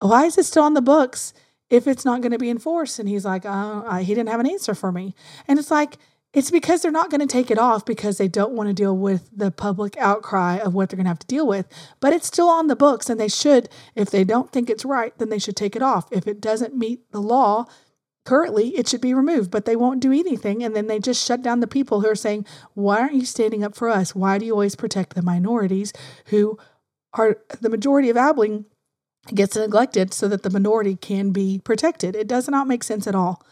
why 0.00 0.24
is 0.24 0.38
it 0.38 0.46
still 0.46 0.62
on 0.62 0.74
the 0.74 0.82
books? 0.82 1.34
If 1.70 1.86
it's 1.86 2.04
not 2.04 2.20
going 2.20 2.32
to 2.32 2.38
be 2.38 2.50
enforced. 2.50 2.98
And 2.98 3.08
he's 3.08 3.24
like, 3.24 3.44
oh, 3.44 3.84
I, 3.86 4.02
he 4.02 4.14
didn't 4.14 4.30
have 4.30 4.40
an 4.40 4.50
answer 4.50 4.74
for 4.74 4.92
me. 4.92 5.14
And 5.46 5.58
it's 5.58 5.70
like, 5.70 5.98
it's 6.34 6.50
because 6.50 6.82
they're 6.82 6.90
not 6.90 7.10
going 7.10 7.20
to 7.20 7.26
take 7.26 7.50
it 7.50 7.58
off 7.58 7.86
because 7.86 8.18
they 8.18 8.28
don't 8.28 8.52
want 8.52 8.68
to 8.68 8.74
deal 8.74 8.96
with 8.96 9.30
the 9.34 9.50
public 9.50 9.96
outcry 9.96 10.56
of 10.56 10.74
what 10.74 10.88
they're 10.88 10.96
going 10.96 11.06
to 11.06 11.10
have 11.10 11.18
to 11.20 11.26
deal 11.26 11.46
with. 11.46 11.66
But 12.00 12.12
it's 12.12 12.26
still 12.26 12.48
on 12.48 12.66
the 12.66 12.76
books, 12.76 13.08
and 13.08 13.18
they 13.18 13.28
should, 13.28 13.68
if 13.94 14.10
they 14.10 14.24
don't 14.24 14.52
think 14.52 14.68
it's 14.68 14.84
right, 14.84 15.16
then 15.18 15.30
they 15.30 15.38
should 15.38 15.56
take 15.56 15.74
it 15.74 15.82
off. 15.82 16.06
If 16.12 16.26
it 16.26 16.40
doesn't 16.40 16.76
meet 16.76 17.10
the 17.12 17.20
law 17.20 17.64
currently, 18.26 18.76
it 18.76 18.86
should 18.86 19.00
be 19.00 19.14
removed. 19.14 19.50
But 19.50 19.64
they 19.64 19.74
won't 19.74 20.00
do 20.00 20.12
anything, 20.12 20.62
and 20.62 20.76
then 20.76 20.86
they 20.86 20.98
just 20.98 21.24
shut 21.24 21.40
down 21.40 21.60
the 21.60 21.66
people 21.66 22.02
who 22.02 22.08
are 22.08 22.14
saying, 22.14 22.44
Why 22.74 23.00
aren't 23.00 23.14
you 23.14 23.24
standing 23.24 23.64
up 23.64 23.74
for 23.74 23.88
us? 23.88 24.14
Why 24.14 24.36
do 24.36 24.44
you 24.44 24.52
always 24.52 24.76
protect 24.76 25.14
the 25.14 25.22
minorities 25.22 25.94
who 26.26 26.58
are 27.14 27.38
the 27.62 27.70
majority 27.70 28.10
of 28.10 28.18
Abilene 28.18 28.66
gets 29.34 29.56
neglected 29.56 30.12
so 30.12 30.28
that 30.28 30.42
the 30.42 30.50
minority 30.50 30.96
can 30.96 31.30
be 31.30 31.60
protected. 31.62 32.16
It 32.16 32.28
does 32.28 32.48
not 32.48 32.66
make 32.66 32.82
sense 32.82 33.06
at 33.06 33.14
all. 33.14 33.42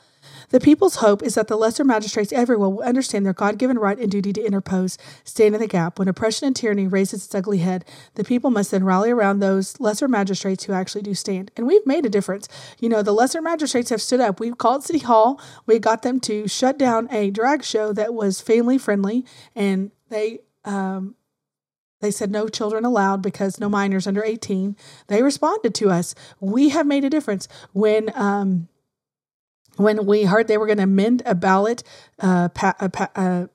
The 0.51 0.61
people's 0.61 0.97
hope 0.97 1.23
is 1.23 1.35
that 1.35 1.49
the 1.49 1.57
lesser 1.57 1.85
magistrates 1.85 2.33
everywhere 2.33 2.69
will 2.69 2.83
understand 2.83 3.27
their 3.27 3.33
God 3.33 3.59
given 3.59 3.79
right 3.79 3.99
and 3.99 4.11
duty 4.11 4.33
to 4.33 4.45
interpose, 4.45 4.99
stand 5.25 5.55
in 5.55 5.61
the 5.61 5.67
gap. 5.67 5.99
When 5.99 6.09
oppression 6.09 6.47
and 6.47 6.57
tyranny 6.57 6.87
raises 6.87 7.25
its 7.25 7.35
ugly 7.35 7.59
head, 7.59 7.85
the 8.15 8.25
people 8.25 8.51
must 8.51 8.71
then 8.71 8.85
rally 8.85 9.11
around 9.11 9.39
those 9.39 9.79
lesser 9.81 10.09
magistrates 10.09 10.65
who 10.65 10.73
actually 10.73 11.03
do 11.03 11.15
stand. 11.15 11.51
And 11.57 11.67
we've 11.67 11.87
made 11.87 12.07
a 12.07 12.11
difference. 12.11 12.49
You 12.79 12.89
know, 12.89 13.03
the 13.03 13.13
lesser 13.13 13.43
magistrates 13.43 13.91
have 13.91 14.03
stood 14.03 14.21
up. 14.21 14.41
We've 14.41 14.59
called 14.59 14.85
City 14.85 15.01
Hall, 15.01 15.41
we 15.67 15.79
got 15.79 16.03
them 16.03 16.21
to 16.21 16.49
shut 16.49 16.79
down 16.79 17.09
a 17.11 17.31
drag 17.31 17.65
show 17.65 17.93
that 17.93 18.15
was 18.15 18.41
family 18.41 18.79
friendly, 18.79 19.25
and 19.55 19.91
they 20.09 20.41
um, 20.65 21.15
they 22.01 22.11
said 22.11 22.31
no 22.31 22.49
children 22.49 22.85
allowed 22.85 23.23
because 23.23 23.59
no 23.59 23.69
minors 23.69 24.07
under 24.07 24.25
18. 24.25 24.77
They 25.09 25.23
responded 25.23 25.75
to 25.77 25.91
us. 25.91 26.15
We 26.41 26.69
have 26.71 26.87
made 26.87 27.05
a 27.05 27.11
difference. 27.11 27.49
When 27.73 28.11
um, 28.15 28.69
when 29.77 30.07
we 30.07 30.25
heard 30.25 30.49
they 30.49 30.59
were 30.59 30.67
going 30.67 30.79
to 30.79 30.85
amend 30.85 31.23
a 31.27 31.35
ballot 31.35 31.83
pa- 32.19 32.75
a, 32.81 32.89
pa- 32.89 33.47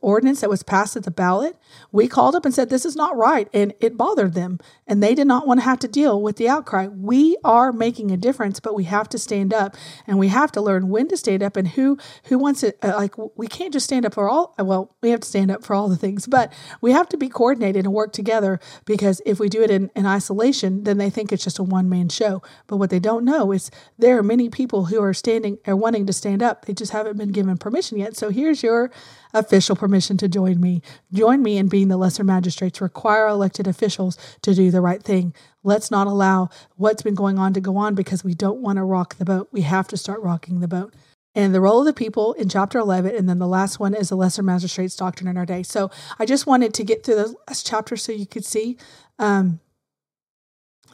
ordinance 0.00 0.40
that 0.40 0.50
was 0.50 0.62
passed 0.62 0.96
at 0.96 1.04
the 1.04 1.10
ballot, 1.10 1.56
we 1.92 2.08
called 2.08 2.34
up 2.34 2.44
and 2.44 2.54
said 2.54 2.70
this 2.70 2.86
is 2.86 2.96
not 2.96 3.16
right, 3.16 3.48
and 3.52 3.74
it 3.80 3.96
bothered 3.96 4.34
them, 4.34 4.58
and 4.86 5.02
they 5.02 5.14
did 5.14 5.26
not 5.26 5.46
want 5.46 5.60
to 5.60 5.64
have 5.64 5.78
to 5.80 5.88
deal 5.88 6.20
with 6.22 6.36
the 6.36 6.48
outcry. 6.48 6.86
We 6.86 7.36
are 7.44 7.72
making 7.72 8.10
a 8.10 8.16
difference, 8.16 8.60
but 8.60 8.74
we 8.74 8.84
have 8.84 9.08
to 9.10 9.18
stand 9.18 9.52
up, 9.52 9.76
and 10.06 10.18
we 10.18 10.28
have 10.28 10.52
to 10.52 10.60
learn 10.60 10.88
when 10.88 11.08
to 11.08 11.16
stand 11.16 11.42
up 11.42 11.56
and 11.56 11.68
who 11.68 11.98
who 12.24 12.38
wants 12.38 12.62
it. 12.62 12.78
Uh, 12.82 12.94
like 12.96 13.14
we 13.36 13.46
can't 13.46 13.72
just 13.72 13.84
stand 13.84 14.06
up 14.06 14.14
for 14.14 14.28
all. 14.28 14.54
Well, 14.58 14.94
we 15.02 15.10
have 15.10 15.20
to 15.20 15.28
stand 15.28 15.50
up 15.50 15.64
for 15.64 15.74
all 15.74 15.88
the 15.88 15.96
things, 15.96 16.26
but 16.26 16.52
we 16.80 16.92
have 16.92 17.08
to 17.10 17.16
be 17.16 17.28
coordinated 17.28 17.84
and 17.84 17.94
work 17.94 18.12
together 18.12 18.58
because 18.84 19.20
if 19.26 19.38
we 19.38 19.48
do 19.48 19.62
it 19.62 19.70
in, 19.70 19.90
in 19.94 20.06
isolation, 20.06 20.84
then 20.84 20.98
they 20.98 21.10
think 21.10 21.32
it's 21.32 21.44
just 21.44 21.58
a 21.58 21.62
one 21.62 21.88
man 21.88 22.08
show. 22.08 22.42
But 22.66 22.76
what 22.78 22.90
they 22.90 23.00
don't 23.00 23.24
know 23.24 23.52
is 23.52 23.70
there 23.98 24.16
are 24.18 24.22
many 24.22 24.48
people 24.48 24.86
who 24.86 25.02
are 25.02 25.14
standing 25.14 25.58
or 25.66 25.76
wanting 25.76 26.06
to 26.06 26.12
stand 26.12 26.42
up. 26.42 26.64
They 26.64 26.72
just 26.72 26.92
haven't 26.92 27.18
been 27.18 27.32
given 27.32 27.56
permission 27.58 27.97
yet. 27.98 28.16
So 28.16 28.30
here's 28.30 28.62
your 28.62 28.90
official 29.34 29.76
permission 29.76 30.16
to 30.18 30.28
join 30.28 30.60
me. 30.60 30.80
Join 31.12 31.42
me 31.42 31.58
in 31.58 31.68
being 31.68 31.88
the 31.88 31.96
lesser 31.96 32.24
magistrates. 32.24 32.80
Require 32.80 33.26
elected 33.26 33.66
officials 33.66 34.16
to 34.42 34.54
do 34.54 34.70
the 34.70 34.80
right 34.80 35.02
thing. 35.02 35.34
Let's 35.62 35.90
not 35.90 36.06
allow 36.06 36.48
what's 36.76 37.02
been 37.02 37.14
going 37.14 37.38
on 37.38 37.52
to 37.54 37.60
go 37.60 37.76
on 37.76 37.94
because 37.94 38.24
we 38.24 38.34
don't 38.34 38.62
want 38.62 38.76
to 38.76 38.84
rock 38.84 39.16
the 39.16 39.24
boat. 39.24 39.48
We 39.52 39.62
have 39.62 39.88
to 39.88 39.96
start 39.96 40.22
rocking 40.22 40.60
the 40.60 40.68
boat. 40.68 40.94
and 41.34 41.54
the 41.54 41.60
role 41.60 41.80
of 41.80 41.86
the 41.86 41.92
people 41.92 42.32
in 42.32 42.48
chapter 42.48 42.78
11. 42.78 43.14
And 43.14 43.28
then 43.28 43.38
the 43.38 43.46
last 43.46 43.78
one 43.78 43.94
is 43.94 44.08
the 44.08 44.16
lesser 44.16 44.42
magistrate's 44.42 44.96
doctrine 44.96 45.28
in 45.28 45.36
our 45.36 45.46
day. 45.46 45.62
So 45.62 45.90
I 46.18 46.24
just 46.24 46.46
wanted 46.46 46.74
to 46.74 46.84
get 46.84 47.04
through 47.04 47.16
the 47.16 47.34
last 47.46 47.66
chapter 47.66 47.96
so 47.96 48.12
you 48.12 48.26
could 48.26 48.44
see. 48.44 48.76
Um, 49.18 49.60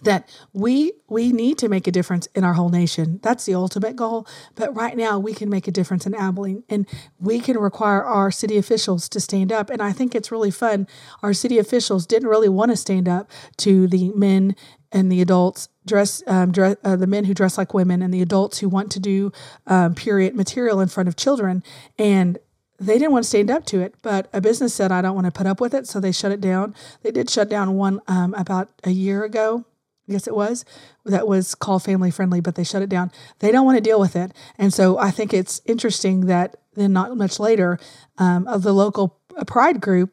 that 0.05 0.29
we 0.53 0.93
we 1.09 1.33
need 1.33 1.59
to 1.59 1.69
make 1.69 1.87
a 1.87 1.91
difference 1.91 2.27
in 2.35 2.45
our 2.45 2.55
whole 2.55 2.69
nation. 2.69 3.21
That's 3.23 3.45
the 3.45 3.55
ultimate 3.55 3.97
goal. 3.97 4.27
But 4.55 4.75
right 4.75 4.97
now 4.97 5.19
we 5.19 5.35
can 5.35 5.49
make 5.49 5.69
a 5.69 5.71
difference 5.71 6.07
in 6.07 6.15
Abilene 6.15 6.65
and 6.69 6.87
we 7.19 7.41
can 7.41 7.59
require 7.59 8.03
our 8.03 8.31
city 8.31 8.57
officials 8.57 9.09
to 9.11 9.21
stand 9.21 9.53
up. 9.53 9.71
And 9.71 9.83
I 9.83 9.93
think 9.93 10.15
it's 10.15 10.33
really 10.33 10.51
fun. 10.51 10.87
Our 11.23 11.33
city 11.33 11.59
officials 11.59 12.07
didn't 12.07 12.29
really 12.29 12.49
want 12.49 12.71
to 12.71 12.77
stand 12.77 13.09
up 13.09 13.31
to 13.59 13.87
the 13.87 14.11
men 14.11 14.57
and 14.93 15.11
the 15.11 15.21
adults 15.21 15.69
dress, 15.87 16.23
um, 16.27 16.53
dress 16.53 16.77
uh, 16.85 16.97
the 16.97 17.07
men 17.07 17.25
who 17.25 17.35
dress 17.35 17.59
like 17.59 17.75
women 17.75 18.01
and 18.01 18.15
the 18.15 18.23
adults 18.23 18.59
who 18.59 18.69
want 18.69 18.91
to 18.93 19.01
do 19.01 19.33
um, 19.67 19.95
period 19.95 20.35
material 20.35 20.81
in 20.81 20.89
front 20.89 21.09
of 21.09 21.17
children. 21.17 21.63
And 21.99 22.39
they 22.79 22.99
didn't 22.99 23.13
want 23.13 23.25
to 23.25 23.29
stand 23.29 23.51
up 23.51 23.65
to 23.67 23.81
it, 23.81 23.95
but 24.03 24.29
a 24.33 24.41
business 24.41 24.75
said, 24.75 24.91
I 24.91 25.01
don't 25.01 25.15
want 25.15 25.27
to 25.27 25.33
put 25.33 25.47
up 25.47 25.61
with 25.61 25.75
it. 25.75 25.87
So 25.87 26.01
they 26.01 26.13
shut 26.13 26.33
it 26.33 26.41
down. 26.41 26.75
They 27.03 27.11
did 27.11 27.31
shut 27.31 27.49
down 27.49 27.75
one 27.75 28.01
um, 28.09 28.35
about 28.35 28.69
a 28.83 28.91
year 28.91 29.25
ago 29.25 29.65
Guess 30.09 30.27
it 30.27 30.37
was, 30.37 30.67
that 31.07 31.27
was 31.27 31.55
called 31.55 31.83
family 31.83 32.11
friendly, 32.11 32.41
but 32.41 32.57
they 32.57 32.65
shut 32.65 32.83
it 32.83 32.91
down. 32.91 33.11
They 33.39 33.51
don't 33.51 33.65
want 33.65 33.79
to 33.79 33.83
deal 33.83 33.99
with 33.99 34.17
it. 34.17 34.33
And 34.59 34.73
so 34.73 34.99
I 34.99 35.11
think 35.11 35.33
it's 35.33 35.63
interesting 35.65 36.27
that 36.27 36.57
then 36.75 36.93
not 36.93 37.17
much 37.17 37.41
later, 37.41 37.79
um, 38.19 38.47
of 38.47 38.63
the 38.63 38.73
local 38.73 39.19
pride 39.47 39.81
group 39.81 40.13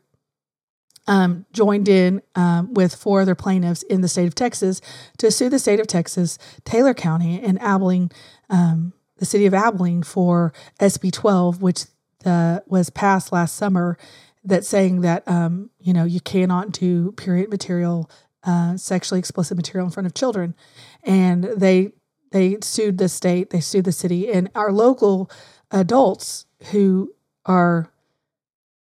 um, 1.08 1.46
joined 1.52 1.90
in 1.90 2.22
um, 2.36 2.74
with 2.74 2.96
four 2.96 3.22
other 3.22 3.36
plaintiffs 3.36 3.84
in 3.84 4.02
the 4.02 4.08
state 4.08 4.28
of 4.28 4.36
Texas 4.36 4.82
to 5.18 5.32
sue 5.32 5.50
the 5.50 5.60
state 5.60 5.80
of 5.80 5.88
Texas, 5.88 6.38
Taylor 6.64 6.94
County, 6.94 7.42
and 7.42 7.62
Abilene, 7.62 8.12
um, 8.50 8.94
the 9.18 9.26
city 9.26 9.46
of 9.46 9.54
Abilene, 9.54 10.04
for 10.04 10.54
SB 10.80 11.12
12, 11.12 11.62
which 11.62 11.86
the, 12.24 12.64
was 12.68 12.90
passed 12.90 13.32
last 13.32 13.56
summer, 13.56 13.98
that 14.44 14.66
saying 14.66 15.02
that 15.02 15.28
um, 15.28 15.70
you 15.80 15.94
know 15.94 16.04
you 16.04 16.20
cannot 16.20 16.72
do 16.72 17.12
period 17.12 17.50
material 17.50 18.10
uh, 18.44 18.78
sexually 18.78 19.20
explicit 19.20 19.58
material 19.58 19.88
in 19.88 19.92
front 19.92 20.08
of 20.08 20.14
children, 20.14 20.56
and 21.04 21.44
they 21.44 21.94
they 22.32 22.58
sued 22.62 22.98
the 22.98 23.10
state, 23.10 23.50
they 23.50 23.60
sued 23.60 23.86
the 23.86 23.92
city, 23.92 24.32
and 24.32 24.50
our 24.56 24.72
local 24.72 25.30
adults 25.72 26.46
who 26.72 27.14
are 27.46 27.92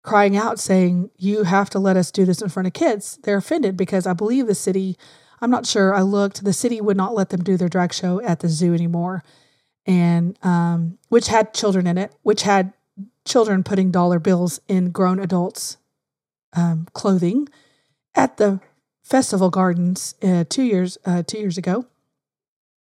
crying 0.03 0.37
out 0.37 0.59
saying 0.59 1.11
you 1.17 1.45
have 1.45 1.71
to 1.71 1.79
let 1.79 1.97
us 1.97 2.11
do 2.11 2.25
this 2.25 2.43
in 2.43 2.49
front 2.49 2.67
of 2.67 2.73
kids 2.73 3.19
they're 3.23 3.37
offended 3.37 3.77
because 3.77 4.07
i 4.07 4.13
believe 4.13 4.47
the 4.47 4.55
city 4.55 4.97
i'm 5.41 5.51
not 5.51 5.65
sure 5.65 5.95
i 5.95 6.03
looked 6.03 6.45
the 6.45 6.53
city 6.53 6.81
would 6.81 6.97
not 6.97 7.15
let 7.15 7.31
them 7.31 7.43
do 7.43 7.57
their 7.57 7.69
drag 7.69 7.93
show 7.93 8.21
at 8.23 8.41
the 8.41 8.49
zoo 8.49 8.75
anymore. 8.75 9.23
And 9.85 10.39
um, 10.45 10.99
which 11.09 11.27
had 11.27 11.55
children 11.55 11.87
in 11.89 11.99
it 11.99 12.15
which 12.23 12.43
had 12.43 12.73
children 13.25 13.65
putting 13.65 13.91
dollar 13.91 14.21
bills 14.21 14.61
in 14.69 14.91
grown 14.91 15.19
adults 15.19 15.79
um, 16.53 16.87
clothing 16.93 17.49
at 18.15 18.37
the 18.37 18.61
festival 19.13 19.51
gardens 19.51 20.15
uh, 20.23 20.43
two 20.49 20.63
years 20.63 20.97
uh, 21.05 21.23
two 21.23 21.39
years 21.39 21.59
ago, 21.59 21.85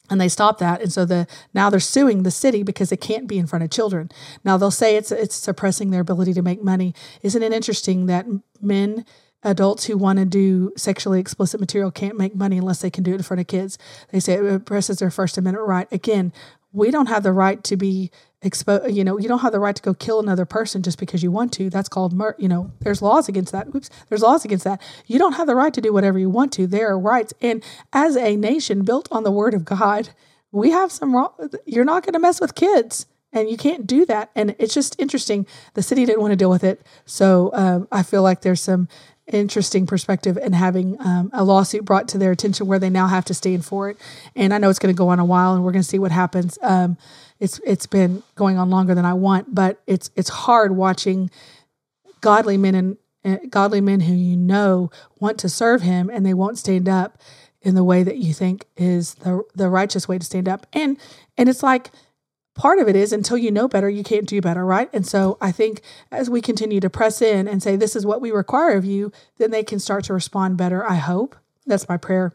and 0.09 0.19
they 0.19 0.29
stopped 0.29 0.59
that. 0.59 0.81
And 0.81 0.91
so 0.91 1.03
the 1.03 1.27
now 1.53 1.69
they're 1.69 1.81
suing 1.81 2.23
the 2.23 2.31
city 2.31 2.63
because 2.63 2.91
it 2.91 3.01
can't 3.01 3.27
be 3.27 3.37
in 3.37 3.47
front 3.47 3.63
of 3.65 3.69
children. 3.69 4.09
Now 4.45 4.55
they'll 4.55 4.71
say 4.71 4.95
it's 4.95 5.11
it's 5.11 5.35
suppressing 5.35 5.91
their 5.91 6.01
ability 6.01 6.33
to 6.33 6.41
make 6.41 6.63
money. 6.63 6.95
Isn't 7.21 7.43
it 7.43 7.51
interesting 7.51 8.05
that 8.05 8.25
men 8.61 9.05
adults 9.43 9.85
who 9.85 9.97
want 9.97 10.19
to 10.19 10.25
do 10.25 10.71
sexually 10.77 11.19
explicit 11.19 11.59
material 11.59 11.91
can't 11.91 12.17
make 12.17 12.35
money 12.35 12.57
unless 12.57 12.81
they 12.81 12.91
can 12.91 13.03
do 13.03 13.11
it 13.11 13.15
in 13.15 13.23
front 13.23 13.41
of 13.41 13.47
kids. 13.47 13.77
They 14.11 14.19
say 14.19 14.33
it 14.33 14.45
oppresses 14.45 14.99
their 14.99 15.09
First 15.09 15.37
Amendment 15.37 15.67
right. 15.67 15.87
Again, 15.91 16.31
we 16.71 16.91
don't 16.91 17.07
have 17.07 17.23
the 17.23 17.33
right 17.33 17.61
to 17.63 17.75
be 17.75 18.11
You 18.43 19.03
know, 19.03 19.19
you 19.19 19.27
don't 19.27 19.39
have 19.39 19.51
the 19.51 19.59
right 19.59 19.75
to 19.75 19.81
go 19.81 19.93
kill 19.93 20.19
another 20.19 20.45
person 20.45 20.81
just 20.81 20.97
because 20.97 21.21
you 21.21 21.31
want 21.31 21.53
to. 21.53 21.69
That's 21.69 21.89
called 21.89 22.13
murder. 22.13 22.35
You 22.39 22.47
know, 22.47 22.71
there's 22.79 23.01
laws 23.01 23.29
against 23.29 23.51
that. 23.51 23.67
Oops, 23.75 23.89
there's 24.09 24.21
laws 24.21 24.45
against 24.45 24.63
that. 24.63 24.81
You 25.05 25.19
don't 25.19 25.33
have 25.33 25.47
the 25.47 25.55
right 25.55 25.73
to 25.73 25.81
do 25.81 25.93
whatever 25.93 26.17
you 26.17 26.29
want 26.29 26.51
to. 26.53 26.65
There 26.65 26.89
are 26.89 26.99
rights, 26.99 27.33
and 27.41 27.63
as 27.93 28.15
a 28.15 28.35
nation 28.35 28.83
built 28.83 29.07
on 29.11 29.23
the 29.23 29.31
Word 29.31 29.53
of 29.53 29.63
God, 29.63 30.09
we 30.51 30.71
have 30.71 30.91
some. 30.91 31.15
wrong 31.15 31.31
You're 31.65 31.85
not 31.85 32.03
going 32.03 32.13
to 32.13 32.19
mess 32.19 32.41
with 32.41 32.55
kids. 32.55 33.05
And 33.33 33.49
you 33.49 33.55
can't 33.55 33.87
do 33.87 34.05
that. 34.07 34.29
And 34.35 34.55
it's 34.59 34.73
just 34.73 34.99
interesting. 34.99 35.47
The 35.73 35.81
city 35.81 36.05
didn't 36.05 36.19
want 36.19 36.33
to 36.33 36.35
deal 36.35 36.49
with 36.49 36.65
it. 36.65 36.85
So 37.05 37.49
um, 37.53 37.87
I 37.89 38.03
feel 38.03 38.23
like 38.23 38.41
there's 38.41 38.59
some 38.59 38.89
interesting 39.27 39.85
perspective 39.85 40.37
and 40.37 40.53
having 40.53 40.99
um, 40.99 41.29
a 41.33 41.43
lawsuit 41.43 41.85
brought 41.85 42.07
to 42.09 42.17
their 42.17 42.31
attention 42.31 42.67
where 42.67 42.79
they 42.79 42.89
now 42.89 43.07
have 43.07 43.23
to 43.25 43.33
stand 43.33 43.63
for 43.63 43.89
it. 43.89 43.97
And 44.35 44.53
I 44.53 44.57
know 44.57 44.69
it's 44.69 44.79
going 44.79 44.93
to 44.93 44.97
go 44.97 45.09
on 45.09 45.19
a 45.19 45.25
while, 45.25 45.53
and 45.53 45.63
we're 45.63 45.71
going 45.71 45.83
to 45.83 45.87
see 45.87 45.99
what 45.99 46.11
happens. 46.11 46.57
Um, 46.61 46.97
it's 47.41 47.59
it's 47.65 47.87
been 47.87 48.21
going 48.35 48.57
on 48.57 48.69
longer 48.69 48.95
than 48.95 49.03
I 49.03 49.15
want, 49.15 49.53
but 49.53 49.81
it's 49.87 50.11
it's 50.15 50.29
hard 50.29 50.73
watching 50.73 51.29
godly 52.21 52.55
men 52.55 52.75
and 52.75 52.97
uh, 53.25 53.37
godly 53.49 53.81
men 53.81 54.01
who 54.01 54.13
you 54.13 54.37
know 54.37 54.91
want 55.19 55.39
to 55.39 55.49
serve 55.49 55.81
Him, 55.81 56.09
and 56.09 56.23
they 56.23 56.35
won't 56.35 56.59
stand 56.59 56.87
up 56.87 57.17
in 57.63 57.73
the 57.73 57.83
way 57.83 58.03
that 58.03 58.17
you 58.17 58.31
think 58.31 58.67
is 58.77 59.15
the 59.15 59.43
the 59.55 59.69
righteous 59.69 60.07
way 60.07 60.19
to 60.19 60.25
stand 60.25 60.47
up. 60.47 60.67
And 60.71 60.97
and 61.35 61.49
it's 61.49 61.63
like 61.63 61.89
part 62.53 62.77
of 62.77 62.87
it 62.87 62.95
is 62.95 63.11
until 63.11 63.39
you 63.39 63.49
know 63.49 63.67
better, 63.67 63.89
you 63.89 64.03
can't 64.03 64.27
do 64.27 64.39
better, 64.39 64.63
right? 64.63 64.89
And 64.93 65.05
so 65.07 65.39
I 65.41 65.51
think 65.51 65.81
as 66.11 66.29
we 66.29 66.41
continue 66.41 66.79
to 66.79 66.91
press 66.91 67.23
in 67.23 67.47
and 67.47 67.63
say, 67.63 67.75
this 67.75 67.95
is 67.95 68.05
what 68.05 68.21
we 68.21 68.29
require 68.29 68.77
of 68.77 68.85
you, 68.85 69.11
then 69.37 69.49
they 69.49 69.63
can 69.63 69.79
start 69.79 70.03
to 70.05 70.13
respond 70.13 70.57
better. 70.57 70.87
I 70.87 70.95
hope. 70.95 71.35
That's 71.65 71.89
my 71.89 71.97
prayer 71.97 72.33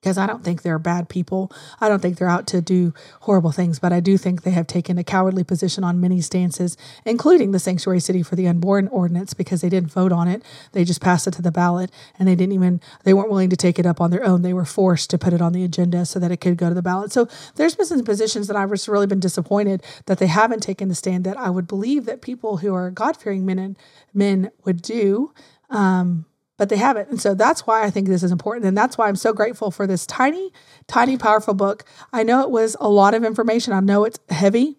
because 0.00 0.16
I 0.16 0.26
don't 0.26 0.44
think 0.44 0.62
they're 0.62 0.78
bad 0.78 1.08
people. 1.08 1.50
I 1.80 1.88
don't 1.88 2.00
think 2.00 2.18
they're 2.18 2.28
out 2.28 2.46
to 2.48 2.60
do 2.60 2.94
horrible 3.22 3.50
things, 3.50 3.78
but 3.80 3.92
I 3.92 3.98
do 3.98 4.16
think 4.16 4.42
they 4.42 4.52
have 4.52 4.66
taken 4.66 4.96
a 4.96 5.04
cowardly 5.04 5.42
position 5.42 5.82
on 5.82 6.00
many 6.00 6.20
stances, 6.20 6.76
including 7.04 7.50
the 7.50 7.58
Sanctuary 7.58 7.98
City 7.98 8.22
for 8.22 8.36
the 8.36 8.46
Unborn 8.46 8.86
ordinance, 8.88 9.34
because 9.34 9.60
they 9.60 9.68
didn't 9.68 9.90
vote 9.90 10.12
on 10.12 10.28
it. 10.28 10.42
They 10.72 10.84
just 10.84 11.00
passed 11.00 11.26
it 11.26 11.32
to 11.34 11.42
the 11.42 11.50
ballot 11.50 11.90
and 12.18 12.28
they 12.28 12.36
didn't 12.36 12.52
even, 12.52 12.80
they 13.02 13.12
weren't 13.12 13.30
willing 13.30 13.50
to 13.50 13.56
take 13.56 13.78
it 13.78 13.86
up 13.86 14.00
on 14.00 14.12
their 14.12 14.24
own. 14.24 14.42
They 14.42 14.54
were 14.54 14.64
forced 14.64 15.10
to 15.10 15.18
put 15.18 15.32
it 15.32 15.42
on 15.42 15.52
the 15.52 15.64
agenda 15.64 16.06
so 16.06 16.20
that 16.20 16.30
it 16.30 16.38
could 16.38 16.56
go 16.56 16.68
to 16.68 16.74
the 16.74 16.82
ballot. 16.82 17.12
So 17.12 17.28
there's 17.56 17.74
been 17.74 17.86
some 17.86 18.04
positions 18.04 18.46
that 18.46 18.56
I've 18.56 18.70
just 18.70 18.86
really 18.86 19.08
been 19.08 19.20
disappointed 19.20 19.82
that 20.06 20.18
they 20.18 20.28
haven't 20.28 20.62
taken 20.62 20.88
the 20.88 20.94
stand 20.94 21.24
that 21.24 21.36
I 21.36 21.50
would 21.50 21.66
believe 21.66 22.04
that 22.04 22.22
people 22.22 22.58
who 22.58 22.72
are 22.72 22.90
God 22.90 23.16
fearing 23.16 23.44
men 23.44 23.58
and 23.58 23.76
men 24.14 24.50
would 24.64 24.80
do. 24.80 25.32
Um, 25.70 26.24
but 26.58 26.68
they 26.68 26.76
haven't. 26.76 27.08
And 27.08 27.20
so 27.20 27.34
that's 27.34 27.66
why 27.66 27.84
I 27.84 27.90
think 27.90 28.08
this 28.08 28.22
is 28.22 28.32
important. 28.32 28.66
And 28.66 28.76
that's 28.76 28.98
why 28.98 29.08
I'm 29.08 29.16
so 29.16 29.32
grateful 29.32 29.70
for 29.70 29.86
this 29.86 30.04
tiny, 30.04 30.52
tiny, 30.86 31.16
powerful 31.16 31.54
book. 31.54 31.84
I 32.12 32.24
know 32.24 32.42
it 32.42 32.50
was 32.50 32.76
a 32.80 32.90
lot 32.90 33.14
of 33.14 33.24
information. 33.24 33.72
I 33.72 33.80
know 33.80 34.04
it's 34.04 34.18
heavy. 34.28 34.76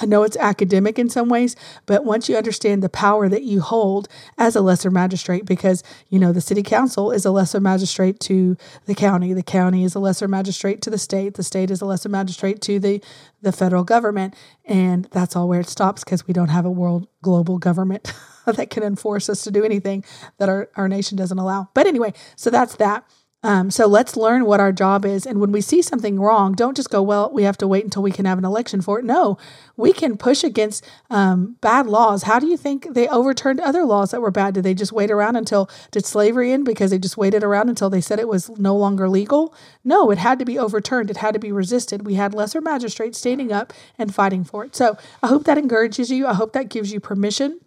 I 0.00 0.06
know 0.06 0.22
it's 0.22 0.36
academic 0.36 0.98
in 0.98 1.08
some 1.08 1.28
ways, 1.28 1.56
but 1.84 2.04
once 2.04 2.28
you 2.28 2.36
understand 2.36 2.82
the 2.82 2.88
power 2.88 3.28
that 3.28 3.42
you 3.42 3.60
hold 3.60 4.08
as 4.36 4.54
a 4.54 4.60
lesser 4.60 4.90
magistrate, 4.90 5.44
because, 5.44 5.82
you 6.08 6.20
know, 6.20 6.32
the 6.32 6.40
city 6.40 6.62
council 6.62 7.10
is 7.10 7.24
a 7.24 7.32
lesser 7.32 7.58
magistrate 7.58 8.20
to 8.20 8.56
the 8.86 8.94
county, 8.94 9.32
the 9.32 9.42
county 9.42 9.82
is 9.82 9.96
a 9.96 9.98
lesser 9.98 10.28
magistrate 10.28 10.82
to 10.82 10.90
the 10.90 10.98
state, 10.98 11.34
the 11.34 11.42
state 11.42 11.70
is 11.70 11.80
a 11.80 11.84
lesser 11.84 12.08
magistrate 12.08 12.60
to 12.62 12.78
the, 12.78 13.02
the 13.42 13.50
federal 13.50 13.82
government. 13.82 14.34
And 14.64 15.08
that's 15.10 15.34
all 15.34 15.48
where 15.48 15.60
it 15.60 15.68
stops 15.68 16.04
because 16.04 16.28
we 16.28 16.34
don't 16.34 16.50
have 16.50 16.64
a 16.64 16.70
world 16.70 17.08
global 17.22 17.58
government. 17.58 18.12
that 18.56 18.70
can 18.70 18.82
enforce 18.82 19.28
us 19.28 19.42
to 19.44 19.50
do 19.50 19.64
anything 19.64 20.04
that 20.38 20.48
our, 20.48 20.68
our 20.76 20.88
nation 20.88 21.16
doesn't 21.16 21.38
allow. 21.38 21.68
But 21.74 21.86
anyway, 21.86 22.12
so 22.36 22.50
that's 22.50 22.76
that. 22.76 23.04
Um, 23.44 23.70
so 23.70 23.86
let's 23.86 24.16
learn 24.16 24.46
what 24.46 24.58
our 24.58 24.72
job 24.72 25.04
is. 25.04 25.24
And 25.24 25.40
when 25.40 25.52
we 25.52 25.60
see 25.60 25.80
something 25.80 26.18
wrong, 26.18 26.54
don't 26.54 26.76
just 26.76 26.90
go, 26.90 27.00
well, 27.00 27.30
we 27.32 27.44
have 27.44 27.56
to 27.58 27.68
wait 27.68 27.84
until 27.84 28.02
we 28.02 28.10
can 28.10 28.24
have 28.24 28.36
an 28.36 28.44
election 28.44 28.80
for 28.80 28.98
it. 28.98 29.04
No, 29.04 29.38
we 29.76 29.92
can 29.92 30.16
push 30.16 30.42
against 30.42 30.84
um, 31.08 31.56
bad 31.60 31.86
laws. 31.86 32.24
How 32.24 32.40
do 32.40 32.48
you 32.48 32.56
think 32.56 32.94
they 32.94 33.06
overturned 33.06 33.60
other 33.60 33.84
laws 33.84 34.10
that 34.10 34.20
were 34.20 34.32
bad? 34.32 34.54
Did 34.54 34.64
they 34.64 34.74
just 34.74 34.90
wait 34.90 35.10
around 35.12 35.36
until, 35.36 35.70
did 35.92 36.04
slavery 36.04 36.50
end 36.50 36.64
because 36.64 36.90
they 36.90 36.98
just 36.98 37.16
waited 37.16 37.44
around 37.44 37.68
until 37.68 37.88
they 37.88 38.00
said 38.00 38.18
it 38.18 38.26
was 38.26 38.50
no 38.58 38.74
longer 38.74 39.08
legal? 39.08 39.54
No, 39.84 40.10
it 40.10 40.18
had 40.18 40.40
to 40.40 40.44
be 40.44 40.58
overturned. 40.58 41.08
It 41.08 41.18
had 41.18 41.34
to 41.34 41.40
be 41.40 41.52
resisted. 41.52 42.04
We 42.04 42.14
had 42.14 42.34
lesser 42.34 42.60
magistrates 42.60 43.18
standing 43.18 43.52
up 43.52 43.72
and 43.96 44.12
fighting 44.12 44.42
for 44.42 44.64
it. 44.64 44.74
So 44.74 44.98
I 45.22 45.28
hope 45.28 45.44
that 45.44 45.58
encourages 45.58 46.10
you. 46.10 46.26
I 46.26 46.34
hope 46.34 46.54
that 46.54 46.70
gives 46.70 46.92
you 46.92 46.98
permission 46.98 47.60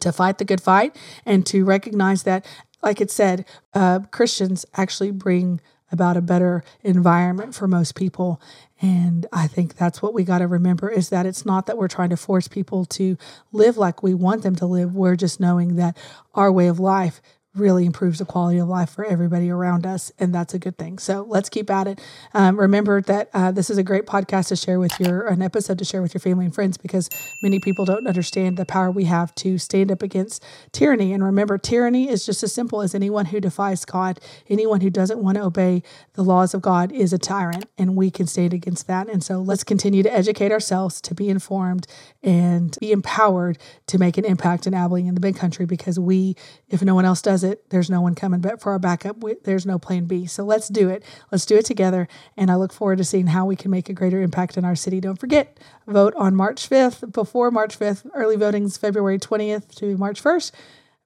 to 0.00 0.12
fight 0.12 0.38
the 0.38 0.44
good 0.44 0.60
fight 0.60 0.96
and 1.24 1.46
to 1.46 1.64
recognize 1.64 2.22
that, 2.24 2.46
like 2.82 3.00
it 3.00 3.10
said, 3.10 3.44
uh, 3.74 4.00
Christians 4.10 4.66
actually 4.74 5.10
bring 5.10 5.60
about 5.92 6.16
a 6.16 6.20
better 6.20 6.64
environment 6.82 7.54
for 7.54 7.68
most 7.68 7.94
people. 7.94 8.40
And 8.82 9.26
I 9.32 9.46
think 9.46 9.76
that's 9.76 10.02
what 10.02 10.12
we 10.12 10.24
got 10.24 10.38
to 10.38 10.46
remember 10.46 10.90
is 10.90 11.08
that 11.10 11.26
it's 11.26 11.46
not 11.46 11.66
that 11.66 11.78
we're 11.78 11.88
trying 11.88 12.10
to 12.10 12.16
force 12.16 12.48
people 12.48 12.84
to 12.86 13.16
live 13.52 13.76
like 13.76 14.02
we 14.02 14.12
want 14.12 14.42
them 14.42 14.56
to 14.56 14.66
live. 14.66 14.94
We're 14.94 15.16
just 15.16 15.40
knowing 15.40 15.76
that 15.76 15.96
our 16.34 16.50
way 16.50 16.66
of 16.66 16.80
life 16.80 17.22
really 17.56 17.86
improves 17.86 18.18
the 18.18 18.24
quality 18.24 18.58
of 18.58 18.68
life 18.68 18.90
for 18.90 19.04
everybody 19.04 19.50
around 19.50 19.86
us. 19.86 20.12
And 20.18 20.34
that's 20.34 20.54
a 20.54 20.58
good 20.58 20.76
thing. 20.78 20.98
So 20.98 21.24
let's 21.28 21.48
keep 21.48 21.70
at 21.70 21.86
it. 21.86 22.00
Um, 22.34 22.58
remember 22.58 23.00
that 23.02 23.30
uh, 23.32 23.52
this 23.52 23.70
is 23.70 23.78
a 23.78 23.82
great 23.82 24.06
podcast 24.06 24.48
to 24.48 24.56
share 24.56 24.78
with 24.78 24.98
your, 25.00 25.26
an 25.26 25.42
episode 25.42 25.78
to 25.78 25.84
share 25.84 26.02
with 26.02 26.14
your 26.14 26.20
family 26.20 26.44
and 26.44 26.54
friends 26.54 26.76
because 26.76 27.08
many 27.42 27.58
people 27.58 27.84
don't 27.84 28.06
understand 28.06 28.56
the 28.56 28.66
power 28.66 28.90
we 28.90 29.04
have 29.04 29.34
to 29.36 29.58
stand 29.58 29.90
up 29.90 30.02
against 30.02 30.44
tyranny. 30.72 31.12
And 31.12 31.24
remember, 31.24 31.58
tyranny 31.58 32.08
is 32.08 32.26
just 32.26 32.42
as 32.42 32.52
simple 32.52 32.82
as 32.82 32.94
anyone 32.94 33.26
who 33.26 33.40
defies 33.40 33.84
God, 33.84 34.20
anyone 34.48 34.80
who 34.80 34.90
doesn't 34.90 35.18
want 35.18 35.36
to 35.36 35.44
obey 35.44 35.82
the 36.14 36.22
laws 36.22 36.54
of 36.54 36.62
God 36.62 36.92
is 36.92 37.12
a 37.12 37.18
tyrant. 37.18 37.66
And 37.78 37.96
we 37.96 38.10
can 38.10 38.26
stand 38.26 38.52
against 38.52 38.86
that. 38.86 39.08
And 39.08 39.22
so 39.22 39.40
let's 39.40 39.64
continue 39.64 40.02
to 40.02 40.12
educate 40.12 40.52
ourselves, 40.52 41.00
to 41.02 41.14
be 41.14 41.28
informed, 41.28 41.86
and 42.22 42.76
be 42.80 42.92
empowered 42.92 43.58
to 43.86 43.98
make 43.98 44.18
an 44.18 44.24
impact 44.24 44.66
in 44.66 44.74
Abilene 44.74 45.08
and 45.08 45.16
the 45.16 45.20
big 45.20 45.36
country 45.36 45.64
because 45.64 45.98
we, 45.98 46.34
if 46.68 46.82
no 46.82 46.94
one 46.94 47.04
else 47.04 47.22
does 47.22 47.44
it, 47.44 47.45
there's 47.70 47.90
no 47.90 48.00
one 48.00 48.14
coming 48.14 48.40
but 48.40 48.60
for 48.60 48.72
our 48.72 48.78
backup. 48.78 49.16
There's 49.44 49.66
no 49.66 49.78
plan 49.78 50.06
B. 50.06 50.26
So 50.26 50.44
let's 50.44 50.68
do 50.68 50.88
it. 50.88 51.02
Let's 51.30 51.46
do 51.46 51.56
it 51.56 51.64
together. 51.64 52.08
And 52.36 52.50
I 52.50 52.56
look 52.56 52.72
forward 52.72 52.98
to 52.98 53.04
seeing 53.04 53.28
how 53.28 53.46
we 53.46 53.56
can 53.56 53.70
make 53.70 53.88
a 53.88 53.92
greater 53.92 54.20
impact 54.20 54.56
in 54.56 54.64
our 54.64 54.76
city. 54.76 55.00
Don't 55.00 55.18
forget, 55.18 55.58
vote 55.86 56.14
on 56.16 56.34
March 56.34 56.68
5th, 56.68 57.12
before 57.12 57.50
March 57.50 57.78
5th. 57.78 58.08
Early 58.14 58.36
voting 58.36 58.64
is 58.64 58.76
February 58.76 59.18
20th 59.18 59.74
to 59.76 59.96
March 59.96 60.22
1st. 60.22 60.52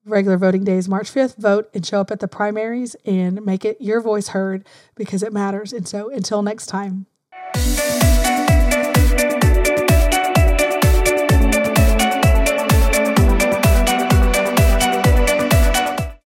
Regular 0.07 0.39
voting 0.39 0.65
day 0.65 0.77
is 0.77 0.89
March 0.89 1.13
5th. 1.13 1.37
Vote 1.37 1.69
and 1.75 1.85
show 1.85 2.01
up 2.01 2.11
at 2.11 2.21
the 2.21 2.29
primaries 2.29 2.97
and 3.05 3.45
make 3.45 3.65
it 3.65 3.77
your 3.81 4.01
voice 4.01 4.29
heard 4.29 4.67
because 4.95 5.23
it 5.23 5.33
matters. 5.33 5.73
And 5.73 5.87
so 5.87 6.11
until 6.11 6.43
next 6.43 6.67
time. 6.67 7.07